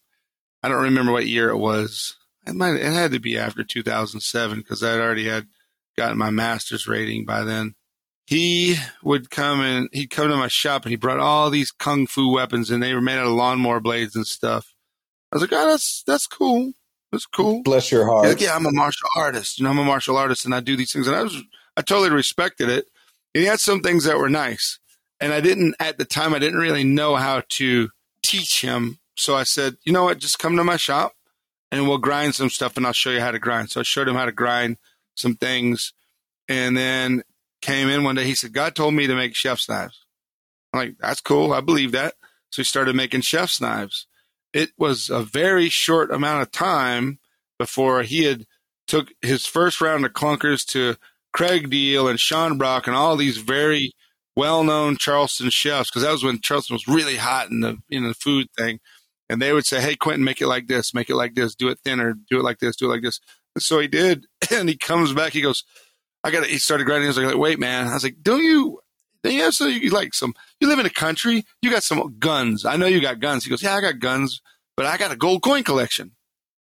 [0.63, 2.15] I don't remember what year it was.
[2.47, 5.47] It might it had to be after 2007 because I'd already had
[5.97, 7.75] gotten my master's rating by then.
[8.27, 12.07] He would come and he'd come to my shop and he brought all these kung
[12.07, 14.75] fu weapons and they were made out of lawnmower blades and stuff.
[15.33, 16.73] I was like, oh, that's that's cool.
[17.13, 17.63] That's cool.
[17.63, 18.27] Bless your heart.
[18.27, 19.59] like, yeah, I'm a martial artist.
[19.59, 21.07] You know, I'm a martial artist and I do these things.
[21.07, 21.43] And I was,
[21.77, 22.87] I totally respected it.
[23.35, 24.79] And he had some things that were nice.
[25.21, 27.91] And I didn't, at the time, I didn't really know how to
[28.23, 28.99] teach him.
[29.15, 31.15] So I said, you know what, just come to my shop
[31.71, 33.71] and we'll grind some stuff and I'll show you how to grind.
[33.71, 34.77] So I showed him how to grind
[35.15, 35.93] some things.
[36.49, 37.23] And then
[37.63, 38.25] came in one day.
[38.25, 40.05] He said, God told me to make chef's knives.
[40.73, 41.53] I'm like, that's cool.
[41.53, 42.15] I believe that.
[42.51, 44.07] So he started making chef's knives.
[44.57, 47.19] It was a very short amount of time
[47.59, 48.47] before he had
[48.87, 50.97] took his first round of clunkers to
[51.35, 53.93] Craig Deihl and Sean Brock and all these very
[54.35, 58.15] well-known Charleston chefs because that was when Charleston was really hot in the in the
[58.15, 58.81] food thing,
[59.29, 61.69] and they would say, "Hey, Quentin, make it like this, make it like this, do
[61.69, 63.21] it thinner, do it like this, do it like this."
[63.55, 65.65] And so he did, and he comes back, he goes,
[66.25, 67.09] "I got." He started grinding.
[67.09, 68.81] I was like, "Wait, man!" I was like, "Don't you?"
[69.27, 72.17] Don't you have some, you like some, you live in a country, you got some
[72.21, 72.65] guns.
[72.65, 73.43] I know you got guns.
[73.43, 74.41] He goes, yeah, I got guns,
[74.77, 76.13] but I got a gold coin collection.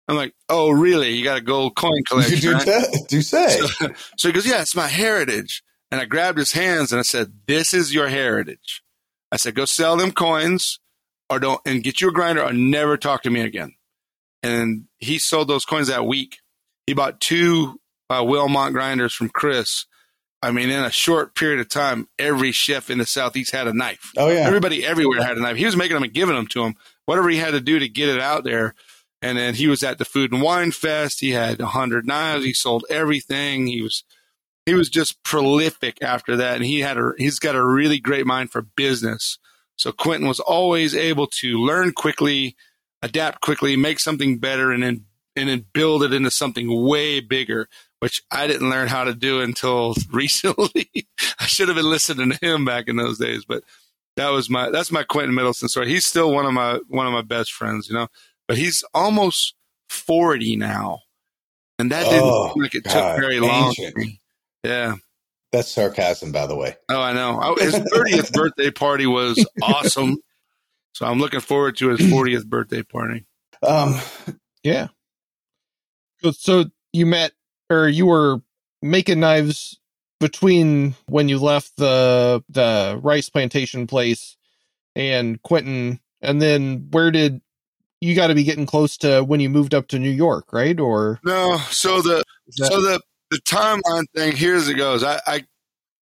[0.08, 1.14] I'm like, oh, really?
[1.14, 2.36] You got a gold coin collection?
[2.36, 2.86] You do, right?
[3.08, 3.48] do say.
[3.48, 5.64] So, so he goes, yeah, it's my heritage.
[5.90, 8.84] And I grabbed his hands and I said, this is your heritage.
[9.32, 10.80] I said, go sell them coins
[11.32, 13.74] or don't, and get you a grinder or never talk to me again.
[14.44, 16.38] And he sold those coins that week.
[16.86, 17.80] He bought two
[18.12, 19.88] uh, Wilmont grinders from Chris.
[20.44, 23.74] I mean, in a short period of time, every chef in the Southeast had a
[23.74, 24.12] knife.
[24.18, 24.48] Oh, yeah.
[24.48, 25.58] Everybody everywhere had a knife.
[25.58, 27.88] He was making them and giving them to them, whatever he had to do to
[27.88, 28.74] get it out there.
[29.22, 31.20] And then he was at the Food and Wine Fest.
[31.20, 32.44] He had a hundred knives.
[32.44, 33.68] He sold everything.
[33.68, 34.04] He was
[34.66, 38.26] he was just prolific after that, and he had a he's got a really great
[38.26, 39.38] mind for business.
[39.76, 42.56] So Quentin was always able to learn quickly,
[43.02, 45.06] adapt quickly, make something better, and then
[45.36, 47.68] and then build it into something way bigger.
[48.02, 50.90] Which I didn't learn how to do until recently.
[51.40, 53.64] I should have been listening to him back in those days, but
[54.18, 55.88] that was my that's my Quentin Middleton story.
[55.88, 58.08] He's still one of my one of my best friends, you know,
[58.48, 59.54] but he's almost
[59.90, 61.02] forty now,
[61.80, 63.74] and that didn't Oh, seem like it God, took very long.
[64.64, 64.96] Yeah.
[65.52, 66.78] That's sarcasm, by the way.
[66.88, 67.56] Oh, I know.
[67.60, 70.16] His 30th birthday party was awesome.
[70.94, 73.26] So I'm looking forward to his 40th birthday party.
[73.62, 74.00] Um,
[74.64, 74.88] Yeah.
[76.24, 77.34] So, so you met
[77.72, 78.42] or you were
[78.82, 79.80] making knives
[80.20, 84.38] between when you left the the rice plantation place
[84.96, 87.42] and Quentin, and then where did
[88.02, 90.80] you got to be getting close to when you moved up to New York, right?
[90.80, 92.24] Or No, so the
[92.58, 93.00] that- so the
[93.32, 95.04] the timeline thing here's it goes.
[95.04, 95.46] I, I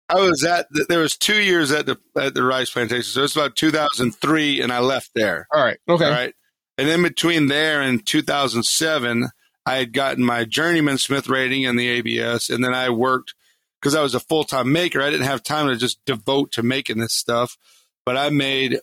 [0.09, 3.05] I was at the, there was two years at the at the rice plantation.
[3.05, 5.47] So it's about 2003, and I left there.
[5.55, 6.35] all right, okay, All right.
[6.79, 9.29] And in between there and 2007,
[9.65, 12.51] I had gotten my journeyman Smith rating in the ABS.
[12.51, 13.35] And then I worked
[13.81, 15.01] because I was a full time maker.
[15.01, 17.57] I didn't have time to just devote to making this stuff.
[18.05, 18.81] But I made,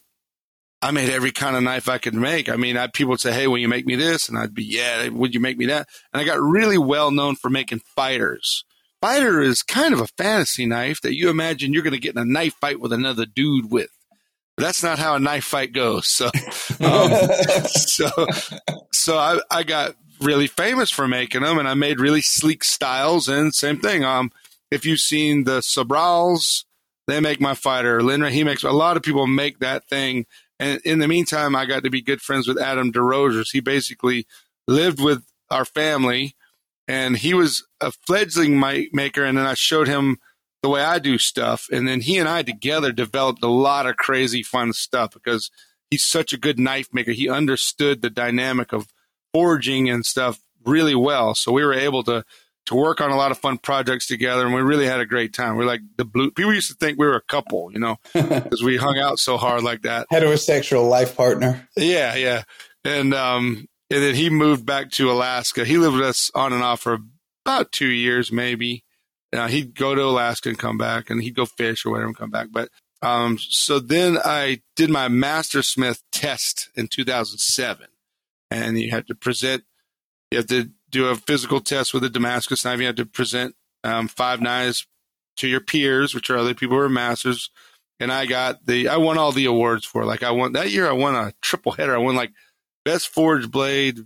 [0.82, 2.48] I made every kind of knife I could make.
[2.48, 4.30] I mean, I, people would say, Hey, will you make me this?
[4.30, 5.88] And I'd be, yeah, would you make me that?
[6.14, 8.64] And I got really well known for making fighters.
[9.02, 12.22] Fighter is kind of a fantasy knife that you imagine you're going to get in
[12.22, 13.90] a knife fight with another dude with.
[14.58, 16.10] But that's not how a knife fight goes.
[16.10, 16.26] So,
[16.82, 17.12] um,
[17.66, 18.10] so,
[18.92, 23.28] so I, I got really famous for making them and I made really sleek styles
[23.28, 24.04] and same thing.
[24.04, 24.32] Um,
[24.72, 26.66] if you've seen the Sobrals,
[27.08, 28.02] they make my fighter.
[28.02, 30.26] Linra, he makes a lot of people make that thing.
[30.60, 33.52] And in the meantime, I got to be good friends with Adam DesRosiers.
[33.52, 34.28] He basically
[34.68, 36.36] lived with our family
[36.88, 39.24] and he was a fledgling maker.
[39.24, 40.18] And then I showed him
[40.62, 41.68] the way I do stuff.
[41.72, 45.50] And then he and I together developed a lot of crazy fun stuff because
[45.90, 47.12] he's such a good knife maker.
[47.12, 48.88] He understood the dynamic of
[49.34, 51.36] forging and stuff really well.
[51.36, 52.24] So we were able to
[52.66, 55.34] to work on a lot of fun projects together, and we really had a great
[55.34, 55.56] time.
[55.56, 58.62] We're like the blue people used to think we were a couple, you know, because
[58.62, 60.08] we hung out so hard like that.
[60.12, 61.68] Heterosexual life partner.
[61.76, 62.44] Yeah, yeah,
[62.84, 65.66] and um, and then he moved back to Alaska.
[65.66, 67.00] He lived with us on and off for
[67.46, 68.84] about two years, maybe.
[69.32, 72.18] Uh, he'd go to Alaska and come back, and he'd go fish or whatever and
[72.18, 72.50] come back.
[72.52, 72.70] But
[73.02, 77.88] um, so then I did my master smith test in 2007,
[78.52, 79.64] and you had to present.
[80.32, 82.80] You had to do a physical test with a Damascus knife.
[82.80, 84.88] You had to present um, five knives
[85.38, 87.50] to your peers, which are other people who are masters.
[88.00, 90.06] And I got the, I won all the awards for.
[90.06, 91.96] Like I won that year, I won a triple header.
[91.96, 92.32] I won like
[92.86, 94.00] best forged blade,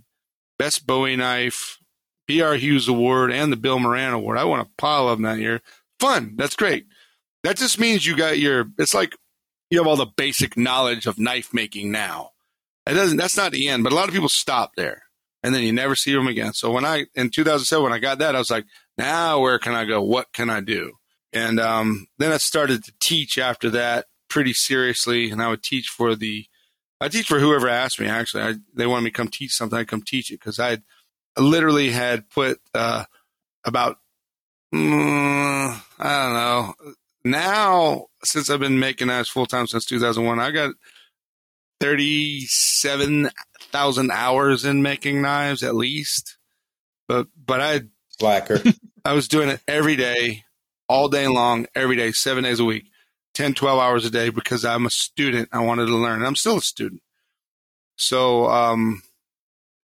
[0.58, 1.78] best Bowie knife,
[2.26, 2.54] B.R.
[2.54, 4.38] Hughes Award, and the Bill Moran Award.
[4.38, 5.60] I won a pile of them that year.
[6.00, 6.34] Fun.
[6.36, 6.86] That's great.
[7.44, 8.66] That just means you got your.
[8.78, 9.16] It's like
[9.70, 12.30] you have all the basic knowledge of knife making now.
[12.86, 13.16] It doesn't.
[13.16, 15.04] That's not the end, but a lot of people stop there
[15.44, 16.54] and then you never see them again.
[16.54, 18.64] So when I in 2007 when I got that, I was like,
[18.96, 20.02] now where can I go?
[20.02, 20.92] What can I do?
[21.34, 25.88] And um, then I started to teach after that pretty seriously, and I would teach
[25.88, 26.46] for the
[27.00, 28.06] I teach for whoever asked me.
[28.06, 29.78] Actually, I, they wanted me to come teach something.
[29.78, 30.78] I come teach it because I
[31.38, 33.04] literally had put uh,
[33.66, 33.98] about
[34.74, 36.94] mm, I don't know.
[37.26, 40.74] Now, since I've been making knives full time since 2001, I got
[41.80, 46.36] 37,000 hours in making knives at least.
[47.08, 48.62] But, but I, slacker,
[49.04, 50.44] I was doing it every day,
[50.88, 52.84] all day long, every day, seven days a week,
[53.34, 55.48] 10, 12 hours a day because I'm a student.
[55.52, 56.24] I wanted to learn.
[56.24, 57.02] I'm still a student.
[57.96, 59.02] So, um,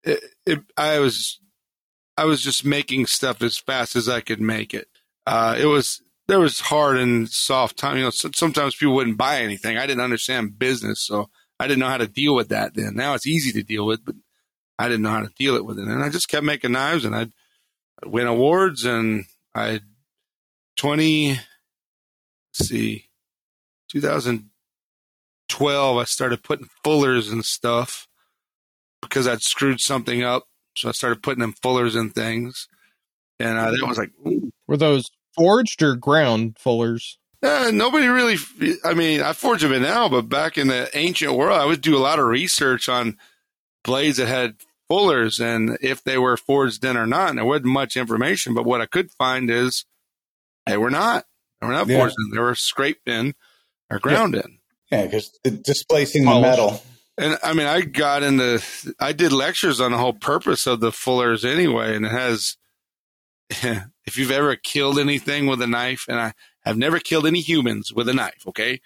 [0.04, 1.40] it, it, I was,
[2.18, 4.88] I was just making stuff as fast as I could make it.
[5.28, 7.98] Uh, it was, there was hard and soft time.
[7.98, 9.78] You know, sometimes people wouldn't buy anything.
[9.78, 11.06] I didn't understand business.
[11.06, 11.30] So
[11.60, 12.96] I didn't know how to deal with that then.
[12.96, 14.16] Now it's easy to deal with, but
[14.78, 15.88] I didn't know how to deal it with it.
[15.88, 17.32] And I just kept making knives and I'd,
[18.02, 19.82] I'd win awards and I
[20.78, 23.10] 20, let's see,
[23.92, 28.08] 2012, I started putting fullers and stuff
[29.02, 30.46] because I'd screwed something up.
[30.78, 32.70] So I started putting them fullers and things.
[33.40, 34.52] And uh, that was like, Ooh.
[34.68, 37.18] were those forged or ground fullers?
[37.42, 38.36] Uh, nobody really.
[38.84, 41.98] I mean, I forge them now, but back in the ancient world, I would do
[41.98, 43.18] a lot of research on
[43.84, 44.56] blades that had
[44.90, 47.30] fullers and if they were forged in or not.
[47.30, 49.86] And there wasn't much information, but what I could find is
[50.66, 51.26] they were not.
[51.62, 52.00] They were not yeah.
[52.00, 52.36] forged in.
[52.36, 53.36] They were scraped in
[53.90, 54.42] or ground yeah.
[54.42, 54.60] in.
[54.92, 55.30] Yeah, because
[55.62, 56.82] displacing the metal.
[57.18, 58.64] And I mean, I got into,
[59.00, 62.56] I did lectures on the whole purpose of the fullers anyway, and it has,
[63.50, 66.34] if you've ever killed anything with a knife, and I,
[66.66, 68.82] I've never killed any humans with a knife, okay?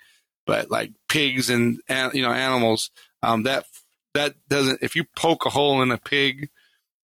[0.45, 1.82] But like pigs and
[2.14, 2.91] you know animals,
[3.22, 3.66] um, that
[4.14, 4.80] that doesn't.
[4.82, 6.50] If you poke a hole in a pig,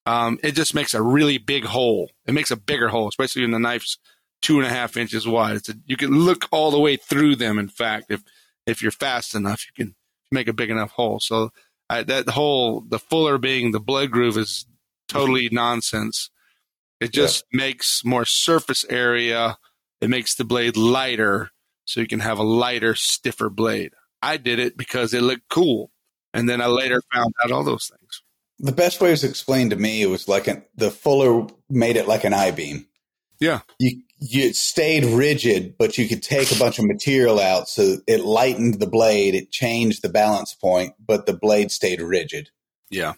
[0.05, 2.11] um, it just makes a really big hole.
[2.25, 3.97] It makes a bigger hole, especially when the knife's
[4.41, 5.57] two and a half inches wide.
[5.57, 7.57] It's a, you can look all the way through them.
[7.57, 8.23] In fact, if
[8.65, 9.95] if you're fast enough, you can
[10.31, 11.19] make a big enough hole.
[11.19, 11.51] So
[11.89, 14.65] I, that whole the fuller being the blood groove is
[15.07, 16.29] totally nonsense.
[16.99, 17.57] It just yeah.
[17.57, 19.57] makes more surface area
[20.01, 21.51] it makes the blade lighter
[21.85, 23.93] so you can have a lighter, stiffer blade.
[24.21, 25.91] I did it because it looked cool.
[26.33, 28.21] And then I later found out all those things.
[28.59, 31.95] The best way it was explained to me, it was like an, the fuller made
[31.95, 32.87] it like an I beam.
[33.39, 33.61] Yeah.
[33.79, 37.69] You, you stayed rigid, but you could take a bunch of material out.
[37.69, 39.33] So it lightened the blade.
[39.33, 42.49] It changed the balance point, but the blade stayed rigid.
[42.89, 43.13] Yeah.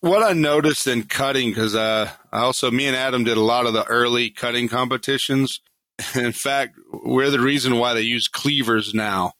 [0.00, 3.66] What I noticed in cutting, because uh, I also me and Adam did a lot
[3.66, 5.60] of the early cutting competitions.
[6.14, 9.32] In fact, we're the reason why they use cleavers now.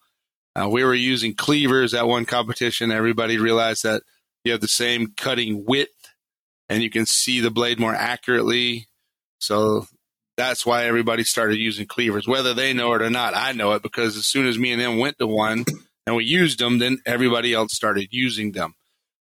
[0.55, 2.91] Uh, we were using cleavers at one competition.
[2.91, 4.03] Everybody realized that
[4.45, 5.91] you have the same cutting width
[6.69, 8.87] and you can see the blade more accurately.
[9.39, 9.87] So
[10.37, 13.37] that's why everybody started using cleavers, whether they know it or not.
[13.37, 15.65] I know it because as soon as me and them went to one
[16.07, 18.75] and we used them, then everybody else started using them.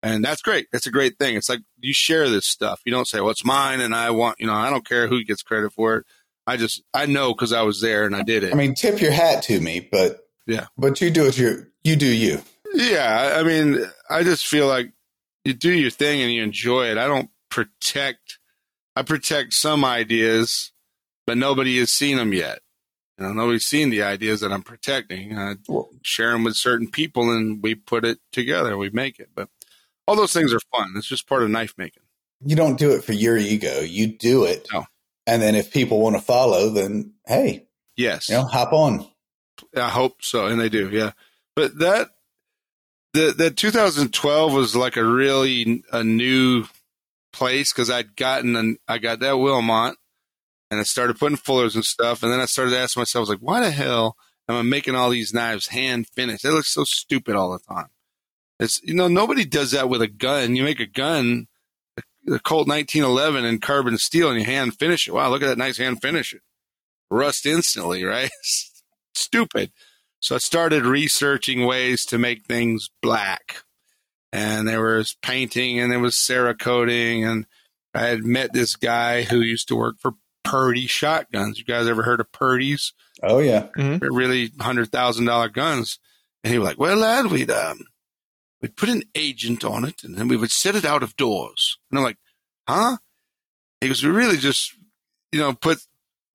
[0.04, 0.68] And that's great.
[0.72, 1.36] That's a great thing.
[1.36, 2.82] It's like you share this stuff.
[2.86, 5.24] You don't say, well, it's mine and I want, you know, I don't care who
[5.24, 6.06] gets credit for it.
[6.48, 8.54] I just I know because I was there and I did it.
[8.54, 11.98] I mean, tip your hat to me, but yeah, but you do it your you
[11.98, 12.42] do you.
[12.74, 14.94] Yeah, I mean, I just feel like
[15.44, 16.98] you do your thing and you enjoy it.
[16.98, 18.40] I don't protect.
[18.96, 20.72] I protect some ideas,
[21.26, 22.60] but nobody has seen them yet.
[23.18, 25.38] You know, nobody's seen the ideas that I'm protecting.
[25.38, 25.56] I
[26.04, 28.78] share them with certain people, and we put it together.
[28.78, 29.50] We make it, but
[30.08, 30.94] all those things are fun.
[30.96, 32.04] It's just part of knife making.
[32.46, 33.82] You don't do it for your ego.
[33.82, 34.68] You do it.
[34.72, 34.86] No.
[35.28, 37.68] And then if people want to follow, then hey,
[37.98, 39.08] Yes, you know, hop on.
[39.76, 40.90] I hope so, and they do.
[40.90, 41.12] Yeah,
[41.56, 42.10] but that
[43.14, 46.66] the that 2012 was like a really a new
[47.34, 49.96] place because I'd gotten an, I got that Wilmont,
[50.70, 53.30] and I started putting fullers and stuff, and then I started asking myself, I was
[53.30, 54.16] like, why the hell
[54.48, 56.44] am I making all these knives hand finished?
[56.44, 57.88] They look so stupid all the time.
[58.60, 60.56] It's you know nobody does that with a gun.
[60.56, 61.48] You make a gun,
[62.28, 65.14] the Colt 1911 in carbon steel, and you hand finish it.
[65.14, 66.42] Wow, look at that nice hand finish it.
[67.10, 68.30] Rust instantly, right?
[69.16, 69.72] Stupid.
[70.20, 73.64] So I started researching ways to make things black.
[74.34, 77.26] And there was painting and there was Cerakoting.
[77.26, 77.46] And
[77.94, 80.14] I had met this guy who used to work for
[80.46, 81.60] Purdey shotguns.
[81.60, 82.94] You guys ever heard of Purdey's?
[83.24, 83.68] Oh yeah.
[84.00, 86.00] They're really hundred thousand dollar guns.
[86.44, 87.80] And he was like, "Well, lad, we'd um,
[88.62, 91.78] we'd put an agent on it, and then we would set it out of doors."
[91.90, 92.18] And I'm like,
[92.68, 92.98] "Huh?"
[93.82, 94.74] He goes, "We really just,
[95.32, 95.80] you know, put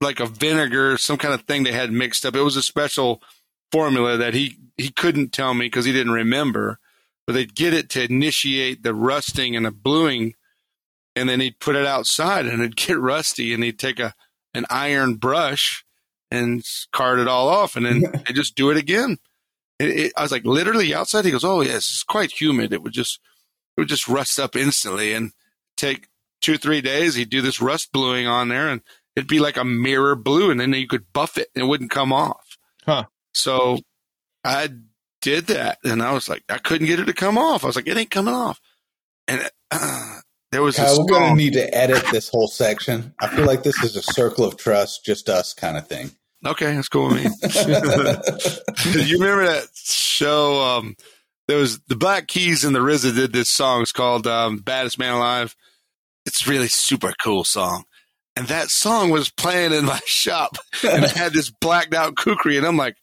[0.01, 2.35] like a vinegar, some kind of thing they had mixed up.
[2.35, 3.23] It was a special
[3.71, 6.79] formula that he he couldn't tell me because he didn't remember.
[7.27, 10.35] But they'd get it to initiate the rusting and the bluing,
[11.15, 14.15] and then he'd put it outside, and it'd get rusty, and he'd take a
[14.55, 15.85] an iron brush."
[16.33, 19.19] and card it all off, and then they just do it again.
[19.83, 21.25] It, it, I was like, literally outside.
[21.25, 22.73] He goes, "Oh yes, it's quite humid.
[22.73, 23.19] It would just
[23.77, 25.33] it would just rust up instantly, and
[25.77, 26.09] take
[26.41, 27.17] two three days.
[27.17, 28.81] He'd do this rust bluing on there, and
[29.17, 31.91] it'd be like a mirror blue, and then you could buff it, and it wouldn't
[31.91, 32.57] come off.
[32.87, 33.07] Huh.
[33.33, 33.79] So
[34.45, 34.69] I
[35.21, 37.65] did that, and I was like, I couldn't get it to come off.
[37.65, 38.61] I was like, it ain't coming off,
[39.27, 40.21] and uh,
[40.53, 43.15] there was Kyle, we're going to need to edit this whole section.
[43.19, 46.13] I feel like this is a circle of trust, just us kind of thing.
[46.45, 47.31] Okay, that's cool with me.
[49.07, 50.61] you remember that show?
[50.61, 50.97] Um,
[51.49, 53.83] there was the Black Keys and the RZA did this song.
[53.83, 55.55] It's called um, "Baddest Man Alive."
[56.25, 57.85] It's really super cool song,
[58.37, 62.57] and that song was playing in my shop, and it had this blacked out kukri,
[62.57, 62.97] and I'm like,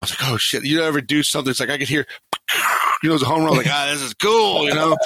[0.00, 0.64] I was like, oh shit!
[0.64, 1.50] You ever do something?
[1.50, 2.06] It's like I could hear,
[3.02, 3.56] you know, it's a home run.
[3.56, 4.96] Like, ah, this is cool, you know.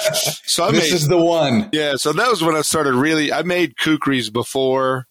[0.45, 1.69] So I this made is the one.
[1.73, 3.33] yeah, so that was when I started really.
[3.33, 5.05] I made kukris before,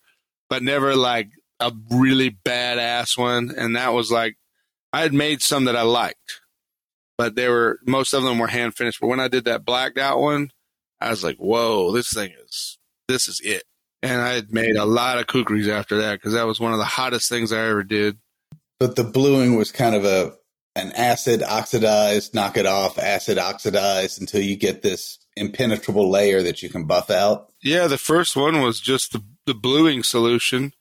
[0.49, 1.29] but never like
[1.61, 3.53] a really badass one.
[3.57, 4.37] And that was like
[4.95, 6.41] I had made some that I liked,
[7.19, 9.01] but they were most of them were hand finished.
[9.01, 10.53] But when I did that blacked out one,
[11.01, 13.65] I was like, "Whoa, this thing is this is it."
[14.05, 16.79] And I had made a lot of kukris after that because that was one of
[16.79, 18.19] the hottest things I ever did.
[18.79, 20.37] But the bluing was kind of a
[20.77, 26.63] an acid oxidized, knock it off, acid oxidized until you get this impenetrable layer that
[26.63, 27.53] you can buff out.
[27.61, 30.73] Yeah, the first one was just the the bluing solution,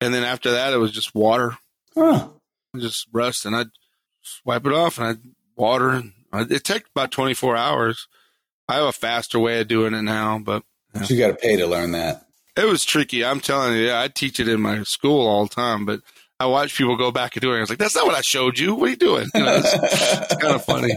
[0.00, 1.58] and then after that it was just water.
[1.96, 2.28] Huh.
[2.80, 3.68] Just rust and I'd
[4.44, 5.18] wipe it off and I'd
[5.56, 8.08] water it takes about 24 hours.
[8.68, 11.56] I have a faster way of doing it now, but But you got to pay
[11.56, 12.26] to learn that.
[12.56, 13.24] it was tricky.
[13.24, 16.00] I'm telling you, I teach it in my school all the time, but
[16.38, 17.56] I watch people go back and do it.
[17.58, 18.74] I was like, that's not what I showed you.
[18.74, 19.26] What are you doing?
[19.34, 20.94] You know, it's, it's kind of funny.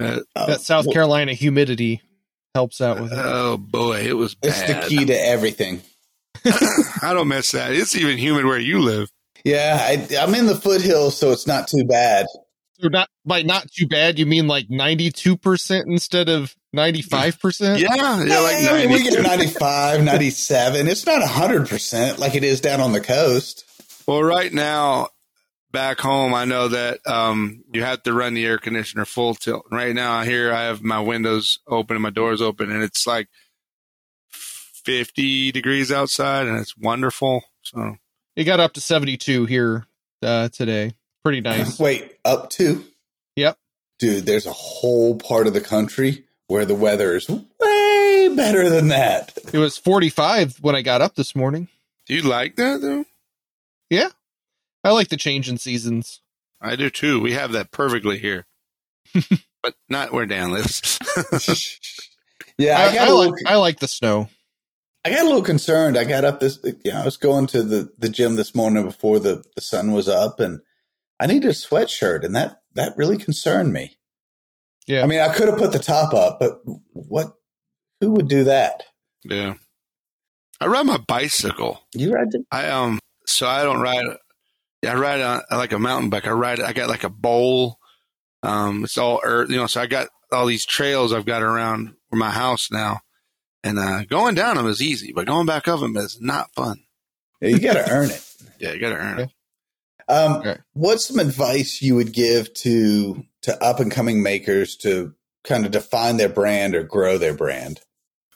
[0.00, 2.02] Uh, That South well, Carolina humidity
[2.54, 3.18] helps out with it.
[3.22, 5.82] oh boy, it was It's the key to everything.
[7.02, 7.72] I don't miss that.
[7.72, 9.08] It's even humid where you live.
[9.48, 12.26] Yeah, I, I'm in the foothills, so it's not too bad.
[12.80, 17.00] So not by not too bad, you mean like ninety two percent instead of ninety
[17.00, 17.80] five percent?
[17.80, 19.22] Yeah, yeah, like I mean, we get 92.
[19.22, 20.86] 95, 97.
[20.86, 23.64] It's not 100% like it is down on the coast.
[24.06, 25.08] Well, right now,
[25.72, 29.64] back home, I know that um, you have to run the air conditioner full tilt.
[29.72, 33.28] Right now, here I have my windows open and my doors open, and it's like
[34.30, 37.42] 50 degrees outside, and it's wonderful.
[37.62, 37.96] So,
[38.38, 39.84] It got up to seventy two here
[40.22, 40.94] uh, today.
[41.24, 41.76] Pretty nice.
[41.80, 42.84] Wait, up to?
[43.34, 43.58] Yep.
[43.98, 48.88] Dude, there's a whole part of the country where the weather is way better than
[48.88, 49.36] that.
[49.52, 51.66] It was forty five when I got up this morning.
[52.06, 53.04] do you like that though?
[53.90, 54.10] Yeah.
[54.84, 56.20] I like the change in seasons.
[56.60, 57.20] I do too.
[57.20, 58.46] We have that perfectly here,
[59.64, 61.00] but not where Dan lives.
[62.56, 64.28] yeah, I, I, got I a like I like the snow.
[65.04, 65.96] I got a little concerned.
[65.96, 68.84] I got up this, you know, I was going to the, the gym this morning
[68.84, 70.60] before the, the sun was up and
[71.20, 73.96] I needed a sweatshirt and that, that really concerned me.
[74.86, 75.02] Yeah.
[75.02, 76.60] I mean, I could have put the top up, but
[76.92, 77.34] what,
[78.00, 78.84] who would do that?
[79.24, 79.54] yeah,
[80.60, 81.80] I ride my bicycle.
[81.94, 84.06] You ride the, I um so I don't ride
[84.86, 86.26] I ride on like a mountain bike.
[86.26, 87.78] I ride I got like a bowl
[88.42, 89.66] Um, it's all earth, you know.
[89.66, 93.00] So I got all these trails I've got around my house now,
[93.64, 96.80] and uh, going down them is easy, but going back up them is not fun.
[97.40, 98.24] Yeah, you got to earn it.
[98.60, 99.30] Yeah, you got to earn it.
[100.08, 100.56] Um, Okay.
[100.72, 105.14] What's some advice you would give to to up and coming makers to
[105.44, 107.80] kind of define their brand or grow their brand?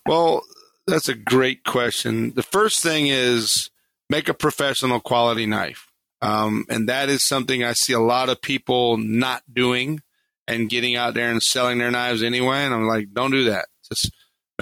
[0.07, 0.43] Well,
[0.87, 2.35] that's a great question.
[2.35, 3.71] The first thing is
[4.09, 5.89] make a professional quality knife.
[6.21, 10.03] Um, and that is something I see a lot of people not doing
[10.47, 12.59] and getting out there and selling their knives anyway.
[12.59, 13.67] And I'm like, don't do that.
[13.89, 14.13] Just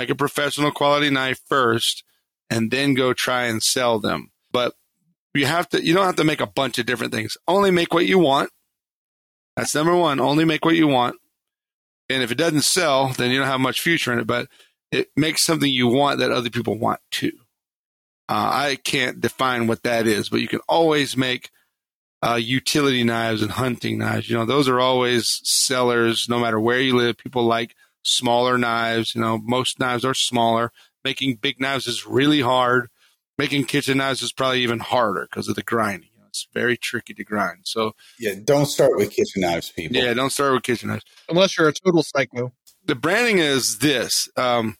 [0.01, 2.05] make a professional quality knife first
[2.49, 4.31] and then go try and sell them.
[4.51, 4.73] But
[5.35, 7.37] you have to, you don't have to make a bunch of different things.
[7.47, 8.51] Only make what you want.
[9.57, 10.19] That's number one.
[10.19, 11.17] Only make what you want.
[12.09, 14.27] And if it doesn't sell, then you don't have much future in it.
[14.27, 14.49] But
[14.91, 17.33] it makes something you want that other people want too.
[18.27, 21.51] Uh, I can't define what that is, but you can always make
[22.27, 24.31] uh, utility knives and hunting knives.
[24.31, 27.19] You know, those are always sellers, no matter where you live.
[27.19, 29.15] People like smaller knives.
[29.15, 30.73] You know, most knives are smaller.
[31.05, 32.89] Making big knives is really hard.
[33.39, 36.11] Making kitchen knives is probably even harder because of the grinding.
[36.15, 37.61] You know, it's very tricky to grind.
[37.65, 39.97] So, Yeah, don't start with kitchen knives, people.
[39.97, 42.53] yeah, don't start with kitchen knives Unless you're a total psycho.
[42.85, 44.29] the branding is this.
[44.37, 44.77] Um,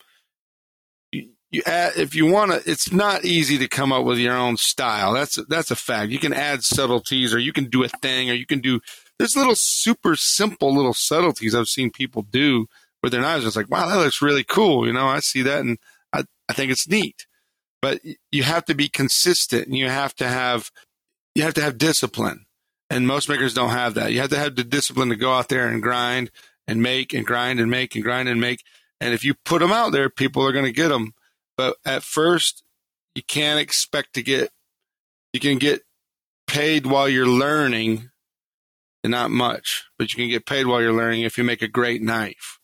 [1.11, 4.35] you, you add, if you want to, it's not easy to come up with your
[4.37, 5.15] own style.
[5.15, 6.13] That's that's a fact.
[6.13, 8.81] You can add subtleties, or you can do a thing, or you can do.
[9.19, 12.67] There's little super simple little subtleties I've seen people do
[13.03, 13.47] with their knives.
[13.47, 14.87] It's like, wow, that looks really cool.
[14.87, 15.79] You know, I see that, and
[16.13, 17.27] I I think it's neat.
[17.83, 18.01] But
[18.31, 20.71] you have to be consistent, and you have to have
[21.35, 22.47] you have to have discipline.
[22.91, 24.13] And most makers don't have that.
[24.13, 26.31] You have to have the discipline to go out there and grind
[26.67, 28.65] and make and grind and make and grind and make.
[29.01, 31.15] And if you put them out there, people are going to get them.
[31.57, 32.63] But at first,
[33.15, 34.51] you can't expect to get,
[35.33, 35.83] you can get
[36.47, 38.11] paid while you're learning
[39.03, 41.69] and not much, but you can get paid while you're learning if you make a
[41.69, 42.60] great knife.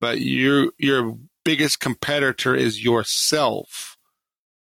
[0.00, 3.96] But your, your biggest competitor is yourself.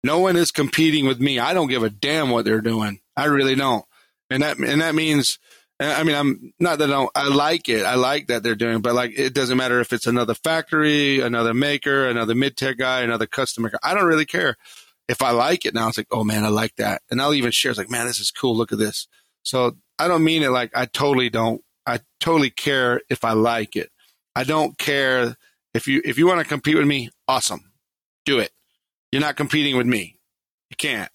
[0.04, 1.38] No one is competing with me.
[1.38, 3.00] I don't give a damn what they're doing.
[3.16, 3.84] I really don't.
[4.30, 5.38] And that, and that means,
[5.80, 7.84] I mean, I'm not that I don't, I like it.
[7.84, 11.54] I like that they're doing, but like, it doesn't matter if it's another factory, another
[11.54, 13.78] maker, another mid-tech guy, another custom maker.
[13.82, 14.56] I don't really care.
[15.08, 17.02] If I like it now, it's like, oh man, I like that.
[17.10, 18.56] And I'll even share, it's like, man, this is cool.
[18.56, 19.06] Look at this.
[19.42, 21.62] So I don't mean it like I totally don't.
[21.86, 23.90] I totally care if I like it.
[24.36, 25.34] I don't care
[25.72, 27.72] if you, if you want to compete with me, awesome.
[28.26, 28.52] Do it.
[29.10, 30.18] You're not competing with me.
[30.68, 31.10] You can't.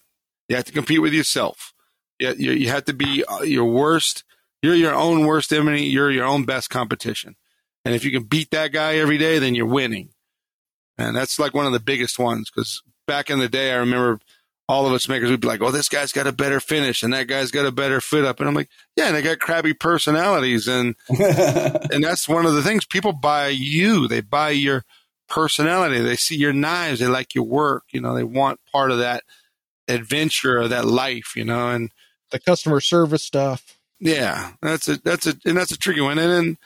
[0.48, 1.72] You have to compete with yourself.
[2.18, 4.24] You, you, you have to be uh, your worst.
[4.60, 5.84] You're your own worst enemy.
[5.84, 7.36] You're your own best competition.
[7.84, 10.10] And if you can beat that guy every day, then you're winning.
[10.98, 14.18] And that's like one of the biggest ones because back in the day, I remember
[14.72, 17.12] all of us makers would be like, "Oh, this guy's got a better finish, and
[17.12, 19.74] that guy's got a better fit up," and I'm like, "Yeah, and they got crabby
[19.74, 24.08] personalities, and and that's one of the things people buy you.
[24.08, 24.84] They buy your
[25.28, 26.00] personality.
[26.00, 27.00] They see your knives.
[27.00, 27.84] They like your work.
[27.92, 29.22] You know, they want part of that
[29.88, 31.36] adventure or that life.
[31.36, 31.90] You know, and
[32.30, 33.78] The customer service stuff.
[34.00, 36.18] yeah, that's a that's a and that's a tricky one.
[36.18, 36.58] And then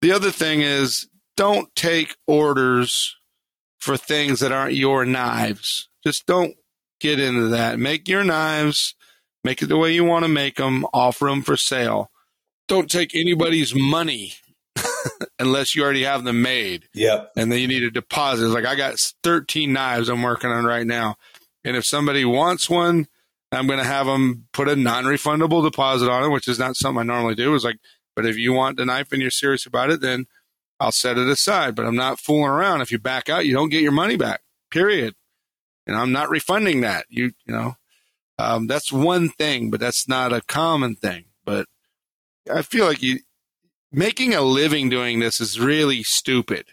[0.00, 1.06] the other thing is
[1.36, 3.16] don't take orders
[3.78, 5.88] for things that aren't your knives.
[6.04, 6.54] Just don't
[7.02, 7.78] get into that.
[7.78, 8.94] Make your knives,
[9.44, 12.10] make it the way you want to make them, offer them for sale.
[12.68, 14.34] Don't take anybody's money
[15.38, 17.32] unless you already have them made yep.
[17.36, 18.46] and then you need a deposit.
[18.46, 21.16] It's like I got 13 knives I'm working on right now.
[21.64, 23.08] And if somebody wants one,
[23.50, 27.00] I'm going to have them put a non-refundable deposit on it, which is not something
[27.00, 27.54] I normally do.
[27.54, 27.78] It's like,
[28.16, 30.26] but if you want the knife and you're serious about it, then
[30.80, 31.74] I'll set it aside.
[31.74, 32.80] But I'm not fooling around.
[32.80, 34.40] If you back out, you don't get your money back.
[34.70, 35.14] Period.
[35.86, 37.06] And I'm not refunding that.
[37.08, 37.76] You, you know,
[38.38, 41.24] um, that's one thing, but that's not a common thing.
[41.44, 41.66] But
[42.52, 43.20] I feel like you
[43.90, 46.66] making a living doing this is really stupid.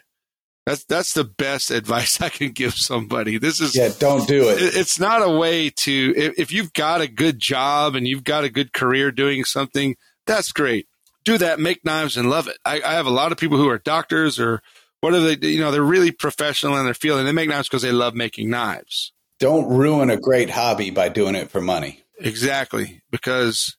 [0.66, 3.38] That's that's the best advice I can give somebody.
[3.38, 4.62] This is Yeah, don't do it.
[4.62, 8.24] it- it's not a way to if, if you've got a good job and you've
[8.24, 9.96] got a good career doing something
[10.26, 10.86] that's great
[11.24, 13.68] do that make knives and love it i, I have a lot of people who
[13.68, 14.62] are doctors or
[15.00, 17.68] what are they you know they're really professional in their field and they make knives
[17.68, 22.02] because they love making knives Don't ruin a great hobby by doing it for money.
[22.18, 23.76] exactly because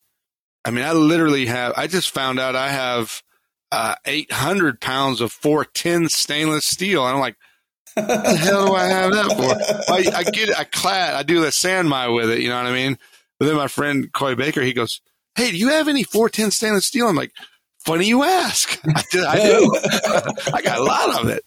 [0.65, 3.21] i mean i literally have i just found out i have
[3.73, 7.35] uh, 800 pounds of 410 stainless steel and i'm like
[7.93, 9.91] what the hell do I have that for?
[9.93, 10.57] I, I get it.
[10.57, 11.13] I clad.
[11.13, 12.39] I do the san mai with it.
[12.39, 12.97] You know what I mean?
[13.37, 15.01] But then my friend Coy Baker, he goes,
[15.35, 17.33] "Hey, do you have any 410 stainless steel?" I'm like,
[17.85, 18.79] "Funny you ask.
[18.95, 19.25] I do.
[19.25, 19.75] I, do.
[20.53, 21.43] I got a lot of it.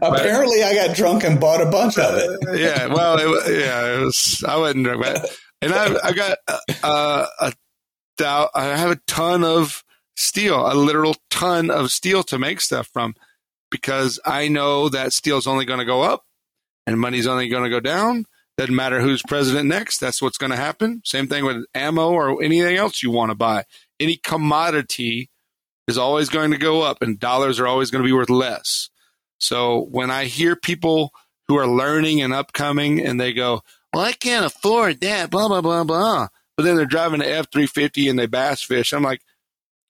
[0.00, 2.40] Apparently, I got drunk and bought a bunch of it.
[2.60, 2.86] Yeah.
[2.86, 3.96] Well, it, yeah.
[3.96, 4.44] It was.
[4.46, 4.86] I wasn't.
[4.86, 6.38] But, and I, I got
[6.82, 7.52] uh, a.
[8.18, 9.82] thou- I have a ton of
[10.16, 13.14] steel, a literal ton of steel to make stuff from
[13.70, 16.24] because I know that steel is only going to go up
[16.86, 18.24] and money's only going to go down.
[18.56, 19.98] Doesn't matter who's president next.
[19.98, 21.02] That's what's going to happen.
[21.04, 23.64] Same thing with ammo or anything else you want to buy.
[23.98, 25.28] Any commodity
[25.86, 28.88] is always going to go up and dollars are always going to be worth less.
[29.38, 31.12] So when I hear people
[31.48, 33.62] who are learning and upcoming and they go,
[33.92, 36.28] well, I can't afford that, blah, blah, blah, blah.
[36.56, 38.92] But then they're driving an F 350 and they bass fish.
[38.92, 39.20] I'm like,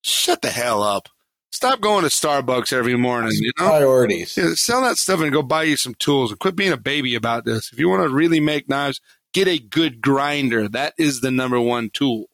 [0.02, 1.08] shut the hell up.
[1.50, 3.30] Stop going to Starbucks every morning.
[3.32, 3.68] You know?
[3.68, 4.36] Priorities.
[4.36, 7.14] Yeah, sell that stuff and go buy you some tools and quit being a baby
[7.14, 7.72] about this.
[7.72, 9.00] If you want to really make knives,
[9.32, 10.68] get a good grinder.
[10.68, 12.26] That is the number one tool.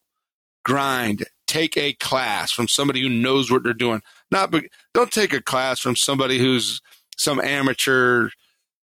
[0.65, 1.25] Grind.
[1.51, 4.03] Take a class from somebody who knows what they're doing.
[4.31, 4.55] Not,
[4.95, 6.81] don't take a class from somebody who's
[7.17, 8.29] some amateur.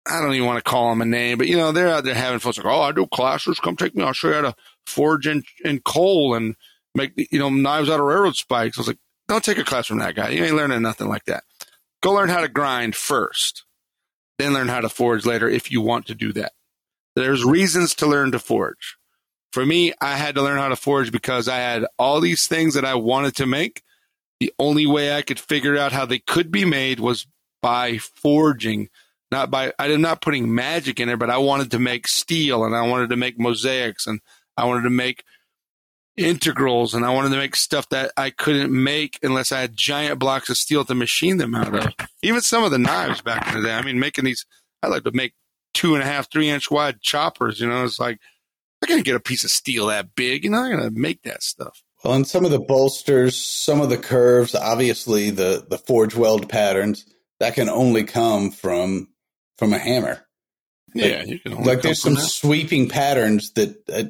[0.07, 2.13] I don't even want to call them a name, but you know they're out there
[2.13, 2.53] having fun.
[2.55, 3.59] Like, oh, I do classes.
[3.59, 4.03] Come take me.
[4.03, 4.55] I'll show you how to
[4.85, 6.55] forge in, in coal and
[6.93, 8.77] make you know knives out of railroad spikes.
[8.77, 10.29] I was like, don't take a class from that guy.
[10.29, 11.43] You ain't learning nothing like that.
[12.03, 13.63] Go learn how to grind first,
[14.37, 16.51] then learn how to forge later if you want to do that.
[17.15, 18.97] There's reasons to learn to forge.
[19.51, 22.73] For me, I had to learn how to forge because I had all these things
[22.75, 23.83] that I wanted to make.
[24.39, 27.27] The only way I could figure out how they could be made was
[27.61, 28.89] by forging,
[29.29, 32.75] not by, I'm not putting magic in there, but I wanted to make steel and
[32.75, 34.21] I wanted to make mosaics and
[34.57, 35.23] I wanted to make
[36.17, 40.19] integrals and I wanted to make stuff that I couldn't make unless I had giant
[40.19, 41.93] blocks of steel to machine them out of.
[42.23, 43.73] Even some of the knives back in the day.
[43.73, 44.45] I mean, making these,
[44.81, 45.33] I like to make
[45.73, 47.59] two and a half, three inch wide choppers.
[47.59, 48.19] You know, it's like,
[48.83, 50.43] I can't get a piece of steel that big.
[50.43, 51.83] You know, I'm going to make that stuff.
[52.03, 56.49] Well, and some of the bolsters, some of the curves, obviously the, the forge weld
[56.49, 57.05] patterns,
[57.39, 59.07] that can only come from
[59.57, 60.25] from a hammer.
[60.93, 62.21] Yeah, like, you can like there's some that.
[62.21, 64.03] sweeping patterns that uh,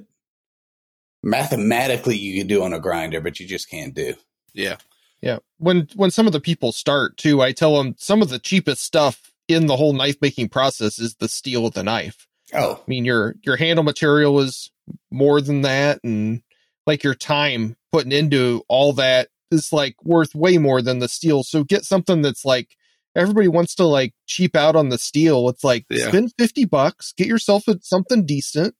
[1.21, 4.13] mathematically you could do on a grinder, but you just can't do.
[4.53, 4.77] Yeah.
[5.21, 5.39] Yeah.
[5.57, 8.81] When when some of the people start too, I tell them some of the cheapest
[8.81, 12.27] stuff in the whole knife making process is the steel of the knife.
[12.53, 12.75] Oh.
[12.75, 14.71] I mean your your handle material is
[15.09, 16.41] more than that and
[16.85, 21.43] like your time putting into all that is like worth way more than the steel.
[21.43, 22.75] So get something that's like
[23.15, 25.49] everybody wants to like cheap out on the steel.
[25.49, 26.07] It's like yeah.
[26.07, 28.75] spend 50 bucks, get yourself something decent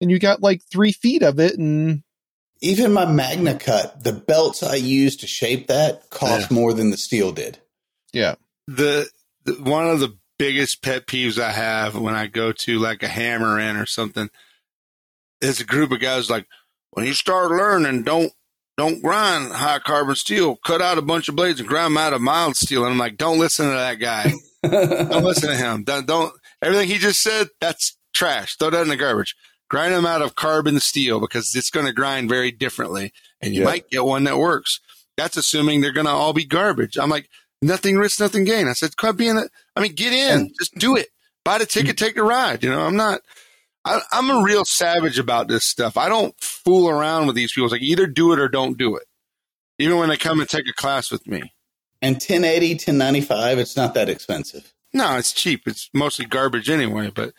[0.00, 2.02] and you got like three feet of it and
[2.60, 6.54] even my magna cut the belts i used to shape that cost yeah.
[6.54, 7.58] more than the steel did
[8.12, 8.34] yeah
[8.66, 9.08] the,
[9.44, 10.16] the, one of the
[10.46, 14.28] biggest pet peeves i have when i go to like a hammer in or something
[15.40, 16.46] is a group of guys like
[16.90, 18.32] when you start learning don't
[18.76, 22.12] don't grind high carbon steel cut out a bunch of blades and grind them out
[22.12, 25.82] of mild steel and i'm like don't listen to that guy don't listen to him
[25.84, 29.34] don't, don't everything he just said that's trash throw that in the garbage
[29.70, 33.60] grind them out of carbon steel because it's going to grind very differently and you
[33.60, 33.66] yeah.
[33.66, 34.80] might get one that works.
[35.16, 36.96] That's assuming they're going to all be garbage.
[36.96, 37.28] I'm like,
[37.64, 38.68] nothing risk, nothing gain.
[38.68, 41.08] I said, quit being, a, I mean, get in, just do it.
[41.44, 41.98] Buy the ticket, mm.
[41.98, 42.62] take the ride.
[42.62, 43.20] You know, I'm not,
[43.84, 45.96] I, am a real savage about this stuff.
[45.96, 47.66] I don't fool around with these people.
[47.66, 49.04] It's like either do it or don't do it.
[49.78, 51.52] Even when they come and take a class with me.
[52.00, 54.72] And 1080, 1095, it's not that expensive.
[54.92, 55.66] No, it's cheap.
[55.66, 57.32] It's mostly garbage anyway, but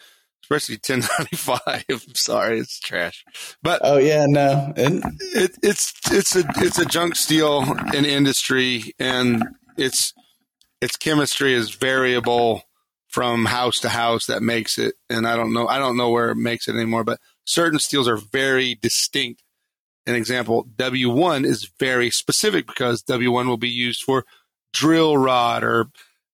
[0.44, 2.06] especially 1095.
[2.16, 3.24] sorry, it's trash.
[3.64, 5.04] But oh yeah, no, and
[5.34, 9.44] it, it's it's a it's a junk steel in industry, and
[9.78, 10.14] its
[10.82, 12.64] its chemistry is variable
[13.08, 14.26] from house to house.
[14.26, 17.04] That makes it, and I don't know I don't know where it makes it anymore.
[17.04, 19.42] But certain steels are very distinct.
[20.08, 24.24] An example, W1 is very specific because W1 will be used for
[24.72, 25.88] drill rod or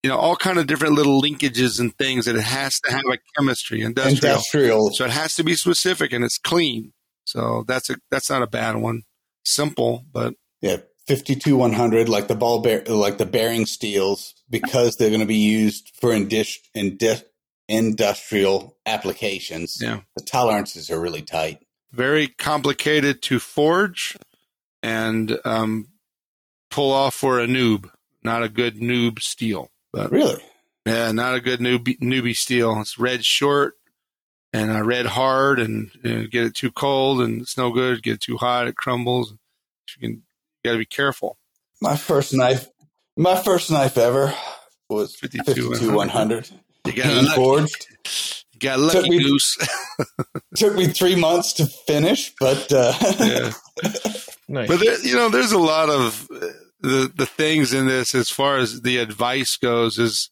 [0.03, 3.03] you know, all kind of different little linkages and things that it has to have
[3.11, 4.35] a chemistry industrial.
[4.35, 4.89] Industrial.
[4.91, 6.93] So it has to be specific and it's clean.
[7.23, 9.03] So that's a that's not a bad one.
[9.43, 10.77] Simple, but yeah,
[11.07, 15.21] fifty two one hundred like the ball bear like the bearing steels because they're going
[15.21, 17.23] to be used for indis- indi-
[17.67, 19.79] industrial applications.
[19.81, 21.59] Yeah, the tolerances are really tight.
[21.91, 24.17] Very complicated to forge
[24.81, 25.89] and um,
[26.69, 27.89] pull off for a noob.
[28.23, 29.71] Not a good noob steel.
[29.91, 30.41] But really,
[30.85, 32.79] yeah, not a good newbie, newbie steel.
[32.79, 33.73] It's red short
[34.53, 38.03] and uh, red hard, and you know, get it too cold and it's no good.
[38.03, 39.33] Get it too hot, it crumbles.
[39.97, 40.23] You can
[40.63, 41.37] got to be careful.
[41.81, 42.67] My first knife,
[43.17, 44.33] my first knife ever
[44.89, 46.49] was 52 100.
[46.85, 47.87] You got hand forged.
[48.53, 49.57] You got lucky took me, goose.
[50.55, 53.51] took me three months to finish, but uh, yeah.
[54.47, 54.67] nice.
[54.67, 56.27] But there, you know, there's a lot of
[56.81, 60.29] the the things in this as far as the advice goes is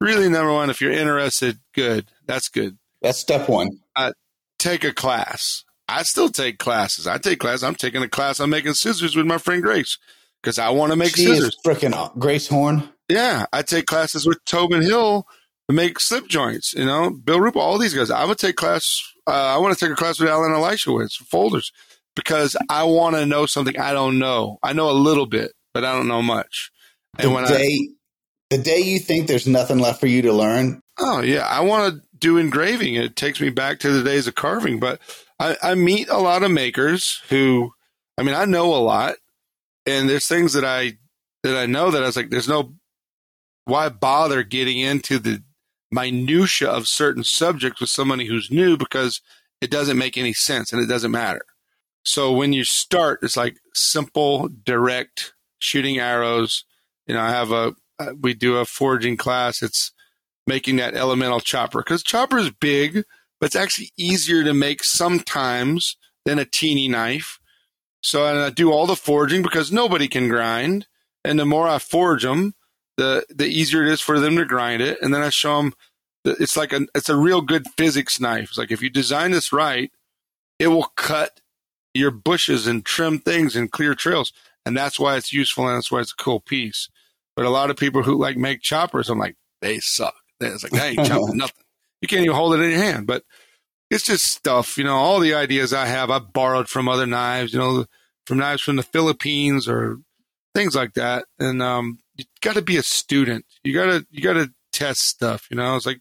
[0.00, 4.12] really number one if you're interested good that's good that's step one uh,
[4.58, 8.50] take a class i still take classes i take classes i'm taking a class on
[8.50, 9.98] making scissors with my friend grace
[10.42, 11.48] because I want to make she scissors.
[11.48, 12.88] is freaking Grace Horne.
[13.08, 15.26] Yeah, I take classes with Tobin Hill
[15.68, 16.74] to make slip joints.
[16.74, 18.10] You know, Bill Ruple, all these guys.
[18.10, 18.84] I would take class.
[19.26, 21.72] Uh, I want to take a class with Allen Elisha Elishewitz folders
[22.16, 24.58] because I want to know something I don't know.
[24.62, 26.70] I know a little bit, but I don't know much.
[27.16, 27.88] The And when I, day,
[28.50, 31.94] the day you think there's nothing left for you to learn, oh yeah, I want
[31.94, 32.94] to do engraving.
[32.94, 34.80] It takes me back to the days of carving.
[34.80, 35.00] But
[35.42, 37.72] I, I meet a lot of makers who,
[38.16, 39.16] I mean, I know a lot,
[39.84, 40.98] and there's things that I
[41.42, 42.74] that I know that I was like, there's no
[43.64, 45.42] why bother getting into the
[45.90, 49.20] minutia of certain subjects with somebody who's new because
[49.60, 51.44] it doesn't make any sense and it doesn't matter.
[52.04, 56.64] So when you start, it's like simple, direct shooting arrows.
[57.06, 59.60] You know, I have a uh, we do a forging class.
[59.60, 59.90] It's
[60.46, 63.04] making that elemental chopper because chopper is big,
[63.42, 67.40] but it's actually easier to make sometimes than a teeny knife.
[68.00, 70.86] So I do all the forging because nobody can grind,
[71.24, 72.54] and the more I forge them,
[72.96, 74.98] the the easier it is for them to grind it.
[75.02, 75.74] And then I show them
[76.22, 78.50] that it's like a it's a real good physics knife.
[78.50, 79.90] It's like if you design this right,
[80.60, 81.40] it will cut
[81.94, 84.32] your bushes and trim things and clear trails,
[84.64, 86.88] and that's why it's useful and that's why it's a cool piece.
[87.34, 90.14] But a lot of people who like make choppers, I'm like, they suck.
[90.40, 91.61] It's like, they ain't chopping nothing.
[92.02, 93.06] You can't even hold it in your hand.
[93.06, 93.22] But
[93.90, 97.54] it's just stuff, you know, all the ideas I have, I borrowed from other knives,
[97.54, 97.86] you know,
[98.26, 99.98] from knives from the Philippines or
[100.54, 101.24] things like that.
[101.38, 103.44] And um, you got to be a student.
[103.64, 106.00] You got to, you got to test stuff, you know, it's like,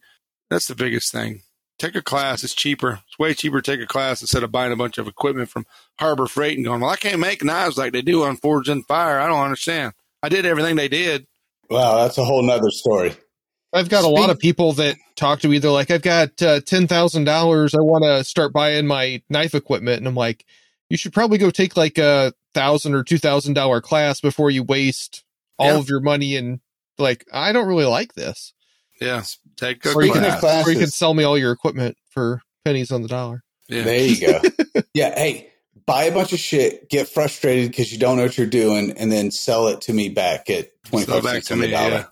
[0.50, 1.42] that's the biggest thing.
[1.80, 2.44] Take a class.
[2.44, 3.00] It's cheaper.
[3.08, 5.66] It's way cheaper to take a class instead of buying a bunch of equipment from
[5.98, 8.84] Harbor Freight and going, well, I can't make knives like they do on Forged in
[8.84, 9.20] Fire.
[9.20, 9.94] I don't understand.
[10.22, 11.26] I did everything they did.
[11.70, 13.16] wow, that's a whole nother story.
[13.74, 15.58] I've got a lot of people that talk to me.
[15.60, 17.74] They're like, I've got uh, ten thousand dollars.
[17.74, 20.46] I want to start buying my knife equipment, and I'm like,
[20.90, 24.64] you should probably go take like a thousand or two thousand dollar class before you
[24.64, 25.24] waste
[25.58, 25.78] all Yeah.
[25.80, 26.36] of your money.
[26.36, 26.60] And
[26.98, 28.54] like, I don't really like this.
[29.00, 29.24] Yeah.
[29.56, 30.68] Take a Or you, can, of class.
[30.68, 33.44] or you can sell me all your equipment for pennies on the dollar.
[33.70, 33.84] Yeah.
[33.84, 34.42] there you go.
[34.94, 35.50] yeah, hey,
[35.86, 39.12] buy a bunch of shit, get frustrated because you don't know what you're doing, and
[39.12, 41.90] then sell it to me back at twenty Sell cents on the dollar.
[41.90, 42.06] yeah.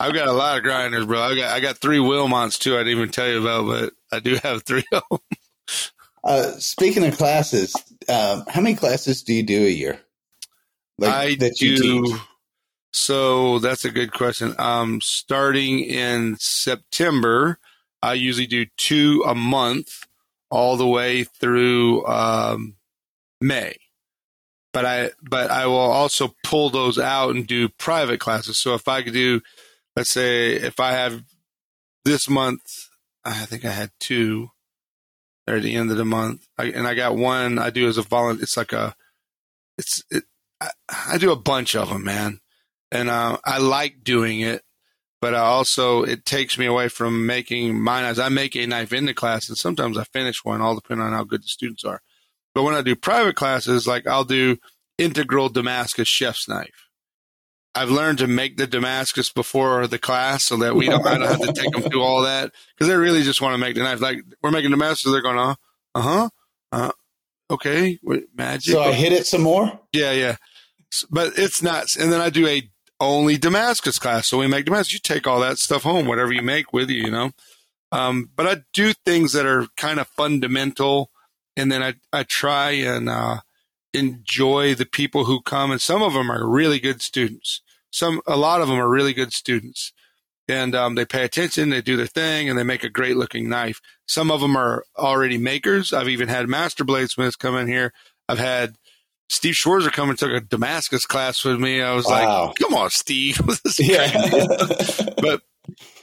[0.00, 1.20] I've got a lot of grinders, bro.
[1.20, 2.74] I got I got three Wilmonts too.
[2.74, 5.18] I didn't even tell you about, but I do have three of them.
[6.26, 7.76] Uh, speaking of classes,
[8.08, 10.00] um, how many classes do you do a year?
[11.02, 12.02] I that you do.
[12.06, 12.16] teach?
[12.94, 14.54] So that's a good question.
[14.58, 17.58] Um, starting in September,
[18.00, 20.06] I usually do two a month,
[20.50, 22.76] all the way through um,
[23.40, 23.76] May.
[24.74, 28.58] But I but I will also pull those out and do private classes.
[28.60, 29.40] So if I could do,
[29.94, 31.22] let's say, if I have
[32.04, 32.88] this month,
[33.24, 34.50] I think I had two.
[35.46, 37.98] There at the end of the month, I, and I got one I do as
[37.98, 38.44] a volunteer.
[38.44, 38.96] It's like a,
[39.76, 40.24] it's it,
[40.58, 42.40] I, I do a bunch of them, man,
[42.90, 44.62] and uh, I like doing it.
[45.20, 48.18] But I also it takes me away from making knives.
[48.18, 51.12] I make a knife in the class, and sometimes I finish one, all depending on
[51.12, 52.00] how good the students are.
[52.54, 54.58] But when I do private classes, like I'll do
[54.98, 56.88] integral Damascus chef's knife.
[57.74, 61.28] I've learned to make the Damascus before the class so that we don't, I don't
[61.28, 63.82] have to take them through all that because they really just want to make the
[63.82, 64.00] knife.
[64.00, 65.56] Like we're making Damascus, they're going, uh,
[65.96, 66.28] uh huh,
[66.70, 66.92] uh,
[67.50, 68.72] okay, wait, magic.
[68.72, 69.80] So I hit it some more.
[69.92, 70.36] Yeah, yeah.
[71.10, 71.86] But it's not.
[71.98, 72.62] And then I do a
[73.00, 74.28] only Damascus class.
[74.28, 74.94] So we make Damascus.
[74.94, 77.32] You take all that stuff home, whatever you make with you, you know.
[77.90, 81.10] Um, but I do things that are kind of fundamental,
[81.56, 83.40] and then I I try and uh,
[83.92, 85.70] enjoy the people who come.
[85.70, 87.62] And some of them are really good students.
[87.90, 89.92] Some a lot of them are really good students,
[90.48, 91.70] and um, they pay attention.
[91.70, 93.80] They do their thing, and they make a great looking knife.
[94.06, 95.92] Some of them are already makers.
[95.92, 97.92] I've even had master bladesmiths come in here.
[98.28, 98.74] I've had
[99.28, 101.80] Steve Schwarzer come and took a Damascus class with me.
[101.80, 102.46] I was Wow.
[102.46, 103.40] like, "Come on, Steve."
[103.78, 104.10] Yeah.
[105.22, 105.42] but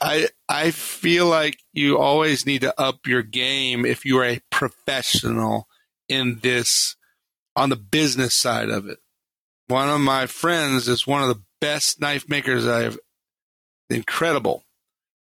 [0.00, 4.40] I I feel like you always need to up your game if you are a
[4.50, 5.68] professional
[6.08, 6.96] in this
[7.56, 8.98] on the business side of it.
[9.68, 12.98] One of my friends is one of the best knife makers I've
[13.88, 14.64] incredible.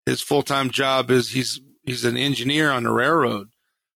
[0.06, 3.49] His full time job is he's he's an engineer on the railroad.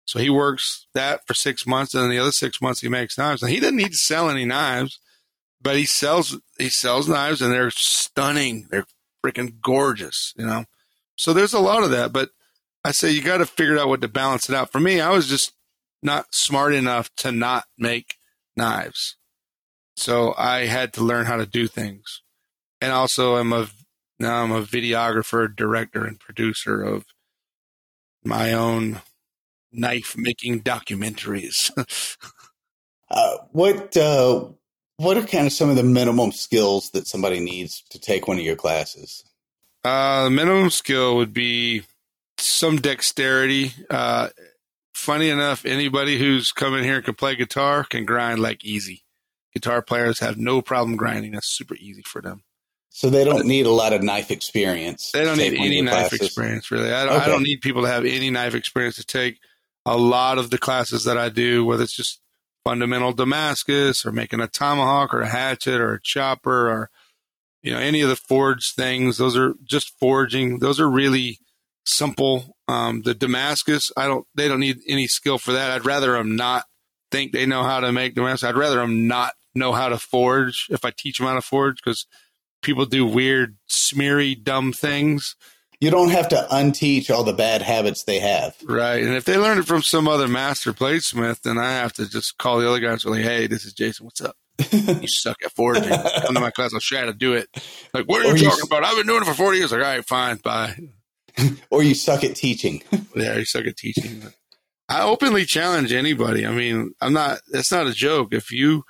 [0.05, 3.17] So he works that for six months, and then the other six months he makes
[3.17, 3.41] knives.
[3.41, 4.99] And he doesn't need to sell any knives,
[5.61, 8.67] but he sells he sells knives, and they're stunning.
[8.69, 8.85] They're
[9.23, 10.65] freaking gorgeous, you know.
[11.15, 12.29] So there's a lot of that, but
[12.83, 14.71] I say you got to figure out what to balance it out.
[14.71, 15.53] For me, I was just
[16.01, 18.15] not smart enough to not make
[18.55, 19.17] knives,
[19.95, 22.21] so I had to learn how to do things.
[22.79, 23.67] And also, I'm a
[24.19, 27.05] now I'm a videographer, director, and producer of
[28.23, 29.01] my own
[29.71, 31.71] knife making documentaries.
[33.13, 34.45] Uh, what uh,
[35.01, 38.37] what are kind of some of the minimum skills that somebody needs to take one
[38.37, 39.23] of your classes?
[39.83, 41.81] Uh, the minimum skill would be
[42.37, 43.73] some dexterity.
[43.89, 44.29] Uh,
[44.93, 49.03] funny enough, anybody who's come in here and can play guitar can grind like easy.
[49.53, 51.31] Guitar players have no problem grinding.
[51.31, 52.43] That's super easy for them.
[52.89, 55.11] So they don't need a lot of knife experience.
[55.11, 56.21] They don't need take one of any knife classes?
[56.21, 56.93] experience, really.
[56.93, 59.39] I don't, I don't need people to have any knife experience to take
[59.85, 62.20] a lot of the classes that I do, whether it's just
[62.63, 66.89] fundamental Damascus or making a tomahawk or a hatchet or a chopper or,
[67.61, 69.17] you know, any of the forged things.
[69.17, 70.59] Those are just forging.
[70.59, 71.39] Those are really
[71.85, 72.55] simple.
[72.67, 75.71] Um, the Damascus, I don't, they don't need any skill for that.
[75.71, 76.65] I'd rather them not
[77.11, 78.43] think they know how to make Damascus.
[78.43, 81.77] I'd rather them not know how to forge if I teach them how to forge
[81.83, 82.05] because
[82.61, 85.35] people do weird, smeary, dumb things.
[85.81, 88.55] You don't have to unteach all the bad habits they have.
[88.63, 89.03] Right.
[89.03, 92.37] And if they learn it from some other master bladesmith, then I have to just
[92.37, 94.05] call the other guys and say, hey, this is Jason.
[94.05, 94.37] What's up?
[94.71, 95.89] You suck at forging.
[95.89, 96.71] Come to my class.
[96.73, 97.49] I'll show you how to do it.
[97.95, 98.83] Like, what are you you talking s- about?
[98.85, 99.71] I've been doing it for 40 years.
[99.71, 100.37] Like, all right, fine.
[100.37, 100.77] Bye.
[101.71, 102.83] or you suck at teaching.
[103.15, 104.21] Yeah, you suck at teaching.
[104.87, 106.45] I openly challenge anybody.
[106.45, 108.33] I mean, I'm not, that's not a joke.
[108.33, 108.83] If you,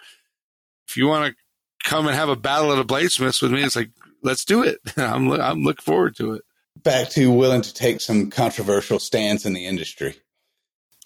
[0.90, 3.76] if you want to come and have a battle of the bladesmiths with me, it's
[3.78, 3.92] like,
[4.24, 4.80] let's do it.
[4.98, 6.42] I'm, I'm looking forward to it.
[6.78, 10.16] Back to willing to take some controversial stands in the industry.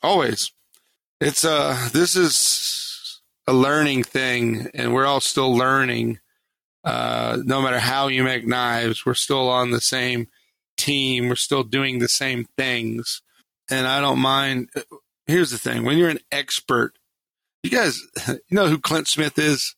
[0.04, 0.52] always
[1.20, 6.20] it's uh this is a learning thing and we're all still learning
[6.84, 10.28] uh no matter how you make knives we're still on the same
[10.78, 13.22] team we're still doing the same things
[13.70, 14.70] and i don't mind
[15.26, 16.94] here's the thing when you're an expert
[17.64, 19.76] you guys you know who clint smith is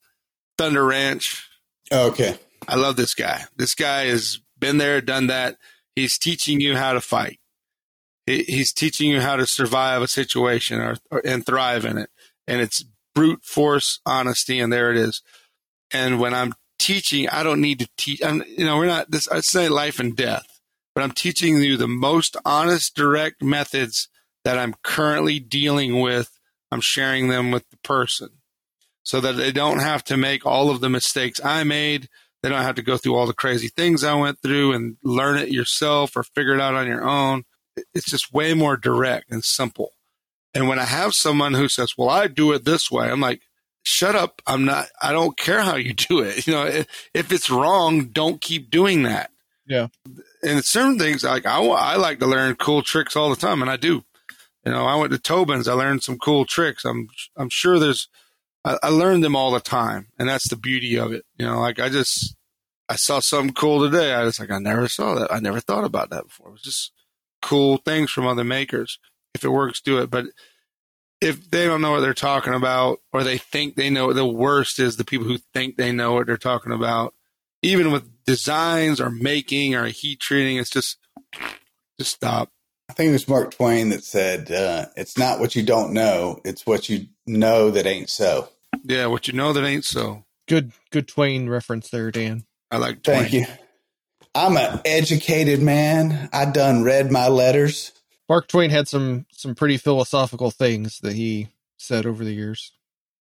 [0.57, 1.47] thunder ranch
[1.89, 2.37] Okay.
[2.67, 3.45] I love this guy.
[3.55, 5.55] This guy has been there, done that.
[5.97, 7.39] He's teaching you how to fight.
[8.27, 12.11] He, he's teaching you how to survive a situation or, or and thrive in it.
[12.47, 15.23] And it's brute force honesty, and there it is.
[15.91, 18.23] And when I'm teaching, I don't need to teach.
[18.23, 19.27] I'm, you know, we're not this.
[19.27, 20.45] I say life and death,
[20.93, 24.07] but I'm teaching you the most honest, direct methods
[24.43, 26.29] that I'm currently dealing with.
[26.71, 28.29] I'm sharing them with the person
[29.01, 32.07] so that they don't have to make all of the mistakes I made.
[32.41, 35.37] They don't have to go through all the crazy things I went through and learn
[35.37, 37.43] it yourself or figure it out on your own.
[37.93, 39.91] It's just way more direct and simple.
[40.53, 43.41] And when I have someone who says, "Well, I do it this way," I'm like,
[43.83, 44.41] "Shut up!
[44.47, 44.87] I'm not.
[45.01, 46.47] I don't care how you do it.
[46.47, 49.31] You know, if, if it's wrong, don't keep doing that."
[49.67, 49.87] Yeah.
[50.41, 53.69] And certain things, like I, I like to learn cool tricks all the time, and
[53.69, 54.03] I do.
[54.65, 55.67] You know, I went to Tobin's.
[55.67, 56.85] I learned some cool tricks.
[56.85, 58.07] I'm I'm sure there's
[58.65, 61.25] I, I learn them all the time, and that's the beauty of it.
[61.37, 62.35] You know, like I just
[62.89, 64.13] I saw something cool today.
[64.13, 65.31] I was like, I never saw that.
[65.31, 66.49] I never thought about that before.
[66.49, 66.91] It was just
[67.41, 68.99] cool things from other makers.
[69.33, 70.09] If it works, do it.
[70.09, 70.25] But
[71.19, 74.79] if they don't know what they're talking about, or they think they know, the worst
[74.79, 77.13] is the people who think they know what they're talking about.
[77.63, 80.97] Even with designs or making or heat treating, it's just
[81.97, 82.51] just stop.
[82.89, 86.41] I think it was Mark Twain that said, uh, "It's not what you don't know;
[86.45, 88.49] it's what you know that ain't so."
[88.83, 90.23] Yeah, what you know that ain't so.
[90.47, 92.45] Good, good Twain reference there, Dan.
[92.71, 93.17] I like Twain.
[93.17, 93.41] Thank Twain.
[93.41, 93.47] you.
[94.33, 96.29] I'm an educated man.
[96.31, 97.91] I done read my letters.
[98.29, 102.71] Mark Twain had some some pretty philosophical things that he said over the years.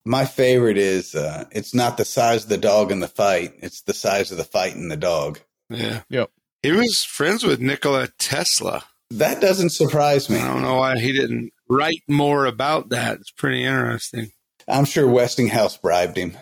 [0.04, 3.80] My favorite is, uh, "It's not the size of the dog in the fight; it's
[3.82, 6.02] the size of the fight in the dog." Yeah.
[6.08, 6.30] Yep.
[6.62, 8.84] He was friends with Nikola Tesla.
[9.10, 10.38] That doesn't surprise me.
[10.38, 13.18] I don't know why he didn't write more about that.
[13.20, 14.32] It's pretty interesting.
[14.68, 16.36] I'm sure Westinghouse bribed him.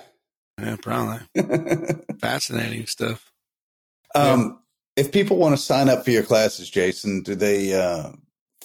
[0.59, 1.21] Yeah, probably
[2.21, 3.31] fascinating stuff.
[4.15, 4.61] Um,
[4.97, 8.13] if people want to sign up for your classes, Jason, do they uh,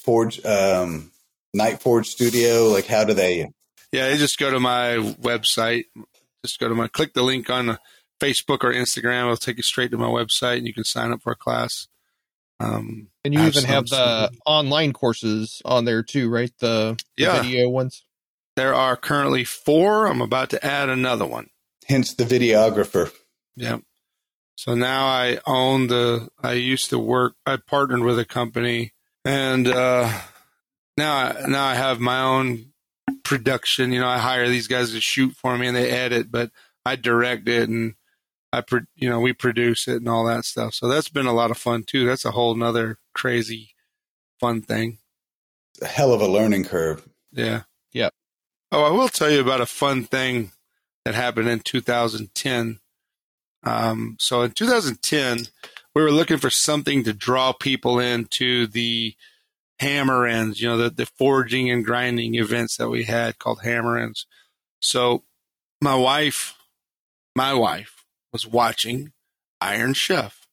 [0.03, 1.11] forge um,
[1.53, 2.67] Knight Forge Studio?
[2.67, 3.49] Like, how do they?
[3.91, 5.85] Yeah, they just go to my website.
[6.45, 7.77] Just go to my click the link on
[8.21, 9.23] Facebook or Instagram.
[9.23, 11.88] It'll take you straight to my website, and you can sign up for a class.
[12.60, 14.40] Um, And you even have the Absolutely.
[14.45, 16.52] online courses on there too, right?
[16.60, 17.41] The, the Yeah.
[17.41, 18.03] video ones.
[18.56, 20.06] there are currently four.
[20.07, 21.49] I'm about to add another one.
[21.88, 23.11] Hence the videographer.
[23.56, 23.81] Yep.
[24.56, 26.27] So now I own the.
[26.44, 27.36] I used to work.
[27.45, 28.91] I partnered with a company,
[29.23, 30.11] and uh,
[30.98, 32.73] now I, now I have my own
[33.23, 33.94] production.
[33.94, 36.52] You know, I hire these guys to shoot for me, and they edit, but
[36.86, 37.95] I direct it, and
[38.51, 40.73] I, pro- you know, we produce it and all that stuff.
[40.73, 42.05] So that's been a lot of fun too.
[42.05, 43.76] That's a whole nother crazy,
[44.39, 44.99] fun thing.
[45.81, 47.07] A hell of a learning curve.
[47.31, 47.63] Yeah.
[47.93, 48.13] Yep.
[48.71, 50.51] Oh, I will tell you about a fun thing
[51.05, 52.80] that happened in 2010.
[53.63, 55.47] Um, so in 2010,
[55.93, 59.15] we were looking for something to draw people into the
[59.80, 63.97] hammer ins, you know, the, the forging and grinding events that we had called hammer
[63.97, 64.26] ins.
[64.80, 65.23] So
[65.81, 66.55] my wife
[67.35, 67.98] my wife
[68.31, 69.11] was watching
[69.61, 70.47] Iron Chef.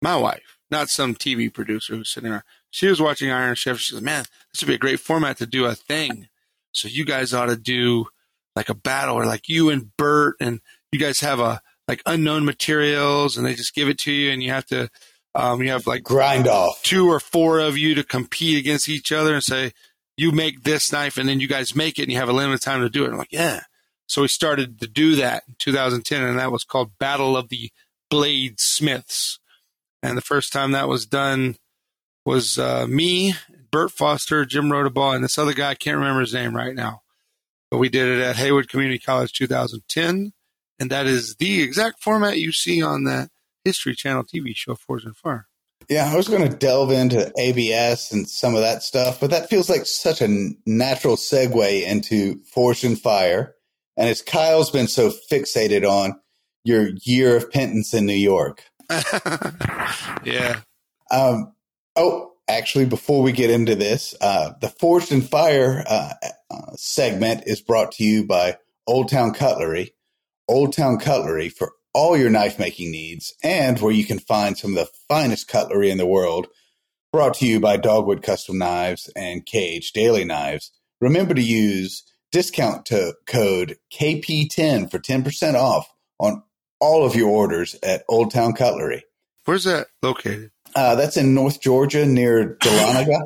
[0.00, 2.44] My wife, not some TV producer who's sitting around.
[2.70, 3.78] She was watching Iron Chef.
[3.78, 6.28] She said, "Man, this would be a great format to do a thing.
[6.72, 8.06] So you guys ought to do
[8.54, 10.60] like a battle, or like you and Burt, and
[10.92, 14.42] you guys have a like unknown materials, and they just give it to you, and
[14.42, 14.90] you have to,
[15.34, 16.82] um, you have like Grind off.
[16.82, 19.72] two or four of you to compete against each other and say,
[20.18, 22.60] you make this knife and then you guys make it and you have a limited
[22.60, 23.12] time to do it.
[23.12, 23.62] I'm like, yeah.
[24.08, 27.70] So we started to do that in 2010 and that was called Battle of the
[28.10, 29.38] Blade Smiths.
[30.02, 31.56] And the first time that was done
[32.24, 33.34] was uh, me,
[33.70, 35.70] Burt Foster, Jim Rodebaugh, and this other guy.
[35.70, 37.02] I can't remember his name right now.
[37.70, 40.32] But we did it at Haywood Community College 2010.
[40.80, 43.30] And that is the exact format you see on that
[43.64, 45.48] History Channel TV show, Forged in Fire.
[45.88, 49.48] Yeah, I was going to delve into ABS and some of that stuff, but that
[49.48, 53.54] feels like such a natural segue into Forged in Fire.
[53.98, 56.18] And as Kyle's been so fixated on
[56.62, 58.62] your year of penance in New York.
[60.24, 60.60] yeah.
[61.10, 61.52] Um,
[61.96, 66.12] oh, actually, before we get into this, uh, the Forged in Fire uh,
[66.48, 69.94] uh, segment is brought to you by Old Town Cutlery.
[70.46, 74.70] Old Town Cutlery for all your knife making needs and where you can find some
[74.70, 76.46] of the finest cutlery in the world.
[77.12, 80.70] Brought to you by Dogwood Custom Knives and KH Daly Knives.
[81.00, 85.86] Remember to use discount to code KP10 for 10% off
[86.20, 86.42] on
[86.80, 89.04] all of your orders at Old Town Cutlery.
[89.44, 90.50] Where's that located?
[90.74, 93.20] Uh, that's in North Georgia near Dahlonega.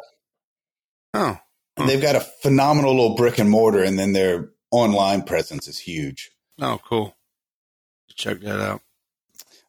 [1.15, 1.39] Oh,
[1.77, 5.79] And they've got a phenomenal little brick and mortar, and then their online presence is
[5.79, 6.31] huge.
[6.61, 7.16] oh, cool.
[8.15, 8.81] Check that out.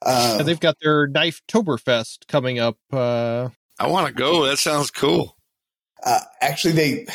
[0.05, 2.77] Uh, And they've got their Knife Toberfest coming up.
[2.91, 3.49] Uh,
[3.79, 4.45] I want to go.
[4.45, 5.35] That sounds cool.
[6.05, 7.07] uh, actually, they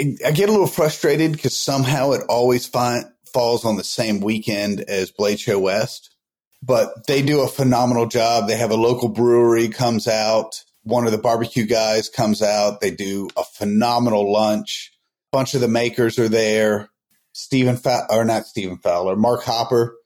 [0.00, 4.80] I get a little frustrated because somehow it always find, falls on the same weekend
[4.80, 6.14] as Blade Show West,
[6.62, 8.48] but they do a phenomenal job.
[8.48, 10.62] They have a local brewery comes out.
[10.82, 12.80] One of the barbecue guys comes out.
[12.80, 14.92] They do a phenomenal lunch.
[15.32, 16.90] A bunch of the makers are there.
[17.32, 19.96] Stephen Fa- or not Stephen Fowler, Mark Hopper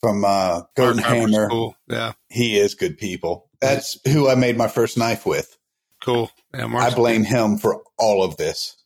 [0.00, 1.48] from uh, Golden Hammer.
[1.48, 1.76] Cool.
[1.88, 3.48] Yeah, He is good people.
[3.60, 5.56] That's who I made my first knife with.
[6.00, 6.30] cool.
[6.54, 8.76] Yeah, I blame him for all of this.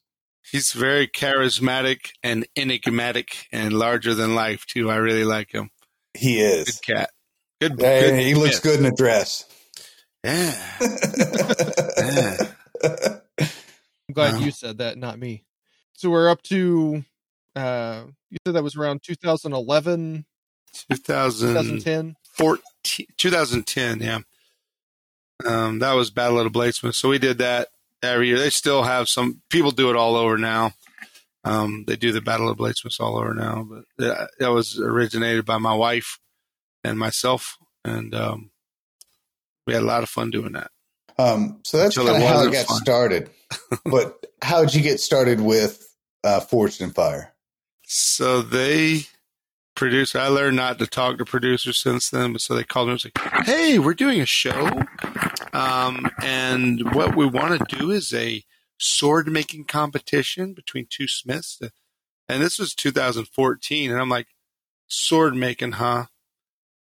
[0.50, 4.90] He's very charismatic and enigmatic and larger than life too.
[4.90, 5.70] I really like him.
[6.16, 7.10] He is Good cat.
[7.60, 7.80] Good.
[7.80, 8.62] Hey, good he looks Smith.
[8.62, 9.44] good in a dress.
[10.22, 10.54] Yeah.
[11.98, 12.36] yeah.
[14.08, 14.38] I'm glad Wow.
[14.40, 15.44] you said that, not me.
[15.94, 17.04] So we're up to.
[17.56, 20.24] Uh, you said that was around 2011,
[20.90, 22.16] 2000, 2010.
[22.36, 24.18] 14, 2010, yeah.
[25.44, 26.94] Um, that was Battle of the Bladesmith.
[26.94, 27.68] So we did that
[28.12, 28.38] every year.
[28.38, 30.72] They still have some people do it all over now.
[31.44, 35.44] Um, they do the Battle of Bladesmiths all over now, but that, that was originated
[35.44, 36.18] by my wife
[36.82, 38.50] and myself, and um,
[39.66, 40.70] we had a lot of fun doing that.
[41.18, 42.78] Um, so that's kind of how it got fun.
[42.78, 43.30] started.
[43.84, 45.86] but how did you get started with
[46.24, 47.34] uh, Forged in Fire?
[47.86, 49.06] So they
[49.74, 50.14] produce.
[50.14, 53.02] I learned not to talk to producers since then, but so they called me and
[53.02, 54.82] was like, "Hey, we're doing a show,
[55.52, 58.44] um, and what we want to do is a
[58.78, 61.60] sword making competition between two smiths."
[62.28, 64.28] And this was 2014, and I'm like,
[64.86, 66.06] "Sword making, huh?"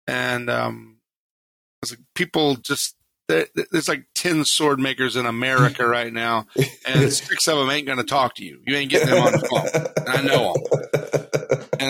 [0.07, 2.95] And um, I was like, "People just."
[3.29, 6.47] There's like 10 sword makers in America right now,
[6.87, 8.61] and six of them ain't going to talk to you.
[8.65, 10.07] You ain't getting them on the phone.
[10.07, 11.23] And I know them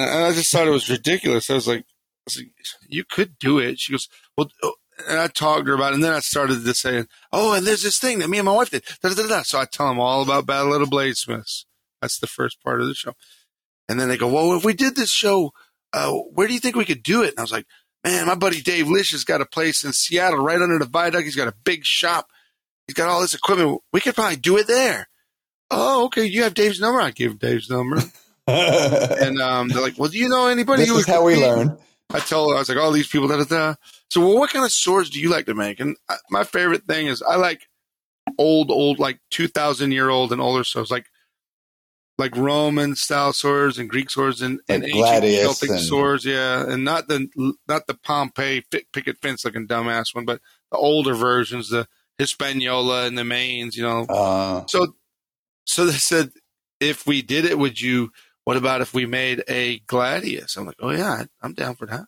[0.03, 1.51] and I just thought it was ridiculous.
[1.51, 1.85] I was like, I
[2.27, 2.51] was like,
[2.89, 4.75] "You could do it." She goes, "Well," oh,"
[5.09, 7.67] and I talked to her about it, and then I started to say, "Oh, and
[7.67, 9.43] there's this thing that me and my wife did." Da, da, da.
[9.43, 11.65] So I tell them all about Battle of the Bladesmiths.
[12.01, 13.15] That's the first part of the show,
[13.89, 15.53] and then they go, "Well, if we did this show,
[15.93, 17.67] uh, where do you think we could do it?" And I was like,
[18.05, 21.25] "Man, my buddy Dave Lisch has got a place in Seattle, right under the viaduct.
[21.25, 22.27] He's got a big shop.
[22.87, 23.81] He's got all this equipment.
[23.93, 25.09] We could probably do it there."
[25.71, 26.25] Oh, okay.
[26.25, 27.01] You have Dave's number.
[27.01, 28.03] I give Dave's number.
[28.47, 31.77] And um, they're like, "Well, do you know anybody?" this is how we learn.
[32.13, 33.75] I tell her, I was like, "All these people." Da, da, da.
[34.11, 35.81] So, well, what kind of swords do you like to make?
[35.81, 37.67] And I, my favorite thing is I like
[38.39, 41.07] old, old, like two thousand year old and older swords, like
[42.19, 46.63] like Roman style swords and Greek swords and, and Like ancient Celtic and- swords, yeah,
[46.67, 47.29] and not the
[47.69, 48.63] not the Pompeii
[48.93, 50.41] picket fence looking dumbass one, but
[50.71, 51.87] the older versions, the
[52.19, 54.95] Hispaniola and the Mainz, you know, Uh, so
[55.65, 56.31] so they said
[56.81, 58.13] if we did it would you
[58.47, 61.87] what about if we made a gladius i'm like oh yeah I- i'm down for
[61.87, 62.07] that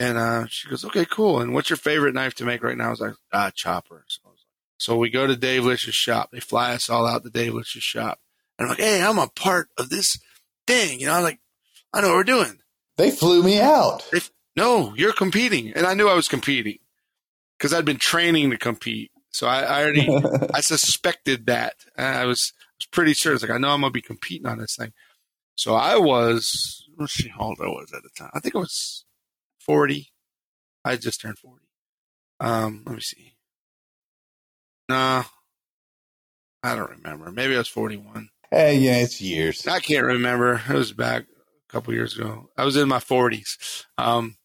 [0.00, 2.88] and uh, she goes okay cool and what's your favorite knife to make right now
[2.88, 4.46] i was like ah chopper so, I was like-
[4.78, 7.82] so we go to dave lisch's shop they fly us all out to dave lisch's
[7.84, 8.18] shop
[8.58, 10.18] and i'm like hey i'm a part of this
[10.66, 11.38] thing you know I'm like
[11.94, 12.58] i know what we're doing
[12.96, 14.02] They flew me out.
[14.56, 15.74] No, you're competing.
[15.76, 16.78] And I knew I was competing
[17.58, 19.10] because I'd been training to compete.
[19.28, 20.08] So I, I already,
[20.54, 21.74] I suspected that.
[21.98, 23.34] I was, was pretty sure.
[23.34, 24.94] It's like, I know I'm going to be competing on this thing.
[25.56, 28.30] So I was, let's see how old I was at the time.
[28.34, 29.04] I think I was
[29.60, 30.12] 40.
[30.84, 31.64] I just turned 40.
[32.40, 33.32] Um, let me see.
[34.88, 35.24] No,
[36.62, 37.32] I don't remember.
[37.32, 38.28] Maybe I was 41.
[38.50, 39.66] Hey, yeah, it's years.
[39.66, 40.62] I can't remember.
[40.68, 42.50] It was back a couple years ago.
[42.56, 43.84] I was in my 40s.
[43.98, 44.36] Um,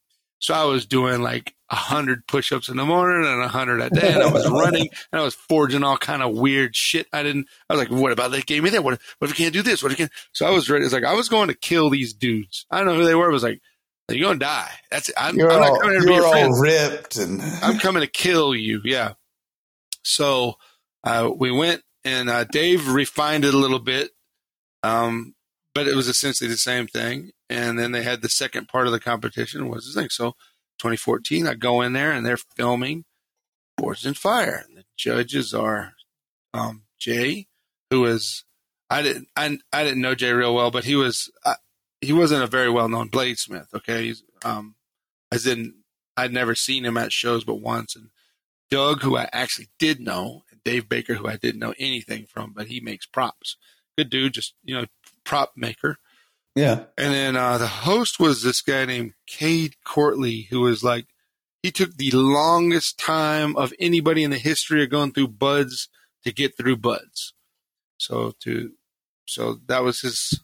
[0.41, 3.89] so I was doing like a hundred push-ups in the morning and a hundred a
[3.89, 7.07] day, and I was running and I was forging all kind of weird shit.
[7.13, 7.47] I didn't.
[7.69, 8.83] I was like, "What about they gave me that?
[8.83, 8.99] What?
[9.19, 9.81] What if you can't do this?
[9.81, 10.83] What if you can't?" So I was ready.
[10.83, 12.65] It's like I was going to kill these dudes.
[12.71, 13.29] I don't know who they were.
[13.29, 13.61] It was like,
[14.09, 15.15] "You're going to die." That's it.
[15.17, 16.53] I'm, You're I'm not all, coming to be you're your friend.
[16.53, 18.81] all ripped and I'm coming to kill you.
[18.83, 19.13] Yeah.
[20.03, 20.55] So
[21.03, 24.09] uh, we went and uh, Dave refined it a little bit,
[24.83, 25.35] um,
[25.73, 27.31] but it was essentially the same thing.
[27.49, 30.09] And then they had the second part of the competition was this thing.
[30.09, 30.31] So
[30.79, 33.05] 2014, I go in there and they're filming
[33.77, 34.63] Forged in Fire.
[34.67, 35.93] And the judges are
[36.53, 37.47] um, Jay,
[37.89, 38.43] who is
[38.89, 41.55] I didn't I, I didn't know Jay real well, but he was uh,
[42.01, 43.73] he wasn't a very well known bladesmith.
[43.73, 44.75] Okay, he's um,
[45.31, 45.75] as in
[46.17, 48.09] I'd never seen him at shows but once, and
[48.69, 52.53] Doug, who I actually did know, and Dave Baker, who I didn't know anything from,
[52.53, 53.55] but he makes props.
[53.97, 54.85] Good dude, just you know,
[55.23, 55.97] prop maker.
[56.55, 56.83] yeah.
[56.97, 61.07] And then uh, the host was this guy named Cade Courtley, who was like,
[61.63, 65.87] he took the longest time of anybody in the history of going through BUD/S
[66.23, 67.33] to get through BUD/S.
[67.97, 68.71] So to,
[69.27, 70.39] so that was his,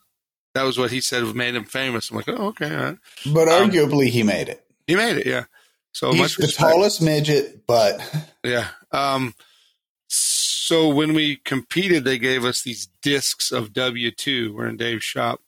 [0.53, 2.11] that was what he said made him famous.
[2.11, 2.73] I'm like, oh, okay.
[2.73, 2.97] all right.
[3.25, 4.63] But Um, arguably, he made it.
[4.85, 5.45] He made it, yeah.
[5.91, 7.99] So He's much the tallest midget, but
[8.43, 8.67] Yeah.
[8.91, 9.33] Um,
[10.67, 14.53] so when we competed, they gave us these discs of W two.
[14.53, 15.39] We're in Dave's shop,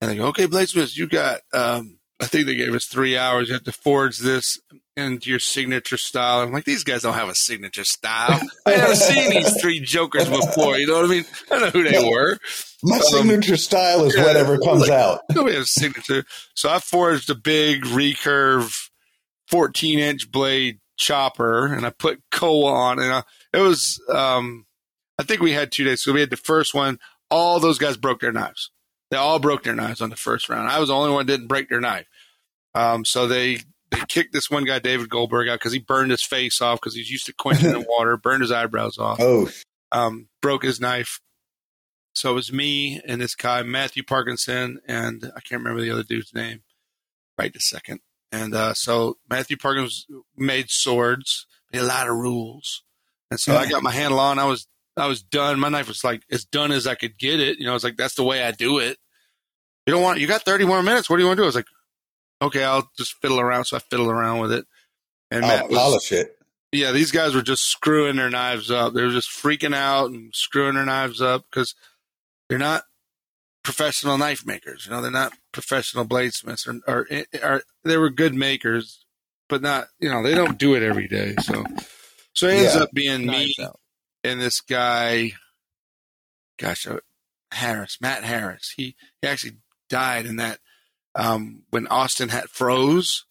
[0.00, 3.46] and they go, "Okay, Bladesmith, you got." Um, I think they gave us three hours.
[3.48, 4.58] You have to forge this
[4.96, 6.40] into your signature style.
[6.40, 8.40] I'm like, these guys don't have a signature style.
[8.66, 10.78] I haven't seen these three jokers before.
[10.78, 11.24] You know what I mean?
[11.50, 12.38] I know who they were.
[12.82, 15.20] my Um, signature style is yeah, whatever comes like- out.
[15.34, 16.24] Nobody has a signature.
[16.54, 18.72] So I forged a big recurve,
[19.50, 23.22] 14 inch blade chopper, and I put Koa on, and I,
[23.56, 24.00] it was.
[24.12, 24.66] Um,
[25.18, 26.02] I think we had two days.
[26.02, 26.98] So we had the first one.
[27.30, 28.70] All those guys broke their knives.
[29.10, 30.68] They all broke their knives on the first round.
[30.68, 32.06] I was the only one that didn't break their knife.
[32.74, 33.60] Um, so they
[33.90, 36.94] they kicked this one guy, David Goldberg, out because he burned his face off because
[36.94, 39.48] he's used to quenching in water, burned his eyebrows off Oh,
[39.92, 41.20] um, broke his knife.
[42.14, 46.02] So it was me and this guy, Matthew Parkinson, and I can't remember the other
[46.02, 46.62] dude's name
[47.38, 48.00] right this second.
[48.32, 52.82] And uh, so Matthew Parkinson made swords, made a lot of rules.
[53.30, 54.38] And so I got my handle on.
[54.38, 54.66] I was
[54.96, 55.60] I was done.
[55.60, 57.58] My knife was like as done as I could get it.
[57.58, 58.98] You know, I was like, that's the way I do it.
[59.86, 61.10] You don't want you got 30 more minutes.
[61.10, 61.44] What do you want to do?
[61.44, 61.66] I was like,
[62.42, 63.64] okay, I'll just fiddle around.
[63.64, 64.66] So I fiddled around with it.
[65.30, 66.38] And I'll Matt was, polish it.
[66.72, 68.94] yeah, these guys were just screwing their knives up.
[68.94, 71.74] They were just freaking out and screwing their knives up because
[72.48, 72.84] they're not
[73.64, 74.86] professional knife makers.
[74.86, 79.04] You know, they're not professional bladesmiths, or, or, eh, eh, or they were good makers,
[79.48, 79.88] but not.
[79.98, 81.34] You know, they don't do it every day.
[81.42, 81.64] So,
[82.36, 82.82] so it ends Yeah.
[82.82, 83.80] up being me out.
[84.22, 85.32] and this guy.
[86.58, 86.98] Gosh, uh,
[87.52, 88.72] Harris, Matt Harris.
[88.76, 89.58] He he actually
[89.88, 90.58] died in that
[91.14, 93.24] um, when Austin had froze.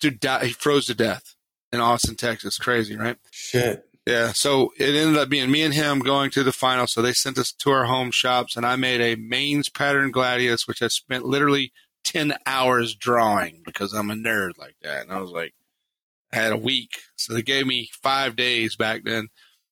[0.00, 1.34] Dude, died, he froze to death
[1.72, 2.58] in Austin, Texas.
[2.58, 3.16] Crazy, right?
[3.30, 3.84] Shit.
[4.06, 4.32] Yeah.
[4.34, 6.86] So it ended up being me and him going to the final.
[6.86, 10.66] So they sent us to our home shops, and I made a Mainz pattern gladius,
[10.66, 11.72] which I spent literally
[12.04, 15.02] ten hours drawing because I'm a nerd like that.
[15.02, 15.52] And I was like,
[16.32, 19.28] I had a week, so they gave me five days back then.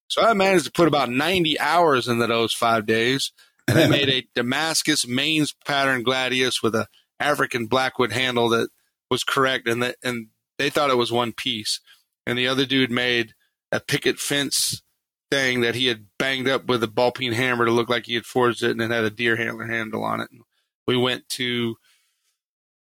[0.08, 3.32] So I managed to put about ninety hours into those five days,
[3.66, 6.86] and I made a Damascus Mainz pattern gladius with a
[7.18, 8.68] African blackwood handle that
[9.10, 10.28] was correct, and that and
[10.58, 11.80] they thought it was one piece,
[12.26, 13.34] and the other dude made
[13.72, 14.82] a picket fence
[15.30, 18.14] thing that he had banged up with a ball peen hammer to look like he
[18.14, 20.28] had forged it, and it had a deer handler handle on it.
[20.30, 20.42] And
[20.86, 21.76] we went to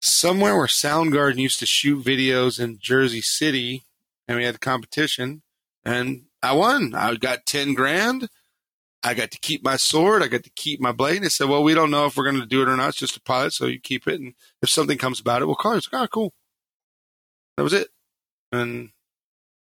[0.00, 3.84] somewhere where Soundgarden used to shoot videos in Jersey City,
[4.28, 5.42] and we had a competition,
[5.84, 6.94] and I won.
[6.94, 8.28] I got ten grand.
[9.02, 10.22] I got to keep my sword.
[10.22, 11.16] I got to keep my blade.
[11.16, 12.90] And they said, "Well, we don't know if we're going to do it or not.
[12.90, 14.20] It's just a pilot, so you keep it.
[14.20, 16.32] And if something comes about it, we'll call you." It's like, "Oh, cool."
[17.56, 17.88] That was it.
[18.52, 18.90] And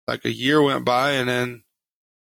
[0.08, 1.64] like a year went by, and then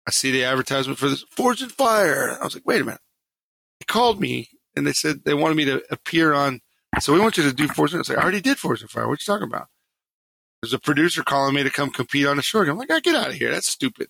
[0.07, 2.37] I see the advertisement for this Forged in Fire.
[2.39, 3.01] I was like, "Wait a minute!"
[3.79, 6.61] They called me and they said they wanted me to appear on.
[6.99, 7.91] So we want you to do Forge.
[7.91, 9.07] and I was like, "I already did Forged in Fire.
[9.07, 9.67] What you talking about?"
[10.61, 12.69] There's a producer calling me to come compete on a short.
[12.69, 13.51] I'm like, "I get out of here.
[13.51, 14.09] That's stupid."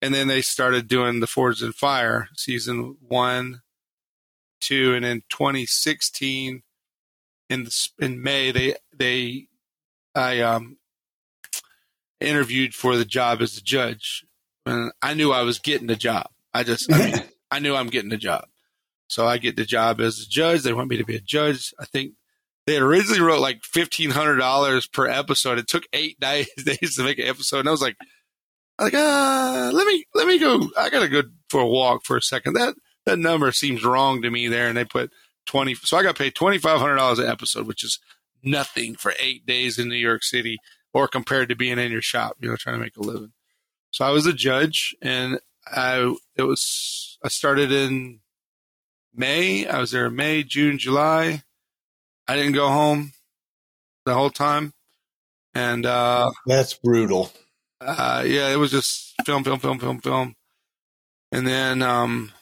[0.00, 3.62] And then they started doing the Forged in Fire season one,
[4.60, 6.62] two, and in 2016,
[7.50, 9.48] in the, in May they they
[10.14, 10.78] I um
[12.20, 14.24] interviewed for the job as a judge,
[14.66, 16.28] and I knew I was getting the job.
[16.54, 18.46] I just I mean I knew I'm getting the job,
[19.08, 20.62] so I get the job as a judge.
[20.62, 21.74] They want me to be a judge.
[21.80, 22.12] I think
[22.66, 25.58] they originally wrote like fifteen hundred dollars per episode.
[25.58, 27.96] It took eight days days to make an episode, and I was like,
[28.78, 30.68] I like ah, let me let me go.
[30.78, 32.52] I gotta go for a walk for a second.
[32.52, 32.74] That
[33.06, 35.10] that number seems wrong to me there, and they put
[35.46, 35.74] twenty.
[35.74, 37.98] So I got paid twenty five hundred dollars an episode, which is
[38.42, 40.58] nothing for eight days in New York City,
[40.92, 43.32] or compared to being in your shop, you know, trying to make a living.
[43.90, 48.20] So I was a judge, and I it was I started in
[49.18, 49.66] May.
[49.66, 51.42] I was there in May, June, July.
[52.26, 53.12] I didn't go home
[54.04, 54.72] the whole time,
[55.54, 57.30] and uh, that's brutal.
[57.80, 60.34] Uh, yeah, it was just film, film, film, film, film,
[61.32, 62.32] and then um,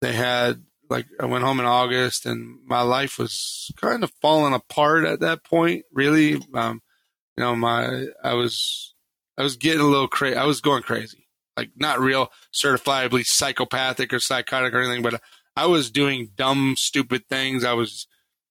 [0.00, 4.54] they had like I went home in August, and my life was kind of falling
[4.54, 5.84] apart at that point.
[5.92, 6.80] Really, um,
[7.36, 8.94] you know, my I was
[9.36, 10.36] I was getting a little crazy.
[10.36, 11.26] I was going crazy,
[11.56, 15.20] like not real certifiably psychopathic or psychotic or anything, but
[15.56, 17.64] I was doing dumb, stupid things.
[17.64, 18.06] I was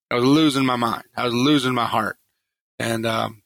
[0.09, 1.03] I was losing my mind.
[1.15, 2.17] I was losing my heart,
[2.79, 3.43] and um,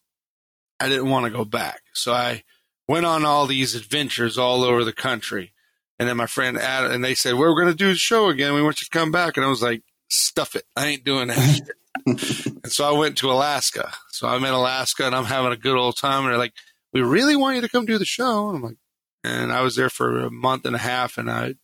[0.80, 1.82] I didn't want to go back.
[1.94, 2.44] So I
[2.88, 5.54] went on all these adventures all over the country.
[6.00, 8.54] And then my friend Adam, and they said, We're going to do the show again.
[8.54, 9.38] We want you to come back.
[9.38, 10.64] And I was like, Stuff it.
[10.76, 11.62] I ain't doing that
[12.06, 13.92] and so I went to Alaska.
[14.12, 16.24] So I'm in Alaska and I'm having a good old time.
[16.24, 16.54] And they're like,
[16.94, 18.50] We really want you to come do the show.
[18.50, 18.78] And I'm like,
[19.24, 21.56] And I was there for a month and a half and I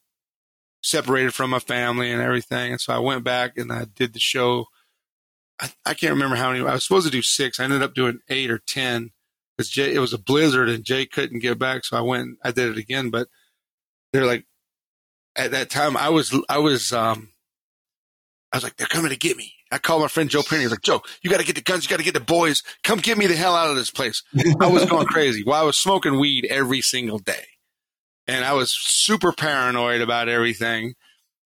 [0.84, 2.74] separated from my family and everything.
[2.74, 4.66] And so I went back and I did the show.
[5.60, 6.66] I, I can't remember how many.
[6.66, 7.60] I was supposed to do six.
[7.60, 9.12] I ended up doing eight or ten
[9.58, 9.94] because Jay.
[9.94, 12.38] It was a blizzard and Jay couldn't get back, so I went.
[12.44, 13.28] I did it again, but
[14.12, 14.46] they're like,
[15.36, 17.30] at that time, I was, I was, um,
[18.52, 19.54] I was like, they're coming to get me.
[19.72, 20.62] I called my friend Joe Penny.
[20.62, 21.84] He's like, Joe, you got to get the guns.
[21.84, 22.62] You got to get the boys.
[22.84, 24.22] Come get me the hell out of this place.
[24.60, 25.44] I was going crazy.
[25.44, 27.46] Well, I was smoking weed every single day
[28.28, 30.96] and I was super paranoid about everything.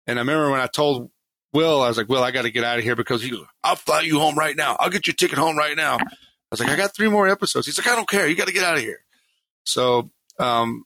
[0.07, 1.11] And I remember when I told
[1.53, 3.47] Will, I was like, Will, I got to get out of here because he goes,
[3.65, 4.77] I'll fly you home right now.
[4.78, 5.97] I'll get your ticket home right now.
[5.97, 6.07] I
[6.51, 7.66] was like, I got three more episodes.
[7.66, 8.28] He's like, I don't care.
[8.28, 9.01] You got to get out of here.
[9.65, 10.85] So, um,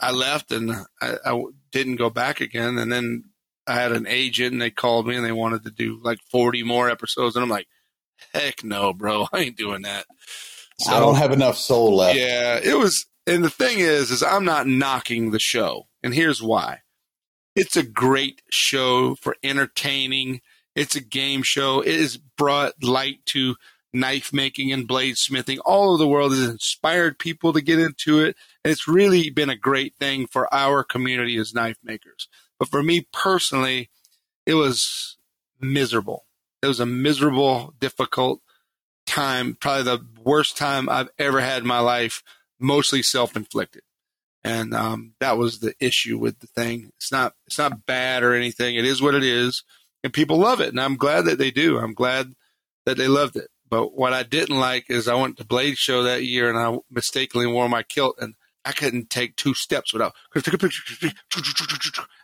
[0.00, 2.78] I left and I, I didn't go back again.
[2.78, 3.24] And then
[3.66, 6.62] I had an agent and they called me and they wanted to do like 40
[6.64, 7.36] more episodes.
[7.36, 7.68] And I'm like,
[8.32, 9.28] heck no, bro.
[9.32, 10.06] I ain't doing that.
[10.78, 12.18] So, I don't have enough soul left.
[12.18, 15.88] Yeah, it was, and the thing is, is I'm not knocking the show.
[16.02, 16.80] And here's why.
[17.54, 20.40] It's a great show for entertaining.
[20.74, 21.80] It's a game show.
[21.80, 23.56] It has brought light to
[23.92, 26.32] knife making and bladesmithing all over the world.
[26.32, 28.36] It has inspired people to get into it.
[28.64, 32.28] And it's really been a great thing for our community as knife makers.
[32.58, 33.90] But for me personally,
[34.46, 35.16] it was
[35.60, 36.26] miserable.
[36.62, 38.40] It was a miserable, difficult
[39.06, 42.22] time, probably the worst time I've ever had in my life,
[42.60, 43.82] mostly self inflicted.
[44.42, 46.92] And um, that was the issue with the thing.
[46.96, 48.76] It's not it's not bad or anything.
[48.76, 49.64] It is what it is,
[50.02, 51.78] and people love it, and I'm glad that they do.
[51.78, 52.32] I'm glad
[52.86, 53.48] that they loved it.
[53.68, 56.78] But what I didn't like is I went to Blade Show that year, and I
[56.90, 58.34] mistakenly wore my kilt, and
[58.64, 60.14] I couldn't take two steps without.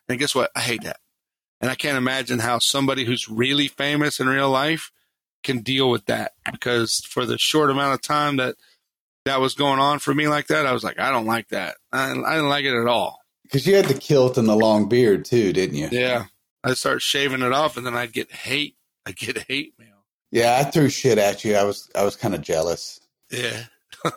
[0.08, 0.50] And guess what?
[0.56, 1.00] I hate that.
[1.60, 4.90] And I can't imagine how somebody who's really famous in real life
[5.42, 8.56] can deal with that because for the short amount of time that
[9.26, 11.76] that was going on for me like that, I was like, I don't like that.
[11.92, 13.20] I, I didn't like it at all.
[13.42, 15.88] Because you had the kilt and the long beard too, didn't you?
[15.92, 16.24] Yeah.
[16.64, 18.76] I'd start shaving it off and then I'd get hate.
[19.06, 20.04] I'd get hate mail.
[20.32, 21.54] Yeah, I threw shit at you.
[21.54, 23.00] I was I was kind of jealous.
[23.30, 23.64] Yeah.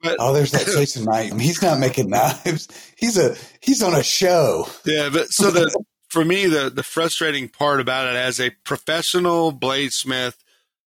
[0.00, 1.32] But, oh, there's that Jason Knight.
[1.40, 2.68] He's not making knives.
[2.96, 4.68] He's a he's on a show.
[4.84, 5.76] Yeah, but so the
[6.08, 10.36] for me the the frustrating part about it as a professional bladesmith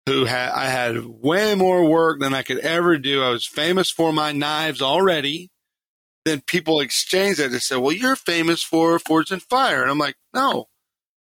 [0.09, 3.23] who had I had way more work than I could ever do.
[3.23, 5.51] I was famous for my knives already.
[6.25, 7.51] Then people exchanged that.
[7.51, 10.69] They said, "Well, you're famous for Forged in Fire," and I'm like, "No,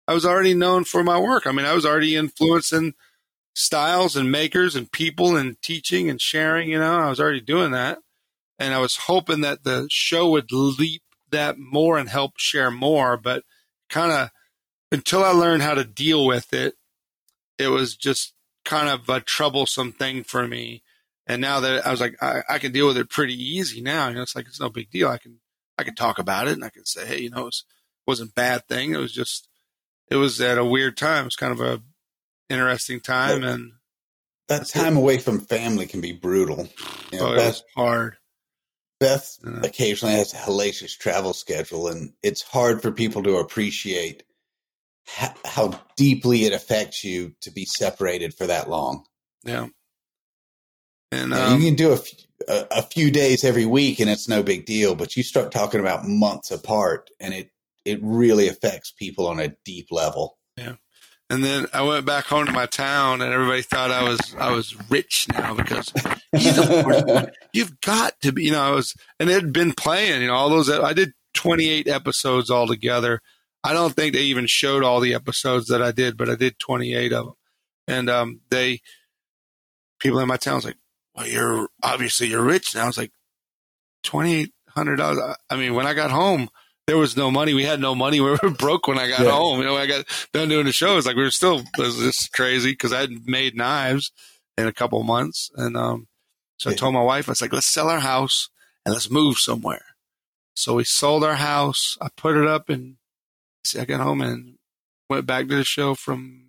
[0.09, 1.47] I was already known for my work.
[1.47, 2.94] I mean, I was already influencing
[3.55, 6.70] styles and makers and people and teaching and sharing.
[6.70, 7.98] You know, I was already doing that.
[8.59, 13.16] And I was hoping that the show would leap that more and help share more.
[13.16, 13.44] But
[13.90, 14.31] kind of
[14.90, 16.74] until I learned how to deal with it,
[17.59, 18.32] it was just
[18.69, 20.82] kind of a troublesome thing for me.
[21.27, 24.09] And now that I was like, I, I can deal with it pretty easy now.
[24.09, 25.09] You know, it's like, it's no big deal.
[25.09, 25.40] I can,
[25.78, 27.65] I can talk about it and I can say, Hey, you know, it was,
[28.07, 28.93] wasn't a bad thing.
[28.93, 29.49] It was just,
[30.11, 31.23] it was at a weird time.
[31.23, 31.82] It was kind of a
[32.51, 33.73] interesting time that, and
[34.49, 35.01] that time it.
[35.01, 36.69] away from family can be brutal.
[37.11, 38.16] You know, oh, Beth, hard.
[39.01, 39.61] Beth yeah.
[39.62, 44.24] occasionally has a hellacious travel schedule, and it's hard for people to appreciate
[45.09, 49.05] how, how deeply it affects you to be separated for that long.
[49.44, 49.68] Yeah.
[51.10, 52.09] And um, you can do a, f-
[52.48, 55.80] a, a few days every week and it's no big deal, but you start talking
[55.80, 57.51] about months apart and it,
[57.85, 60.36] it really affects people on a deep level.
[60.56, 60.74] Yeah.
[61.30, 64.51] And then I went back home to my town, and everybody thought I was I
[64.51, 65.93] was rich now because
[67.52, 68.44] you've got to be.
[68.44, 70.22] You know, I was, and it had been playing.
[70.22, 70.70] You know, all those.
[70.70, 73.20] I did 28 episodes altogether.
[73.64, 76.59] I don't think they even showed all the episodes that I did, but I did
[76.59, 77.35] 28 of them.
[77.86, 78.80] And um, they,
[80.01, 80.76] people in my town was like,
[81.14, 83.12] "Well, you're obviously you're rich now." I was like,
[84.02, 85.36] twenty hundred dollars.
[85.51, 86.48] I mean, when I got home,
[86.86, 87.55] there was no money.
[87.55, 88.20] We had no money.
[88.20, 89.32] We were broke when I got Yeah.
[89.32, 89.59] home.
[89.59, 90.97] You know, when I got done doing the show.
[90.98, 91.60] It's like we were still.
[91.60, 94.12] It was just crazy because I had made knives
[94.59, 96.09] in a couple months, and um,
[96.59, 98.51] so I told my wife, I was like, "Let's sell our house
[98.85, 99.85] and let's move somewhere."
[100.55, 101.97] So we sold our house.
[102.02, 102.97] I put it up, and
[103.77, 104.57] I got home and
[105.09, 106.49] went back to the show from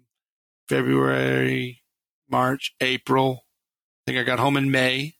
[0.67, 1.81] February,
[2.29, 3.45] March, April.
[3.45, 5.15] I think I got home in May.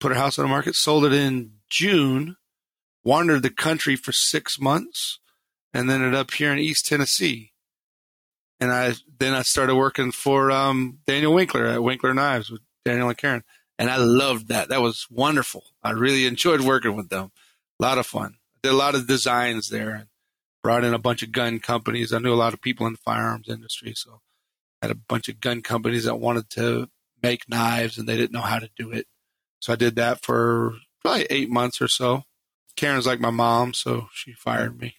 [0.00, 0.74] Put our house on the market.
[0.74, 2.36] Sold it in June.
[3.04, 5.20] Wandered the country for six months,
[5.72, 7.52] and then ended up here in East Tennessee.
[8.58, 13.08] And I then I started working for um, Daniel Winkler at Winkler Knives with Daniel
[13.08, 13.44] and Karen,
[13.78, 14.70] and I loved that.
[14.70, 15.62] That was wonderful.
[15.84, 17.30] I really enjoyed working with them.
[17.78, 18.38] A lot of fun.
[18.62, 20.08] Did a lot of designs there
[20.66, 22.12] brought in a bunch of gun companies.
[22.12, 24.20] I knew a lot of people in the firearms industry, so
[24.82, 26.88] I had a bunch of gun companies that wanted to
[27.22, 29.06] make knives and they didn't know how to do it.
[29.60, 32.24] So I did that for probably eight months or so.
[32.74, 34.96] Karen's like my mom, so she fired me.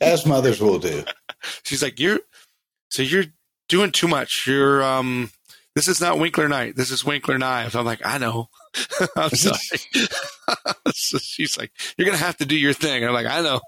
[0.00, 1.04] As mothers will do.
[1.62, 2.18] She's like, "You're
[2.90, 3.26] so you're
[3.68, 4.48] doing too much.
[4.48, 5.30] You're um,
[5.76, 6.74] this is not Winkler Knight.
[6.74, 8.48] This is Winkler Knives." I'm like, "I know.
[9.16, 9.80] I'm sorry."
[10.94, 13.60] so she's like, "You're gonna have to do your thing." I'm like, "I know."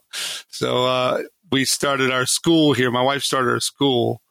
[0.49, 2.91] So uh, we started our school here.
[2.91, 4.23] My wife started our school,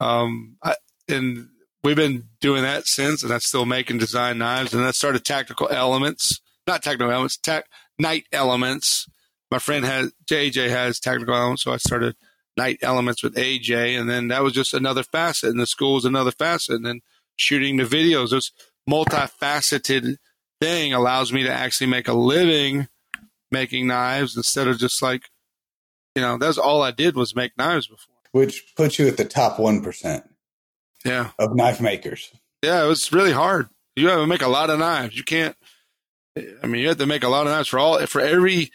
[0.00, 0.74] um, I,
[1.08, 1.48] and
[1.82, 3.22] we've been doing that since.
[3.22, 4.74] And I'm still making design knives.
[4.74, 7.68] And I started Tactical Elements, not Tactical Elements, tac-
[7.98, 9.06] Knight Elements.
[9.50, 12.16] My friend has JJ has Tactical Elements, so I started
[12.56, 15.50] Knight Elements with AJ, and then that was just another facet.
[15.50, 16.76] And the school was another facet.
[16.76, 17.00] And then
[17.36, 18.52] shooting the videos, this
[18.90, 20.16] multifaceted
[20.60, 22.88] thing allows me to actually make a living
[23.50, 25.22] making knives instead of just like,
[26.14, 28.14] you know, that's all I did was make knives before.
[28.32, 30.22] Which puts you at the top 1%
[31.04, 31.30] Yeah.
[31.38, 32.30] of knife makers.
[32.62, 33.68] Yeah, it was really hard.
[33.96, 35.16] You have to make a lot of knives.
[35.16, 35.56] You can't.
[36.62, 38.70] I mean, you have to make a lot of knives for all for every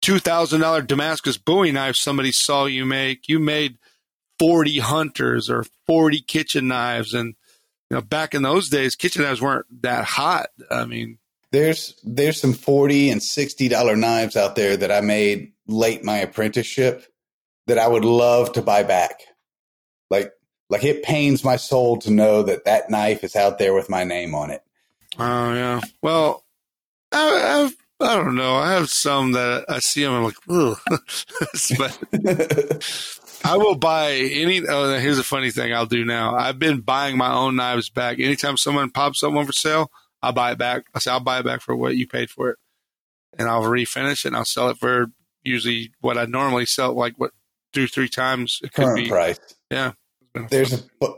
[0.00, 3.28] two thousand dollar Damascus Bowie knife somebody saw you make.
[3.28, 3.76] You made
[4.38, 7.34] forty hunters or forty kitchen knives, and
[7.90, 10.48] you know back in those days, kitchen knives weren't that hot.
[10.70, 11.18] I mean,
[11.52, 16.18] There's there's some 40 and 60 dollar knives out there that I made late my
[16.18, 17.06] apprenticeship
[17.66, 19.20] that I would love to buy back.
[20.10, 20.32] Like
[20.70, 24.04] like it pains my soul to know that that knife is out there with my
[24.04, 24.62] name on it.
[25.18, 25.80] oh yeah.
[26.02, 26.44] Well,
[27.12, 27.76] I, I've.
[28.00, 28.56] I don't know.
[28.56, 30.12] I have some that I see them.
[30.12, 30.78] I'm like, ugh.
[31.78, 31.96] but
[33.44, 34.62] I will buy any.
[34.66, 36.34] Oh, here's a funny thing I'll do now.
[36.34, 38.18] I've been buying my own knives back.
[38.18, 39.90] Anytime someone pops up one for sale,
[40.22, 40.84] I'll buy it back.
[40.94, 42.58] I say I'll buy it back for what you paid for it,
[43.38, 44.28] and I'll refinish it.
[44.28, 45.08] and I'll sell it for
[45.42, 47.32] usually what I normally sell, like what
[47.74, 48.60] two three times.
[48.62, 49.08] It could Current be.
[49.08, 49.38] price.
[49.70, 49.92] Yeah.
[50.48, 51.14] There's a bu-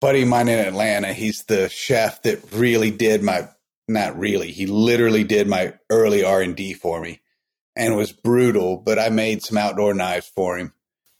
[0.00, 1.12] buddy of mine in Atlanta.
[1.12, 3.48] He's the chef that really did my
[3.86, 4.50] not really.
[4.50, 7.20] He literally did my early R and D for me,
[7.76, 8.78] and was brutal.
[8.78, 10.72] But I made some outdoor knives for him,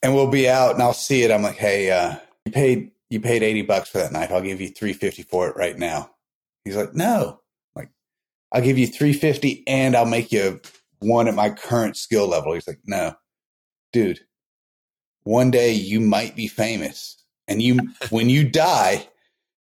[0.03, 1.31] and we'll be out, and I'll see it.
[1.31, 4.31] I'm like, hey, uh, you paid you paid eighty bucks for that knife.
[4.31, 6.11] I'll give you three fifty for it right now.
[6.65, 7.41] He's like, no,
[7.77, 7.91] I'm like
[8.53, 10.61] I'll give you three fifty, and I'll make you
[11.01, 12.55] one at my current skill level.
[12.55, 13.15] He's like, no,
[13.93, 14.21] dude.
[15.25, 17.79] One day you might be famous and you
[18.11, 19.07] when you die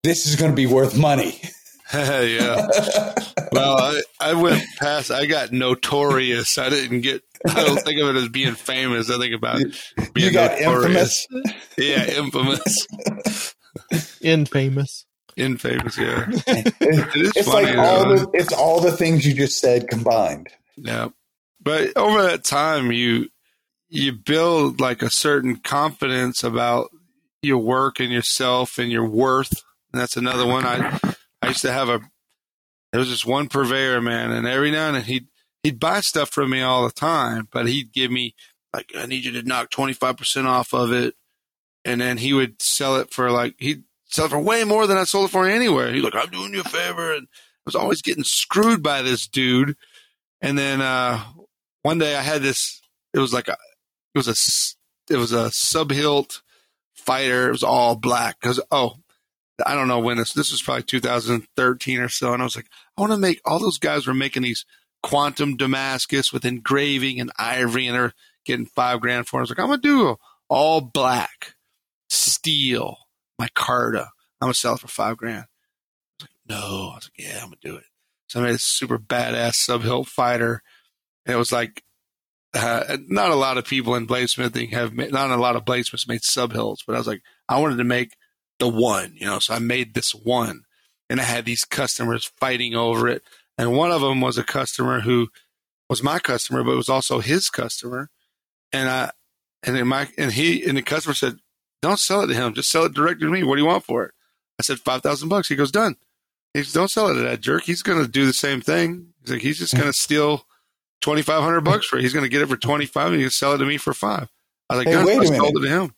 [0.01, 1.39] this is going to be worth money
[1.93, 2.68] yeah.
[3.51, 5.11] Well, I, I went past.
[5.11, 6.57] I got notorious.
[6.57, 7.22] I didn't get.
[7.47, 9.09] I don't think of it as being famous.
[9.09, 9.59] I think about
[10.13, 11.27] being you got notorious.
[11.31, 13.55] infamous Yeah, infamous,
[14.21, 15.05] Infamous.
[15.35, 15.97] infamous.
[15.97, 17.67] Yeah, it is it's funny.
[17.67, 18.15] like all though.
[18.17, 20.47] the it's all the things you just said combined
[20.77, 21.09] Yeah,
[21.61, 23.29] but over that time, you
[23.89, 26.89] you build like a certain confidence about
[27.41, 29.63] your work and yourself and your worth.
[29.91, 30.65] And that's another one.
[30.65, 30.99] I
[31.41, 31.99] I used to have a
[32.91, 35.27] there was this one purveyor man, and every now and then he'd
[35.64, 38.35] he'd buy stuff from me all the time, but he'd give me
[38.73, 41.15] like I need you to knock twenty five percent off of it,
[41.85, 44.98] and then he would sell it for like he'd sell it for way more than
[44.98, 45.91] I sold it for anywhere.
[45.91, 49.27] He's like, I'm doing you a favor, and I was always getting screwed by this
[49.27, 49.76] dude.
[50.41, 51.23] And then uh,
[51.81, 52.81] one day I had this.
[53.14, 53.57] It was like a,
[54.14, 56.41] it was a, it was a sub hilt
[56.94, 57.48] fighter.
[57.48, 58.98] It was all black because oh,
[59.65, 60.34] I don't know when this.
[60.34, 62.68] This was probably 2013 or so, and I was like,
[62.98, 64.65] I want to make all those guys were making these
[65.03, 68.13] quantum Damascus with engraving and ivory, and they're
[68.45, 69.38] getting five grand for.
[69.38, 69.41] it.
[69.41, 70.15] I was like, I'm gonna do
[70.49, 71.53] all black
[72.09, 72.97] steel
[73.39, 74.07] micarta.
[74.41, 75.45] I'm gonna sell it for five grand.
[75.45, 76.89] I was like, no.
[76.91, 77.85] I was like, yeah, I'm gonna do it.
[78.27, 80.63] So I made a super badass sub hilt fighter.
[81.25, 81.84] And it was like
[82.53, 86.07] uh, not a lot of people in bladesmithing have made, not a lot of bladesmiths
[86.07, 88.15] made sub hilts, but I was like, I wanted to make
[88.59, 90.63] the one, you know, so I made this one
[91.09, 93.23] and I had these customers fighting over it.
[93.57, 95.30] And one of them was a customer who
[95.89, 98.09] was my customer, but was also his customer.
[98.71, 99.11] And I,
[99.63, 101.38] and then my, and he, and the customer said,
[101.81, 102.53] don't sell it to him.
[102.53, 103.43] Just sell it directly to me.
[103.43, 104.11] What do you want for it?
[104.59, 105.47] I said, 5,000 bucks.
[105.49, 105.95] He goes, done.
[106.53, 107.63] He says, don't sell it to that jerk.
[107.63, 109.13] He's going to do the same thing.
[109.21, 110.45] He's like, he's just going to steal
[111.01, 112.01] 2,500 bucks for it.
[112.01, 113.77] He's going to get it for 25 and he's going to sell it to me
[113.77, 114.30] for five.
[114.69, 115.93] I was like, Hey, wait a I sold it to him.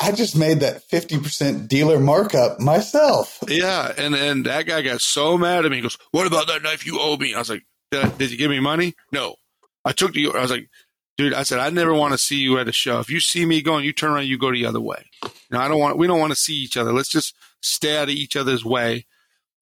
[0.00, 3.38] I just made that 50% dealer markup myself.
[3.48, 5.76] Yeah, and and that guy got so mad at me.
[5.78, 8.30] He goes, "What about that knife you owe me?" I was like, "Did, I- did
[8.30, 9.36] you give me money?" No.
[9.84, 10.30] I took the.
[10.32, 10.68] I was like,
[11.16, 12.98] "Dude," I said, "I never want to see you at a show.
[13.00, 15.04] If you see me going, you turn around, you go the other way.
[15.50, 15.96] Know, I don't want.
[15.98, 16.92] We don't want to see each other.
[16.92, 19.06] Let's just stay out of each other's way."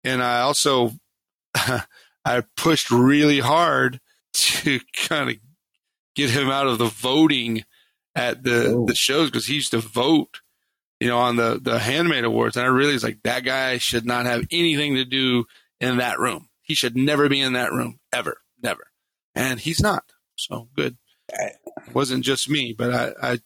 [0.04, 0.92] And I also,
[1.54, 4.00] I pushed really hard
[4.34, 5.36] to kind of
[6.14, 7.64] get him out of the voting
[8.16, 8.86] at the Oh.
[8.86, 10.40] the shows because he used to vote
[10.98, 14.06] you know, on the the handmade awards, and I really was like, that guy should
[14.06, 15.44] not have anything to do
[15.78, 16.48] in that room.
[16.62, 18.86] He should never be in that room ever, never.
[19.34, 20.04] And he's not.
[20.36, 20.96] So good.
[21.28, 21.56] It
[21.92, 23.38] wasn't just me, but I, I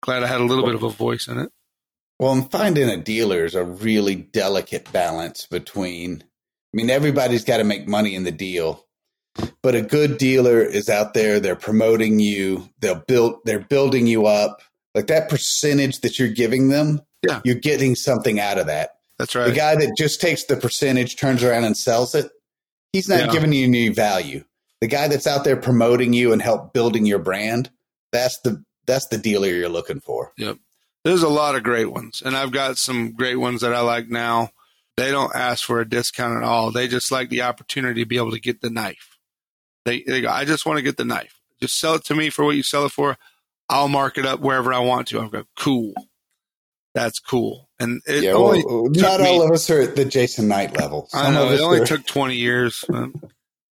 [0.00, 1.50] glad I had a little bit of a voice in it.
[2.18, 7.58] Well, and finding a dealer is a really delicate balance between, I mean, everybody's got
[7.58, 8.86] to make money in the deal,
[9.62, 11.40] but a good dealer is out there.
[11.40, 12.68] They're promoting you.
[12.80, 14.60] They'll build, they're building you up.
[14.94, 17.40] Like that percentage that you're giving them, Yeah.
[17.44, 18.96] you're getting something out of that.
[19.18, 19.48] That's right.
[19.48, 22.30] The guy that just takes the percentage, turns around and sells it,
[22.92, 23.32] he's not Yeah.
[23.32, 24.44] giving you any value.
[24.80, 27.70] The guy that's out there promoting you and help building your brand,
[28.10, 30.32] that's the that's the dealer you're looking for.
[30.38, 30.58] Yep.
[31.04, 34.08] There's a lot of great ones, and I've got some great ones that I like
[34.08, 34.50] now.
[34.96, 36.72] They don't ask for a discount at all.
[36.72, 39.11] They just like the opportunity to be able to get the knife.
[39.84, 41.40] They, they go, I just want to get the knife.
[41.60, 43.16] Just sell it to me for what you sell it for.
[43.68, 45.20] I'll mark it up wherever I want to.
[45.20, 45.94] I've got cool.
[46.94, 47.68] That's cool.
[47.80, 50.76] And it yeah, only well, not me- all of us are at the Jason Knight
[50.76, 51.08] level.
[51.14, 52.84] I know it only are- took 20 years.
[52.92, 53.06] uh,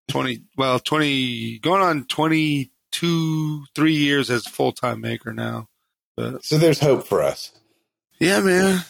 [0.09, 5.69] 20, well, 20, going on 22, three years as full time maker now.
[6.17, 7.53] But so there's hope for us.
[8.19, 8.81] yeah, man.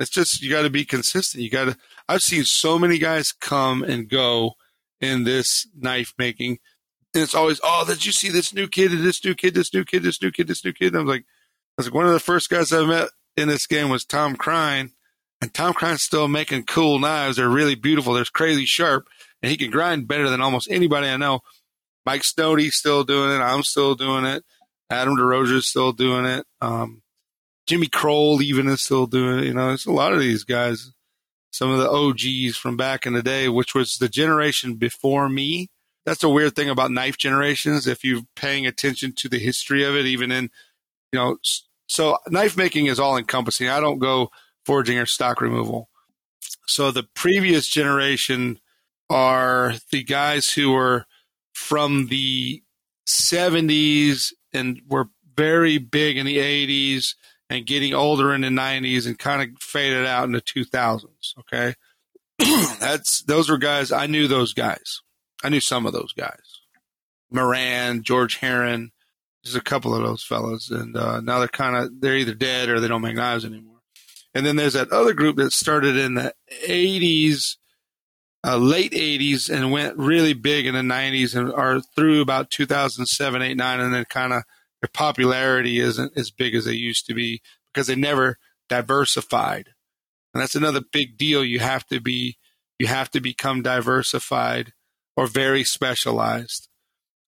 [0.00, 1.42] It's just, you got to be consistent.
[1.44, 1.76] You got to,
[2.08, 4.52] I've seen so many guys come and go
[5.02, 6.58] in this knife making.
[7.12, 9.84] And it's always, oh, did you see this new kid, this new kid, this new
[9.84, 10.94] kid, this new kid, this new kid?
[10.94, 11.26] And I was like, I
[11.76, 14.92] was like, one of the first guys I met in this game was Tom Krein.
[15.42, 17.36] And Tom Krein's still making cool knives.
[17.36, 18.14] They're really beautiful.
[18.14, 19.08] They're crazy sharp.
[19.42, 21.40] And he can grind better than almost anybody I know.
[22.06, 23.42] Mike Snody's still doing it.
[23.42, 24.44] I'm still doing it.
[24.88, 26.46] Adam DesRosiers still doing it.
[26.60, 27.02] Um,
[27.66, 29.46] Jimmy Kroll even is still doing it.
[29.46, 30.92] You know, it's a lot of these guys.
[31.52, 35.68] Some of the OGs from back in the day, which was the generation before me.
[36.04, 37.86] That's a weird thing about knife generations.
[37.86, 40.50] If you're paying attention to the history of it, even in,
[41.12, 41.36] you know,
[41.86, 43.68] so knife making is all encompassing.
[43.68, 44.30] I don't go
[44.64, 45.90] forging or stock removal.
[46.66, 48.58] So the previous generation
[49.10, 51.04] are the guys who were
[51.52, 52.62] from the
[53.06, 57.14] 70s and were very big in the 80s
[57.52, 61.38] and getting older in the 90s and kind of faded out in the 2000s.
[61.40, 61.74] Okay.
[62.80, 65.00] That's, those were guys, I knew those guys.
[65.44, 66.60] I knew some of those guys.
[67.30, 68.92] Moran, George Herron,
[69.44, 70.70] there's a couple of those fellows.
[70.70, 73.80] And uh, now they're kind of, they're either dead or they don't make knives anymore.
[74.34, 76.32] And then there's that other group that started in the
[76.66, 77.56] 80s,
[78.44, 83.42] uh, late 80s, and went really big in the 90s and are through about 2007,
[83.42, 84.44] 8, 9, and then kind of
[84.82, 87.40] their popularity isn't as big as they used to be
[87.72, 88.38] because they never
[88.68, 89.70] diversified.
[90.34, 91.44] And that's another big deal.
[91.44, 92.36] You have to be,
[92.78, 94.72] you have to become diversified
[95.16, 96.68] or very specialized.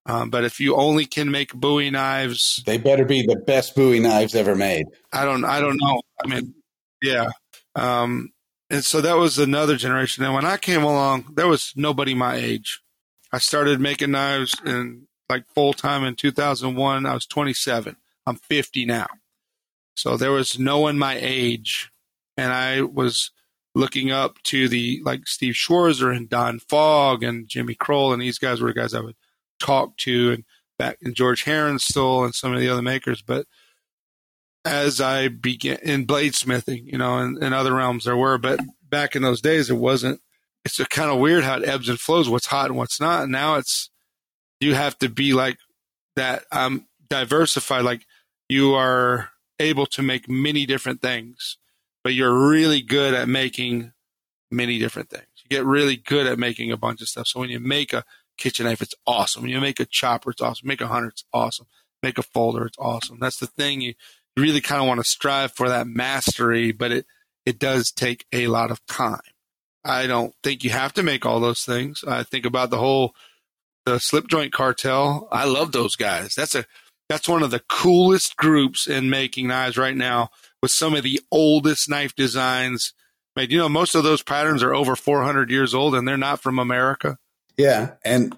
[0.06, 4.00] Um, but if you only can make Bowie knives, They better be the best Bowie
[4.00, 4.86] knives ever made.
[5.12, 6.02] I don't I don't know.
[6.22, 6.54] I mean,
[7.02, 7.30] yeah.
[7.74, 8.32] Um,
[8.68, 10.24] and so that was another generation.
[10.24, 12.82] And when I came along, there was nobody my age.
[13.32, 17.06] I started making knives in like full time in 2001.
[17.06, 17.96] I was 27.
[18.26, 19.06] I'm 50 now.
[19.96, 21.90] So there was no one my age.
[22.36, 23.30] And I was
[23.74, 28.12] looking up to the like Steve Schwarzer and Don Fogg and Jimmy Kroll.
[28.12, 29.16] And these guys were the guys I would
[29.60, 30.32] talk to.
[30.32, 30.44] And
[30.78, 33.22] back in George Herron still and some of the other makers.
[33.22, 33.46] But
[34.64, 39.14] as I began in bladesmithing, you know, and in other realms there were, but back
[39.14, 40.20] in those days it wasn't.
[40.64, 43.24] It's kind of weird how it ebbs and flows, what's hot and what's not.
[43.24, 43.90] And now it's
[44.60, 45.58] you have to be like
[46.16, 48.06] that um diversified, like
[48.48, 51.58] you are able to make many different things,
[52.02, 53.92] but you're really good at making
[54.50, 55.26] many different things.
[55.42, 57.28] You get really good at making a bunch of stuff.
[57.28, 58.04] So when you make a
[58.38, 59.42] kitchen knife, it's awesome.
[59.42, 60.68] When you make a chopper, it's awesome.
[60.68, 61.66] Make a hunter, it's awesome.
[62.02, 63.18] Make a folder, it's awesome.
[63.20, 63.80] That's the thing.
[63.80, 63.94] You
[64.36, 67.06] really kind of want to strive for that mastery, but it,
[67.46, 69.20] it does take a lot of time.
[69.84, 72.02] I don't think you have to make all those things.
[72.06, 73.14] I think about the whole
[73.86, 75.28] the slip joint cartel.
[75.30, 76.34] I love those guys.
[76.34, 76.64] That's a
[77.08, 80.30] that's one of the coolest groups in making knives right now
[80.62, 82.94] with some of the oldest knife designs
[83.36, 83.52] made.
[83.52, 86.58] You know, most of those patterns are over 400 years old and they're not from
[86.58, 87.18] America.
[87.58, 87.92] Yeah.
[88.06, 88.34] And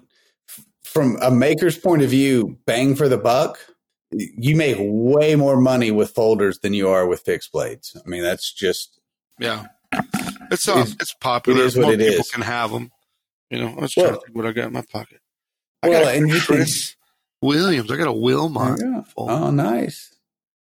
[0.83, 3.57] from a maker's point of view, bang for the buck,
[4.11, 7.95] you make way more money with folders than you are with fixed blades.
[8.05, 8.99] I mean, that's just.
[9.39, 9.67] Yeah.
[10.51, 11.61] It's, uh, it's, it's popular.
[11.61, 12.31] It is what more it people is.
[12.31, 12.91] can have them.
[13.49, 15.19] You know, let's Well- try to think what I got in my pocket.
[15.83, 16.95] I Well, got a and can- Chris
[17.41, 17.91] Williams.
[17.91, 18.79] I got a Wilmont.
[18.81, 19.03] Yeah.
[19.17, 20.13] Oh, nice.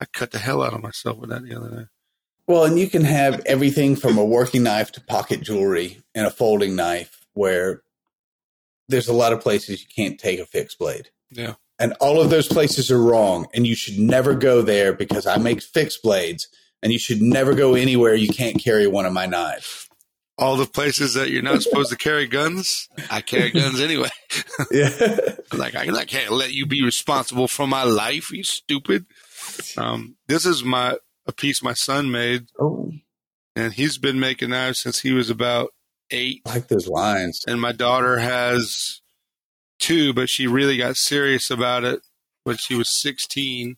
[0.00, 1.84] I cut the hell out of myself with that the other day.
[2.48, 6.30] Well, and you can have everything from a working knife to pocket jewelry and a
[6.30, 7.82] folding knife where
[8.88, 11.10] there's a lot of places you can't take a fixed blade.
[11.30, 11.54] Yeah.
[11.78, 13.46] And all of those places are wrong.
[13.54, 16.48] And you should never go there because I make fixed blades
[16.82, 19.88] and you should never go anywhere you can't carry one of my knives.
[20.38, 24.08] All the places that you're not supposed to carry guns, I carry guns anyway.
[24.70, 24.88] Yeah.
[25.52, 28.30] like I, I can't let you be responsible for my life.
[28.30, 29.06] You stupid.
[29.76, 30.96] Um, this is my
[31.26, 32.90] a piece my son made, oh,
[33.54, 35.70] and he's been making knives since he was about
[36.10, 36.42] eight.
[36.46, 37.44] I like those lines.
[37.46, 39.00] And my daughter has
[39.78, 42.00] two, but she really got serious about it
[42.44, 43.76] when she was 16,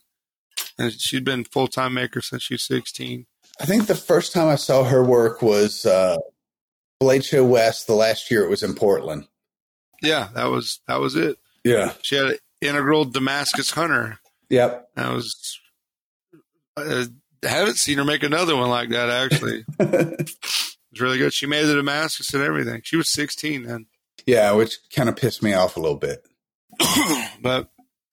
[0.79, 3.27] and she'd been full time maker since she was 16.
[3.61, 6.17] I think the first time I saw her work was uh,
[7.05, 9.27] Blade Show West the last year it was in Portland.
[10.03, 11.37] Yeah, that was that was it.
[11.65, 11.93] Yeah.
[12.01, 14.19] She had an integral Damascus Hunter.
[14.49, 14.89] Yep.
[14.97, 15.61] That was.
[16.79, 17.07] I
[17.43, 19.11] haven't seen her make another one like that.
[19.11, 21.35] Actually, it's really good.
[21.35, 22.81] She made the Damascus and everything.
[22.85, 23.87] She was 16 then,
[24.27, 26.27] yeah, which kind of pissed me off a little bit.
[27.43, 27.69] but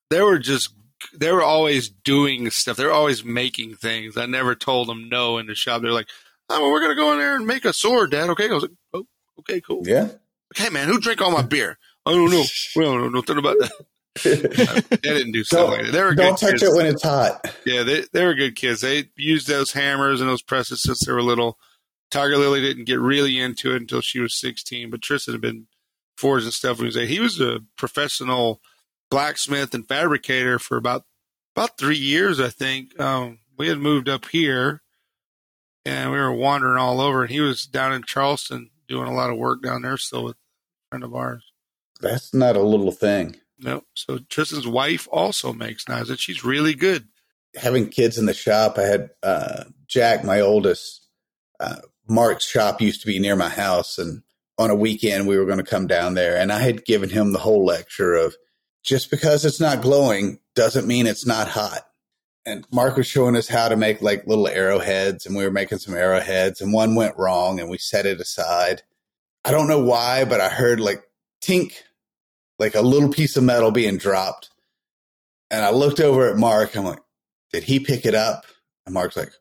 [0.09, 0.73] they were just
[1.15, 2.75] they were always doing stuff.
[2.75, 4.17] They were always making things.
[4.17, 5.81] I never told them no in the shop.
[5.81, 6.09] They're like,
[6.51, 8.63] "Oh, well, we're gonna go in there and make a sword, Dad." Okay, I was
[8.63, 9.05] like, "Oh,
[9.39, 10.09] okay, cool." Yeah.
[10.55, 11.77] Okay, man, who drank all my beer?
[12.05, 12.43] I don't know.
[12.75, 13.71] We don't know nothing about that.
[14.23, 15.91] they didn't do stuff don't like that.
[15.93, 16.63] They were don't good touch kids.
[16.63, 17.55] it when it's hot.
[17.65, 18.81] Yeah, they they were good kids.
[18.81, 21.57] They used those hammers and those presses since they were little.
[22.09, 25.67] Tiger Lily didn't get really into it until she was 16, but Tristan had been
[26.17, 27.07] forging stuff when he was eight.
[27.07, 28.59] He was a professional
[29.09, 31.05] blacksmith and fabricator for about
[31.55, 32.99] about three years, I think.
[32.99, 34.80] Um, we had moved up here,
[35.85, 37.23] and we were wandering all over.
[37.23, 40.35] And he was down in Charleston doing a lot of work down there still with
[40.35, 41.43] a friend of ours.
[42.01, 43.37] That's not a little thing.
[43.59, 47.07] No, so Tristan's wife also makes knives, and she's really good.
[47.55, 51.07] Having kids in the shop, I had uh, Jack, my oldest.
[51.59, 51.75] Uh,
[52.07, 54.23] Mark's shop used to be near my house, and
[54.57, 57.31] on a weekend we were going to come down there, and I had given him
[57.31, 58.35] the whole lecture of
[58.83, 61.85] just because it's not glowing doesn't mean it's not hot.
[62.45, 65.77] And Mark was showing us how to make like little arrowheads, and we were making
[65.77, 68.81] some arrowheads, and one went wrong, and we set it aside.
[69.45, 71.03] I don't know why, but I heard like
[71.41, 71.73] tink,
[72.59, 74.49] like a little piece of metal being dropped.
[75.49, 76.75] And I looked over at Mark.
[76.75, 77.01] I'm like,
[77.51, 78.45] did he pick it up?
[78.85, 79.33] And Mark's like,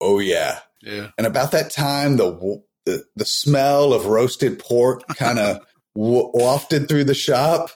[0.00, 0.60] oh yeah.
[0.82, 5.60] Yeah, And about that time, the the, the smell of roasted pork kind of
[5.96, 7.70] wafted through the shop.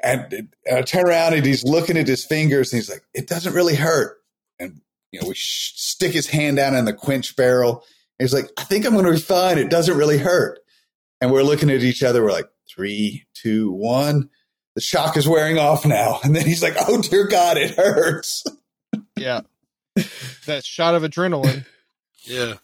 [0.00, 3.26] And, and I turn around and he's looking at his fingers and he's like, it
[3.26, 4.18] doesn't really hurt.
[4.58, 7.84] And, you know, we sh- stick his hand down in the quench barrel.
[8.18, 9.58] And he's like, I think I'm going to be fine.
[9.58, 10.60] It doesn't really hurt.
[11.20, 12.22] And we're looking at each other.
[12.22, 14.30] We're like, three, two, one.
[14.74, 16.20] The shock is wearing off now.
[16.22, 18.44] And then he's like, oh, dear God, it hurts.
[19.16, 19.40] Yeah.
[20.46, 21.66] that shot of adrenaline.
[22.24, 22.54] yeah,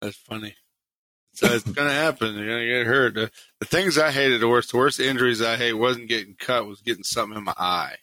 [0.00, 0.54] that's funny.
[1.38, 2.34] So it's gonna happen.
[2.34, 3.14] You're gonna get hurt.
[3.14, 6.66] The, the things I hated the worst, the worst injuries I hate wasn't getting cut,
[6.66, 7.94] was getting something in my eye.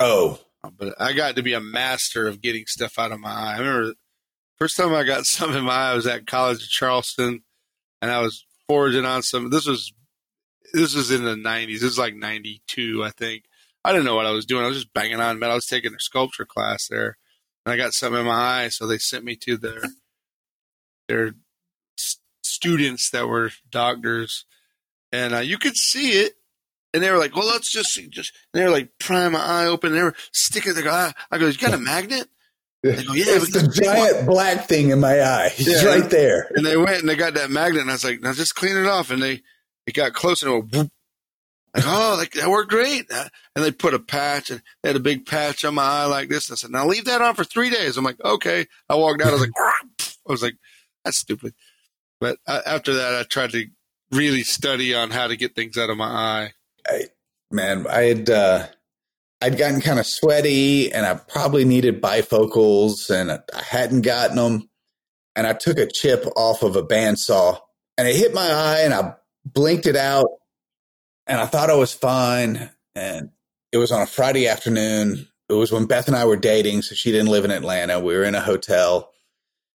[0.00, 3.30] Oh, uh, But I got to be a master of getting stuff out of my
[3.30, 3.54] eye.
[3.54, 3.94] I remember
[4.58, 7.44] first time I got something in my eye I was at College of Charleston,
[8.00, 9.50] and I was foraging on some.
[9.50, 9.92] This was
[10.72, 11.74] this was in the '90s.
[11.74, 13.44] This was like '92, I think.
[13.84, 14.64] I didn't know what I was doing.
[14.64, 15.52] I was just banging on metal.
[15.52, 17.16] I was taking a sculpture class there,
[17.64, 19.82] and I got something in my eye, so they sent me to their
[21.08, 21.34] their
[22.62, 24.44] students that were doctors,
[25.10, 26.34] and uh, you could see it.
[26.94, 28.32] and they were like, well, let's just just.
[28.52, 29.92] they were like prying my eye open.
[29.92, 31.12] They were sticking their eye.
[31.30, 32.28] I go, you got a magnet?
[32.84, 35.52] They go, yeah, it's the giant black thing in my eye.
[35.56, 35.88] It's yeah.
[35.88, 36.50] right there.
[36.54, 38.76] And they went and they got that magnet, and I was like, now just clean
[38.76, 39.10] it off.
[39.10, 39.42] And they
[39.86, 40.92] it got close and it went,
[41.74, 43.10] like, oh, like, that worked great.
[43.10, 46.28] And they put a patch and they had a big patch on my eye like
[46.28, 46.48] this.
[46.48, 47.96] And I said, now leave that on for three days.
[47.96, 48.66] I'm like, okay.
[48.88, 49.28] I walked out.
[49.28, 49.50] I was like,
[50.28, 50.56] I was like,
[51.04, 51.54] that's stupid.
[52.22, 53.66] But after that, I tried to
[54.12, 56.52] really study on how to get things out of my eye.
[56.86, 57.00] I,
[57.50, 58.66] man, I had, uh,
[59.40, 64.70] I'd gotten kind of sweaty and I probably needed bifocals and I hadn't gotten them.
[65.34, 67.58] And I took a chip off of a bandsaw
[67.98, 70.28] and it hit my eye and I blinked it out
[71.26, 72.70] and I thought I was fine.
[72.94, 73.30] And
[73.72, 75.26] it was on a Friday afternoon.
[75.48, 76.82] It was when Beth and I were dating.
[76.82, 77.98] So she didn't live in Atlanta.
[77.98, 79.11] We were in a hotel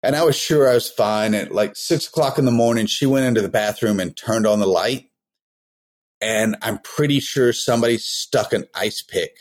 [0.03, 1.35] and I was sure I was fine.
[1.35, 4.61] At like six o'clock in the morning, she went into the bathroom and turned on
[4.61, 5.11] the light.
[6.21, 9.39] And I'm pretty sure somebody stuck an ice pick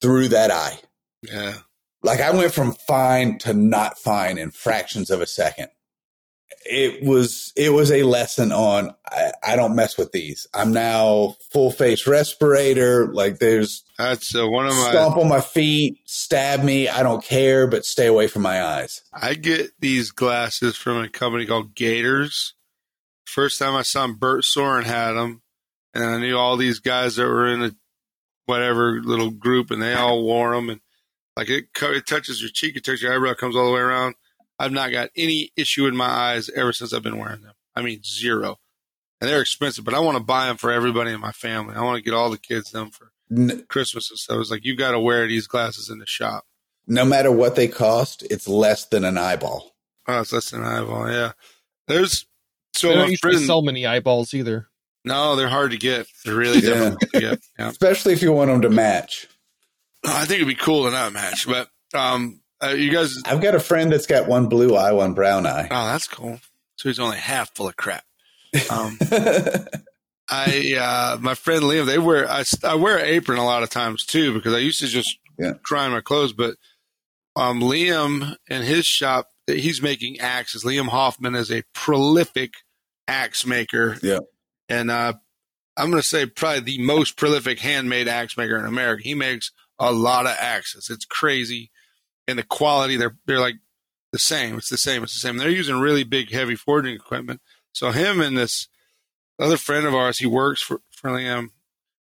[0.00, 0.80] through that eye.
[1.22, 1.54] Yeah.
[2.02, 5.68] Like I went from fine to not fine in fractions of a second.
[6.70, 10.46] It was it was a lesson on I, I don't mess with these.
[10.52, 13.06] I'm now full face respirator.
[13.12, 16.88] Like there's that's uh, one of my stomp on my feet, stab me.
[16.88, 19.02] I don't care, but stay away from my eyes.
[19.12, 22.54] I get these glasses from a company called Gators.
[23.26, 25.42] First time I saw them, Bert Soren had them,
[25.94, 27.72] and I knew all these guys that were in a
[28.46, 30.70] whatever little group, and they all wore them.
[30.70, 30.80] And
[31.36, 34.14] like it, it touches your cheek, it touches your eyebrow, comes all the way around.
[34.58, 37.54] I've not got any issue in my eyes ever since I've been wearing them.
[37.76, 38.56] I mean, zero.
[39.20, 41.74] And they're expensive, but I want to buy them for everybody in my family.
[41.74, 43.12] I want to get all the kids them for
[43.68, 44.10] Christmas.
[44.14, 46.44] So I was like, you got to wear these glasses in the shop.
[46.86, 49.74] No matter what they cost, it's less than an eyeball.
[50.06, 51.10] Oh, it's less than an eyeball.
[51.10, 51.32] Yeah.
[51.86, 52.26] There's
[52.74, 54.68] so they don't usually friend, sell many eyeballs either.
[55.04, 56.06] No, they're hard to get.
[56.24, 56.70] They're really yeah.
[56.70, 57.40] difficult to get.
[57.58, 57.68] Yeah.
[57.70, 59.26] Especially if you want them to match.
[60.04, 63.16] I think it'd be cool to not match, but um, uh, you guys.
[63.24, 65.68] I've got a friend that's got one blue eye, one brown eye.
[65.70, 66.40] Oh, that's cool.
[66.76, 68.04] So he's only half full of crap.
[68.70, 68.98] Um,
[70.30, 73.70] I uh, my friend Liam, they wear I, I wear an apron a lot of
[73.70, 75.54] times too because I used to just yeah.
[75.62, 76.56] dry my clothes, but
[77.36, 80.64] um, Liam and his shop, he's making axes.
[80.64, 82.54] Liam Hoffman is a prolific
[83.06, 83.96] axe maker.
[84.02, 84.20] Yeah
[84.68, 85.14] and uh,
[85.76, 89.02] I'm going to say probably the most prolific handmade axe maker in America.
[89.02, 90.90] He makes a lot of axes.
[90.90, 91.70] It's crazy,
[92.28, 93.56] and the quality they're they're like
[94.12, 94.56] the same.
[94.56, 95.02] It's the same.
[95.02, 95.38] It's the same.
[95.38, 97.40] They're using really big, heavy forging equipment.
[97.72, 98.68] So him and this
[99.38, 101.48] other friend of ours, he works for for Liam.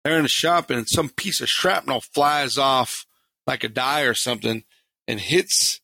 [0.03, 3.05] They're in the shop, and some piece of shrapnel flies off
[3.45, 4.63] like a die or something,
[5.07, 5.81] and hits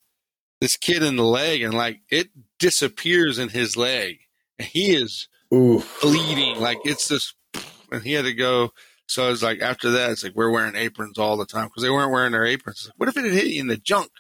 [0.61, 4.19] this kid in the leg, and like it disappears in his leg.
[4.57, 5.99] And he is Oof.
[6.01, 6.59] bleeding.
[6.59, 7.35] Like it's just,
[7.91, 8.71] and he had to go.
[9.07, 11.89] So it's like after that, it's like we're wearing aprons all the time because they
[11.89, 12.85] weren't wearing their aprons.
[12.85, 14.11] Like, what if it had hit you in the junk?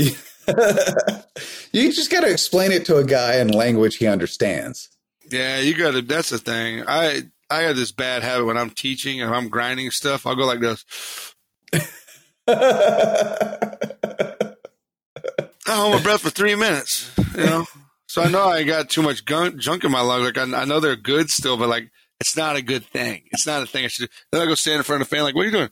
[1.72, 4.88] you just got to explain it to a guy in language he understands.
[5.30, 6.02] Yeah, you got to.
[6.02, 6.84] That's the thing.
[6.86, 10.26] I I have this bad habit when I'm teaching and I'm grinding stuff.
[10.26, 10.84] I'll go like this.
[12.48, 13.66] I
[15.68, 17.12] hold my breath for three minutes.
[17.36, 17.66] You know.
[18.06, 20.24] So I know I got too much gun- junk in my lungs.
[20.24, 23.22] Like I, I, know they're good still, but like it's not a good thing.
[23.30, 24.08] It's not a thing I should.
[24.08, 24.12] Do.
[24.32, 25.24] Then I go stand in front of the fan.
[25.24, 25.70] Like, what are you doing?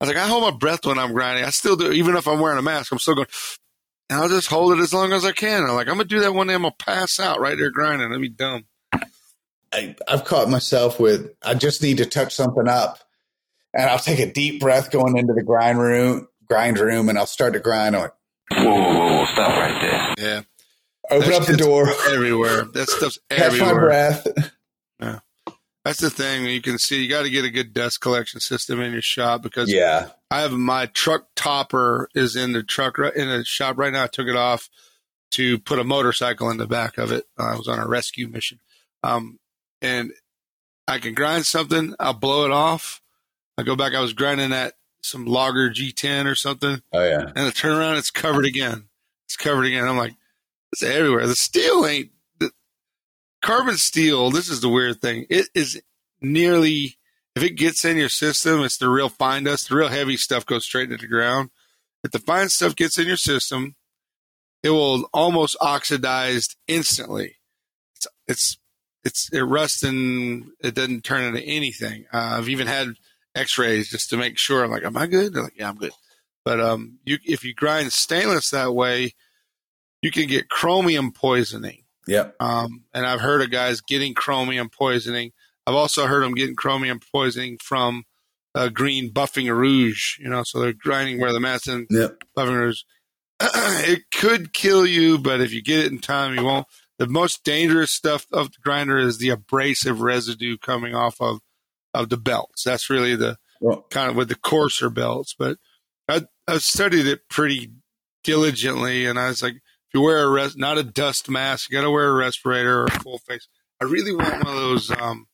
[0.00, 1.44] I was like, I hold my breath when I'm grinding.
[1.44, 2.92] I still do, even if I'm wearing a mask.
[2.92, 3.28] I'm still going.
[4.10, 5.64] And I'll just hold it as long as I can.
[5.64, 6.54] I'm like, I'm gonna do that one day.
[6.54, 8.08] I'm gonna pass out right there grinding.
[8.08, 8.64] That'd be dumb.
[9.72, 13.00] I, I've caught myself with I just need to touch something up,
[13.74, 17.26] and I'll take a deep breath going into the grind room, grind room, and I'll
[17.26, 17.94] start to grind.
[17.94, 18.12] I'm like,
[18.52, 20.26] whoa, whoa, whoa, stop right there.
[20.26, 20.42] Yeah.
[21.10, 21.88] Open up the door.
[22.08, 22.64] Everywhere.
[22.64, 23.58] That stuff's everywhere.
[23.58, 24.26] Catch my breath.
[25.88, 26.44] That's the thing.
[26.44, 29.40] You can see you got to get a good dust collection system in your shop
[29.40, 33.90] because yeah, I have my truck topper is in the truck in the shop right
[33.90, 34.04] now.
[34.04, 34.68] I took it off
[35.30, 37.24] to put a motorcycle in the back of it.
[37.38, 38.60] I was on a rescue mission,
[39.02, 39.38] um,
[39.80, 40.12] and
[40.86, 41.94] I can grind something.
[41.98, 43.00] I'll blow it off.
[43.56, 43.94] I go back.
[43.94, 46.82] I was grinding that some Logger G10 or something.
[46.92, 47.96] Oh yeah, and I turn around.
[47.96, 48.88] It's covered again.
[49.24, 49.88] It's covered again.
[49.88, 50.16] I'm like,
[50.70, 51.26] it's everywhere.
[51.26, 52.10] The steel ain't
[53.42, 54.30] carbon steel.
[54.30, 55.26] This is the weird thing.
[55.30, 55.80] It is
[56.20, 56.98] nearly
[57.38, 59.68] if it gets in your system, it's the real fine dust.
[59.68, 61.50] The real heavy stuff goes straight into the ground.
[62.02, 63.76] If the fine stuff gets in your system,
[64.62, 67.36] it will almost oxidize instantly.
[67.94, 68.58] It's it's
[69.04, 72.06] it's it rusts and it doesn't turn into anything.
[72.12, 72.94] Uh, I've even had
[73.34, 74.64] X-rays just to make sure.
[74.64, 75.32] I'm like, am I good?
[75.32, 75.92] They're like, yeah, I'm good.
[76.44, 79.12] But um, you if you grind stainless that way,
[80.02, 81.84] you can get chromium poisoning.
[82.08, 82.36] Yep.
[82.40, 85.32] Um, and I've heard of guys getting chromium poisoning.
[85.66, 88.04] I've also heard them getting chromium poisoning from
[88.54, 90.18] uh, green buffing rouge.
[90.18, 92.24] You know, so they're grinding where the mass and Yep.
[92.36, 92.80] buffing rouge.
[93.40, 96.66] it could kill you, but if you get it in time, you won't.
[96.98, 101.40] The most dangerous stuff of the grinder is the abrasive residue coming off of
[101.94, 102.64] of the belts.
[102.64, 105.34] That's really the Well, kind of with the coarser belts.
[105.38, 105.58] But
[106.08, 107.70] I I studied it pretty
[108.24, 109.54] diligently, and I was like,
[109.98, 112.84] you wear a res- not a dust mask, you got to wear a respirator or
[112.86, 113.48] a full face.
[113.80, 114.90] I really want one of those.
[114.90, 115.26] Um,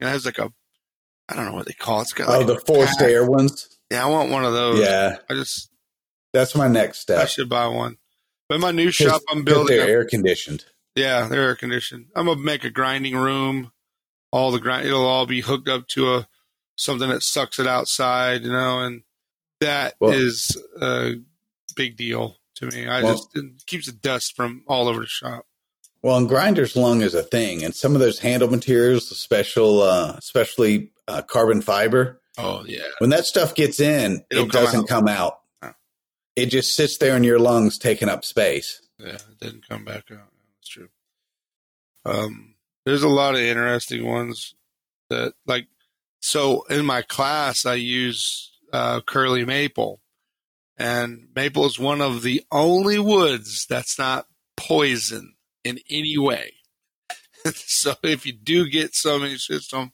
[0.00, 0.50] it has like a
[1.28, 2.02] I don't know what they call it.
[2.02, 3.78] It's got like oh, the forced air ones.
[3.90, 4.80] Yeah, I want one of those.
[4.80, 5.70] Yeah, I just
[6.32, 7.20] that's my next step.
[7.22, 7.96] I should buy one.
[8.48, 10.64] But my new shop I'm building, They're air conditioned.
[10.94, 12.06] yeah, they're air conditioned.
[12.14, 13.72] I'm gonna make a grinding room.
[14.32, 16.28] All the grind, it'll all be hooked up to a
[16.76, 19.02] something that sucks it outside, you know, and
[19.60, 21.14] that is Well- a
[21.74, 22.86] big deal to me.
[22.86, 25.46] I Well- just it keeps the dust from all over the shop.
[26.02, 30.14] Well, and grinder's lung is a thing, and some of those handle materials, special, uh,
[30.18, 34.80] especially uh, carbon fiber, Oh yeah, when that stuff gets in, It'll it come doesn't
[34.80, 34.88] out.
[34.88, 35.40] come out.
[35.62, 35.72] Oh.
[36.36, 38.82] It just sits there in your lungs, taking up space.
[38.98, 40.28] yeah, it didn't come back out.
[40.58, 40.88] That's true.
[42.04, 42.54] Um,
[42.84, 44.54] there's a lot of interesting ones
[45.10, 45.66] that like.
[46.20, 50.00] So in my class, I use uh, curly maple,
[50.78, 56.54] and maple is one of the only woods that's not poison in any way.
[57.54, 59.92] so if you do get some in your system,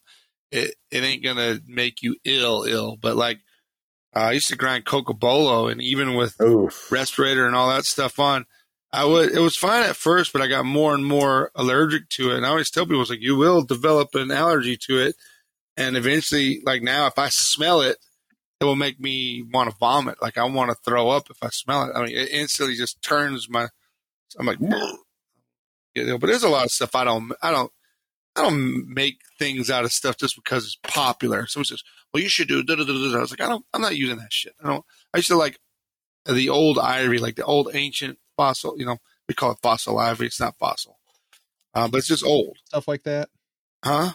[0.51, 2.97] it it ain't gonna make you ill ill.
[3.01, 3.39] But like
[4.15, 6.91] uh, I used to grind cocobolo, and even with Oof.
[6.93, 8.47] respirator and all that stuff on.
[8.95, 9.31] I would.
[9.33, 12.37] It was fine at first, but I got more and more allergic to it.
[12.37, 15.17] And I always tell people, it's like you will develop an allergy to it,
[15.79, 17.97] and eventually, like now, if I smell it,
[18.63, 20.23] it will make me want to vomit.
[20.23, 21.97] Like I want to throw up if I smell it.
[21.97, 23.67] I mean, it instantly just turns my.
[24.39, 27.33] I'm like, you know, but there's a lot of stuff I don't.
[27.43, 27.73] I don't.
[28.37, 31.47] I don't make things out of stuff just because it's popular.
[31.49, 31.83] Someone says,
[32.15, 33.19] "Well, you should do." Da, da, da, da.
[33.19, 33.65] I was like, I don't.
[33.75, 34.55] I'm not using that shit.
[34.63, 34.85] I don't.
[35.13, 35.59] I used to like
[36.25, 38.79] the old ivory, like the old ancient fossil.
[38.79, 40.29] You know, we call it fossil ivory.
[40.29, 40.99] It's not fossil,
[41.75, 43.29] uh, but it's just old, Stuff like that.
[43.85, 44.13] huh?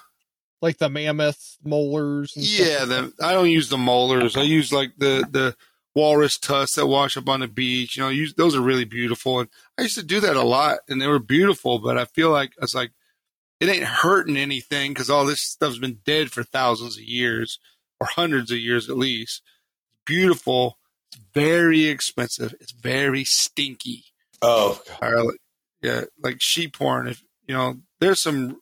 [0.62, 2.36] Like the mammoth molars.
[2.36, 4.36] And Yeah, like the, I don't use the molars.
[4.36, 5.56] I use like the the
[5.96, 7.98] walrus tusks that wash up on the beach.
[7.98, 10.80] You know, use those are really beautiful, and I used to do that a lot,
[10.88, 11.80] and they were beautiful.
[11.80, 12.92] But I feel like it's like
[13.60, 17.60] it ain't hurting anything because all this stuff's been dead for thousands of years
[18.00, 19.42] or hundreds of years at least.
[19.92, 20.78] It's beautiful.
[21.12, 22.54] It's very expensive.
[22.60, 24.06] It's very stinky.
[24.42, 25.14] Oh, God.
[25.14, 25.34] Or
[25.82, 27.08] yeah, like sheep horn.
[27.08, 28.62] If you know, there's some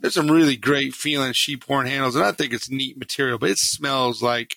[0.00, 3.50] there's some really great feeling sheep horn handles, and I think it's neat material, but
[3.50, 4.56] it smells like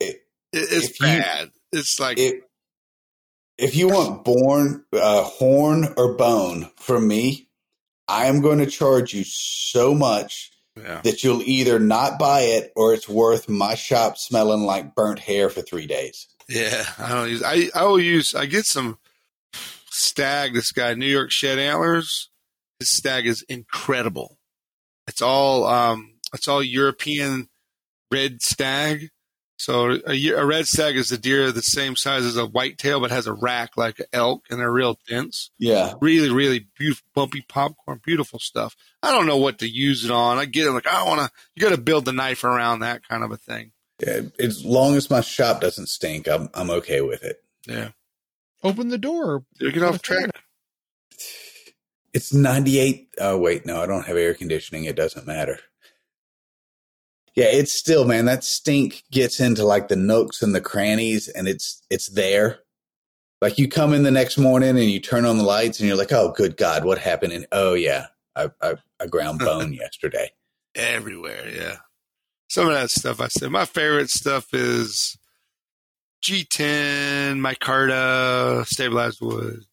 [0.00, 1.50] It- it, it's if you- bad.
[1.72, 2.42] it's like if
[3.58, 7.48] if you want born uh, horn or bone from me,
[8.06, 12.70] I am going to charge you so much yeah, that you'll either not buy it
[12.76, 16.26] or it's worth my shop smelling like burnt hair for three days.
[16.50, 16.84] yeah.
[16.98, 17.42] I don't use.
[17.42, 18.34] I I will use.
[18.34, 18.98] I get some
[19.90, 20.52] stag.
[20.52, 22.28] This guy, New York Shed Antlers.
[22.78, 24.38] His stag is incredible.
[25.06, 27.48] It's all um, it's all European
[28.10, 29.10] red stag.
[29.58, 33.10] So a, a red stag is a deer the same size as a whitetail, but
[33.10, 35.50] has a rack like an elk, and they're real dense.
[35.58, 35.94] Yeah.
[36.00, 38.76] Really, really beautiful, bumpy popcorn, beautiful stuff.
[39.02, 40.36] I don't know what to use it on.
[40.36, 41.30] I get it like I want to.
[41.54, 43.72] You got to build the knife around that kind of a thing.
[44.06, 44.20] yeah.
[44.38, 47.42] As long as my shop doesn't stink, I'm I'm okay with it.
[47.66, 47.90] Yeah.
[48.62, 49.44] Open the door.
[49.58, 50.30] you get off track.
[52.16, 53.08] It's 98.
[53.20, 53.66] Oh, wait.
[53.66, 54.84] No, I don't have air conditioning.
[54.84, 55.58] It doesn't matter.
[57.34, 61.46] Yeah, it's still, man, that stink gets into like the nooks and the crannies and
[61.46, 62.60] it's, it's there.
[63.42, 65.98] Like you come in the next morning and you turn on the lights and you're
[65.98, 67.34] like, oh, good God, what happened?
[67.34, 70.30] And oh, yeah, I, I, I ground bone yesterday.
[70.74, 71.46] everywhere.
[71.54, 71.76] Yeah,
[72.48, 73.50] some of that stuff I said.
[73.50, 75.18] My favorite stuff is
[76.24, 79.64] G10, micarta, stabilized wood.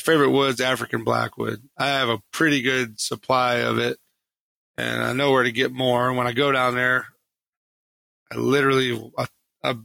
[0.00, 1.62] Favorite wood's African blackwood.
[1.78, 3.98] I have a pretty good supply of it,
[4.76, 6.08] and I know where to get more.
[6.08, 7.06] And when I go down there,
[8.32, 9.26] I literally, I,
[9.62, 9.76] I,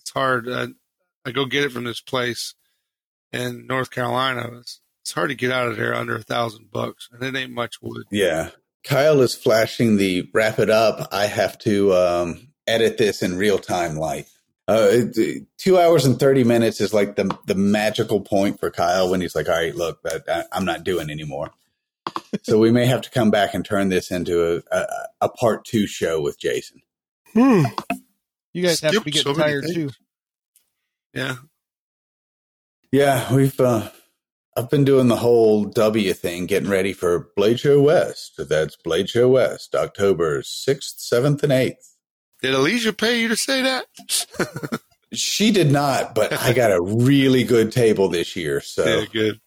[0.00, 0.48] it's hard.
[0.48, 0.68] I,
[1.24, 2.54] I go get it from this place
[3.32, 4.58] in North Carolina.
[4.60, 7.52] It's, it's hard to get out of there under a thousand bucks, and it ain't
[7.52, 8.04] much wood.
[8.10, 8.50] Yeah.
[8.84, 11.08] Kyle is flashing the wrap it up.
[11.12, 14.26] I have to um, edit this in real time light.
[14.68, 15.06] Uh,
[15.56, 19.34] two hours and 30 minutes is like the, the magical point for Kyle when he's
[19.34, 19.98] like, all right, look,
[20.28, 21.52] I, I'm not doing anymore.
[22.42, 24.86] so we may have to come back and turn this into a, a,
[25.22, 26.82] a part two show with Jason.
[27.32, 27.64] Hmm.
[28.52, 29.90] You guys have to Skipped be getting many tired too.
[31.14, 31.36] Yeah.
[32.92, 33.88] Yeah, we've, uh,
[34.54, 38.38] I've been doing the whole W thing, getting ready for Blade Show West.
[38.38, 41.94] That's Blade Show West, October 6th, 7th, and 8th.
[42.42, 43.86] Did Alicia pay you to say that?
[45.12, 48.60] she did not, but I got a really good table this year.
[48.60, 49.40] So yeah, good.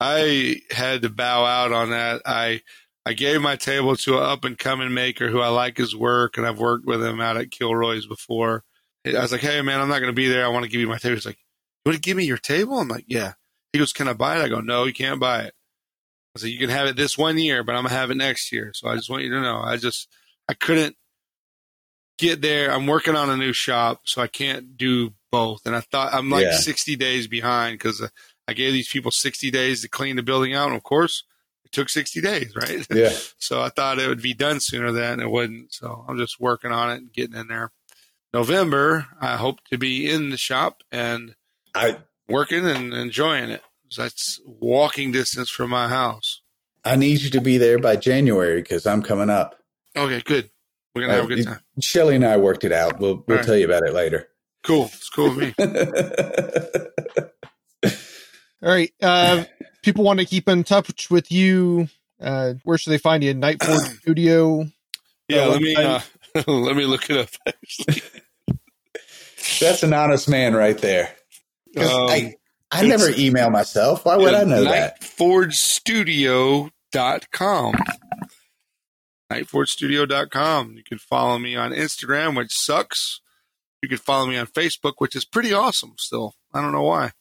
[0.00, 2.22] I had to bow out on that.
[2.24, 2.62] I
[3.04, 6.36] I gave my table to an up and coming maker who I like his work,
[6.36, 8.64] and I've worked with him out at Kilroy's before.
[9.06, 10.44] I was like, "Hey, man, I'm not going to be there.
[10.44, 11.38] I want to give you my table." He's like,
[11.84, 13.32] "You want to give me your table?" I'm like, "Yeah."
[13.72, 15.54] He goes, "Can I buy it?" I go, "No, you can't buy it."
[16.36, 18.52] I said, "You can have it this one year, but I'm gonna have it next
[18.52, 20.08] year." So I just want you to know, I just
[20.48, 20.96] I couldn't
[22.18, 22.70] get there.
[22.70, 25.66] I'm working on a new shop, so I can't do both.
[25.66, 26.56] And I thought I'm like yeah.
[26.56, 28.08] 60 days behind because uh,
[28.46, 30.68] I gave these people 60 days to clean the building out.
[30.68, 31.24] And of course,
[31.64, 32.86] it took 60 days, right?
[32.94, 33.12] Yeah.
[33.38, 35.72] so I thought it would be done sooner than it wouldn't.
[35.72, 37.70] So I'm just working on it and getting in there.
[38.34, 41.34] November, I hope to be in the shop and
[41.74, 41.98] I
[42.28, 43.62] working and enjoying it.
[43.96, 46.42] That's walking distance from my house.
[46.84, 49.58] I need you to be there by January because I'm coming up.
[49.96, 50.50] Okay, good.
[50.98, 51.60] We're gonna have a good time.
[51.80, 52.98] Shelly and I worked it out.
[52.98, 53.46] We'll we'll right.
[53.46, 54.28] tell you about it later.
[54.64, 54.86] Cool.
[54.86, 55.58] It's cool with me.
[58.60, 58.92] All right.
[59.00, 59.44] Uh,
[59.82, 61.86] people want to keep in touch with you.
[62.20, 63.32] Uh, where should they find you?
[63.32, 64.66] Knight Forge Studio.
[65.28, 66.00] Yeah, uh, let me uh,
[66.48, 67.28] let me look it up.
[67.46, 68.02] Actually,
[69.60, 71.14] that's an honest man right there.
[71.76, 72.34] Um, I
[72.72, 74.04] I never email myself.
[74.04, 75.00] Why would I know that?
[75.00, 77.74] KnightForgeStudio.com.
[79.30, 80.74] KnightForgeStudio.com.
[80.76, 83.20] You can follow me on Instagram, which sucks.
[83.82, 86.34] You can follow me on Facebook, which is pretty awesome still.
[86.52, 87.12] I don't know why.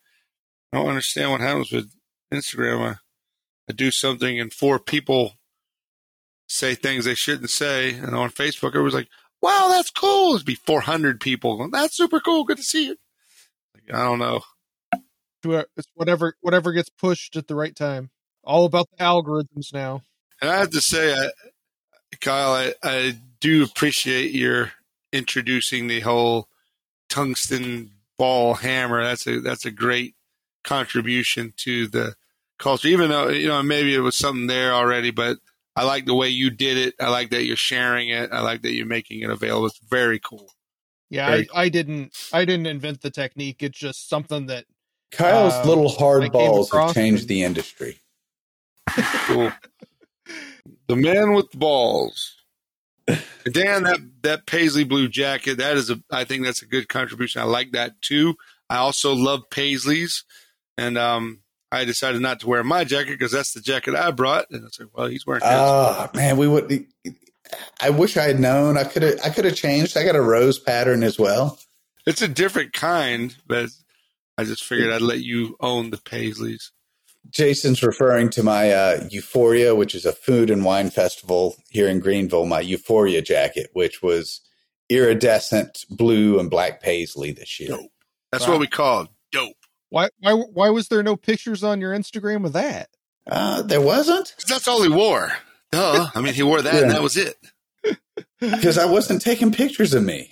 [0.71, 1.91] I don't understand what happens with
[2.33, 2.91] Instagram.
[2.91, 2.95] I,
[3.69, 5.33] I do something and four people
[6.47, 7.93] say things they shouldn't say.
[7.93, 9.09] And on Facebook, it was like,
[9.41, 10.35] wow, that's cool.
[10.35, 11.57] It'd be 400 people.
[11.57, 12.43] Going, that's super cool.
[12.43, 12.95] Good to see you.
[13.75, 14.41] Like, I don't know.
[15.43, 18.09] It's whatever, whatever gets pushed at the right time.
[18.43, 20.01] All about the algorithms now.
[20.41, 21.29] And I have to say, I,
[22.21, 24.71] Kyle, I, I do appreciate your
[25.11, 26.47] introducing the whole
[27.09, 29.03] tungsten ball hammer.
[29.03, 30.15] That's a that's a great
[30.63, 32.15] contribution to the
[32.59, 32.87] culture.
[32.87, 35.37] Even though you know maybe it was something there already, but
[35.75, 36.95] I like the way you did it.
[36.99, 38.31] I like that you're sharing it.
[38.31, 39.67] I like that you're making it available.
[39.67, 40.51] It's very cool.
[41.09, 41.59] Yeah, very I, cool.
[41.59, 43.61] I, didn't I didn't invent the technique.
[43.61, 44.65] It's just something that
[45.11, 47.29] Kyle's uh, little hard balls have changed and...
[47.29, 47.99] the industry.
[48.89, 49.51] cool.
[50.87, 52.33] the man with the balls.
[53.05, 57.41] Dan, that that paisley blue jacket, that is a I think that's a good contribution.
[57.41, 58.35] I like that too.
[58.69, 60.23] I also love paisleys,
[60.77, 61.39] and um,
[61.71, 64.51] I decided not to wear my jacket because that's the jacket I brought.
[64.51, 65.43] And I said, well, he's wearing.
[65.45, 66.85] Oh man, we would.
[67.81, 68.77] I wish I had known.
[68.77, 69.19] I could have.
[69.23, 69.95] I could have changed.
[69.95, 71.59] I got a rose pattern as well.
[72.05, 73.69] It's a different kind, but
[74.37, 76.71] I just figured I'd let you own the paisleys.
[77.31, 81.99] Jason's referring to my uh, Euphoria, which is a food and wine festival here in
[81.99, 82.45] Greenville.
[82.45, 84.41] My Euphoria jacket, which was
[84.89, 87.69] iridescent blue and black paisley this year.
[87.69, 87.91] Dope.
[88.31, 88.53] That's wow.
[88.53, 89.09] what we call it.
[89.31, 89.55] dope.
[89.89, 92.89] Why, why, why was there no pictures on your Instagram of that?
[93.29, 94.35] Uh, there wasn't.
[94.47, 95.31] That's all he wore.
[95.71, 96.07] Duh.
[96.13, 96.81] I mean, he wore that, yeah.
[96.81, 97.35] and that was it.
[98.39, 100.31] Because I wasn't taking pictures of me.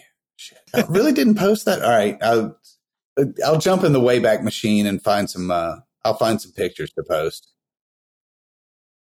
[0.76, 1.82] I really didn't post that.
[1.82, 2.56] All right, I'll
[3.44, 7.04] I'll jump in the Wayback Machine and find some uh, I'll find some pictures to
[7.04, 7.50] post.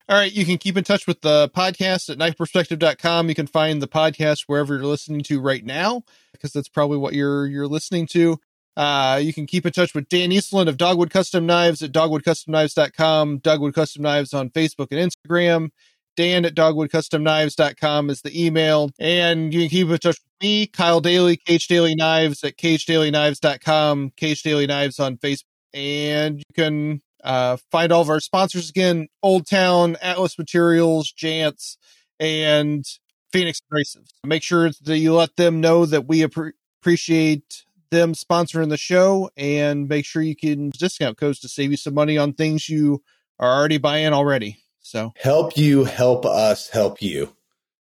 [0.09, 0.33] All right.
[0.33, 3.29] You can keep in touch with the podcast at knifeperspective.com.
[3.29, 6.03] You can find the podcast wherever you're listening to right now,
[6.33, 8.41] because that's probably what you're, you're listening to.
[8.75, 13.39] Uh, you can keep in touch with Dan Eastland of Dogwood Custom Knives at dogwoodcustomknives.com,
[13.39, 15.71] Dogwood Custom Knives on Facebook and Instagram.
[16.17, 18.91] Dan at dogwoodcustomknives.com is the email.
[18.99, 24.13] And you can keep in touch with me, Kyle Daly, KH Daly Knives at khdalyKnives.com,
[24.17, 25.45] KH Daly Knives on Facebook
[25.79, 31.77] and you can uh, find all of our sponsors again Old Town, Atlas Materials, Jantz,
[32.19, 32.85] and
[33.33, 34.09] Phoenix Abrasives.
[34.27, 39.31] Make sure that you let them know that we ap- appreciate them sponsoring the show
[39.37, 43.03] and make sure you can discount codes to save you some money on things you
[43.39, 44.59] are already buying already.
[44.81, 47.35] So help you, help us, help you.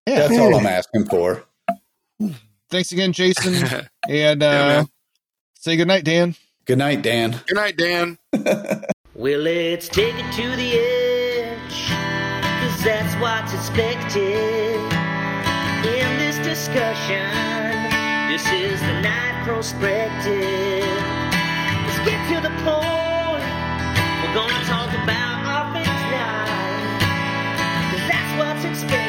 [0.07, 0.29] Yeah.
[0.29, 1.45] That's all I'm asking for.
[2.71, 3.55] Thanks again, Jason.
[4.09, 4.85] and uh, yeah,
[5.55, 6.37] say good night, Dan.
[6.69, 7.31] Good night, Dan.
[7.47, 8.19] Good night, Dan.
[9.15, 14.77] well, let's take it to the edge, because that's what's expected
[15.87, 17.25] in this discussion.
[18.29, 20.85] This is the Knife Perspective.
[21.89, 23.49] Let's get to the point.
[24.21, 26.45] We're going to talk about our things now,
[27.89, 29.08] because that's what's expected.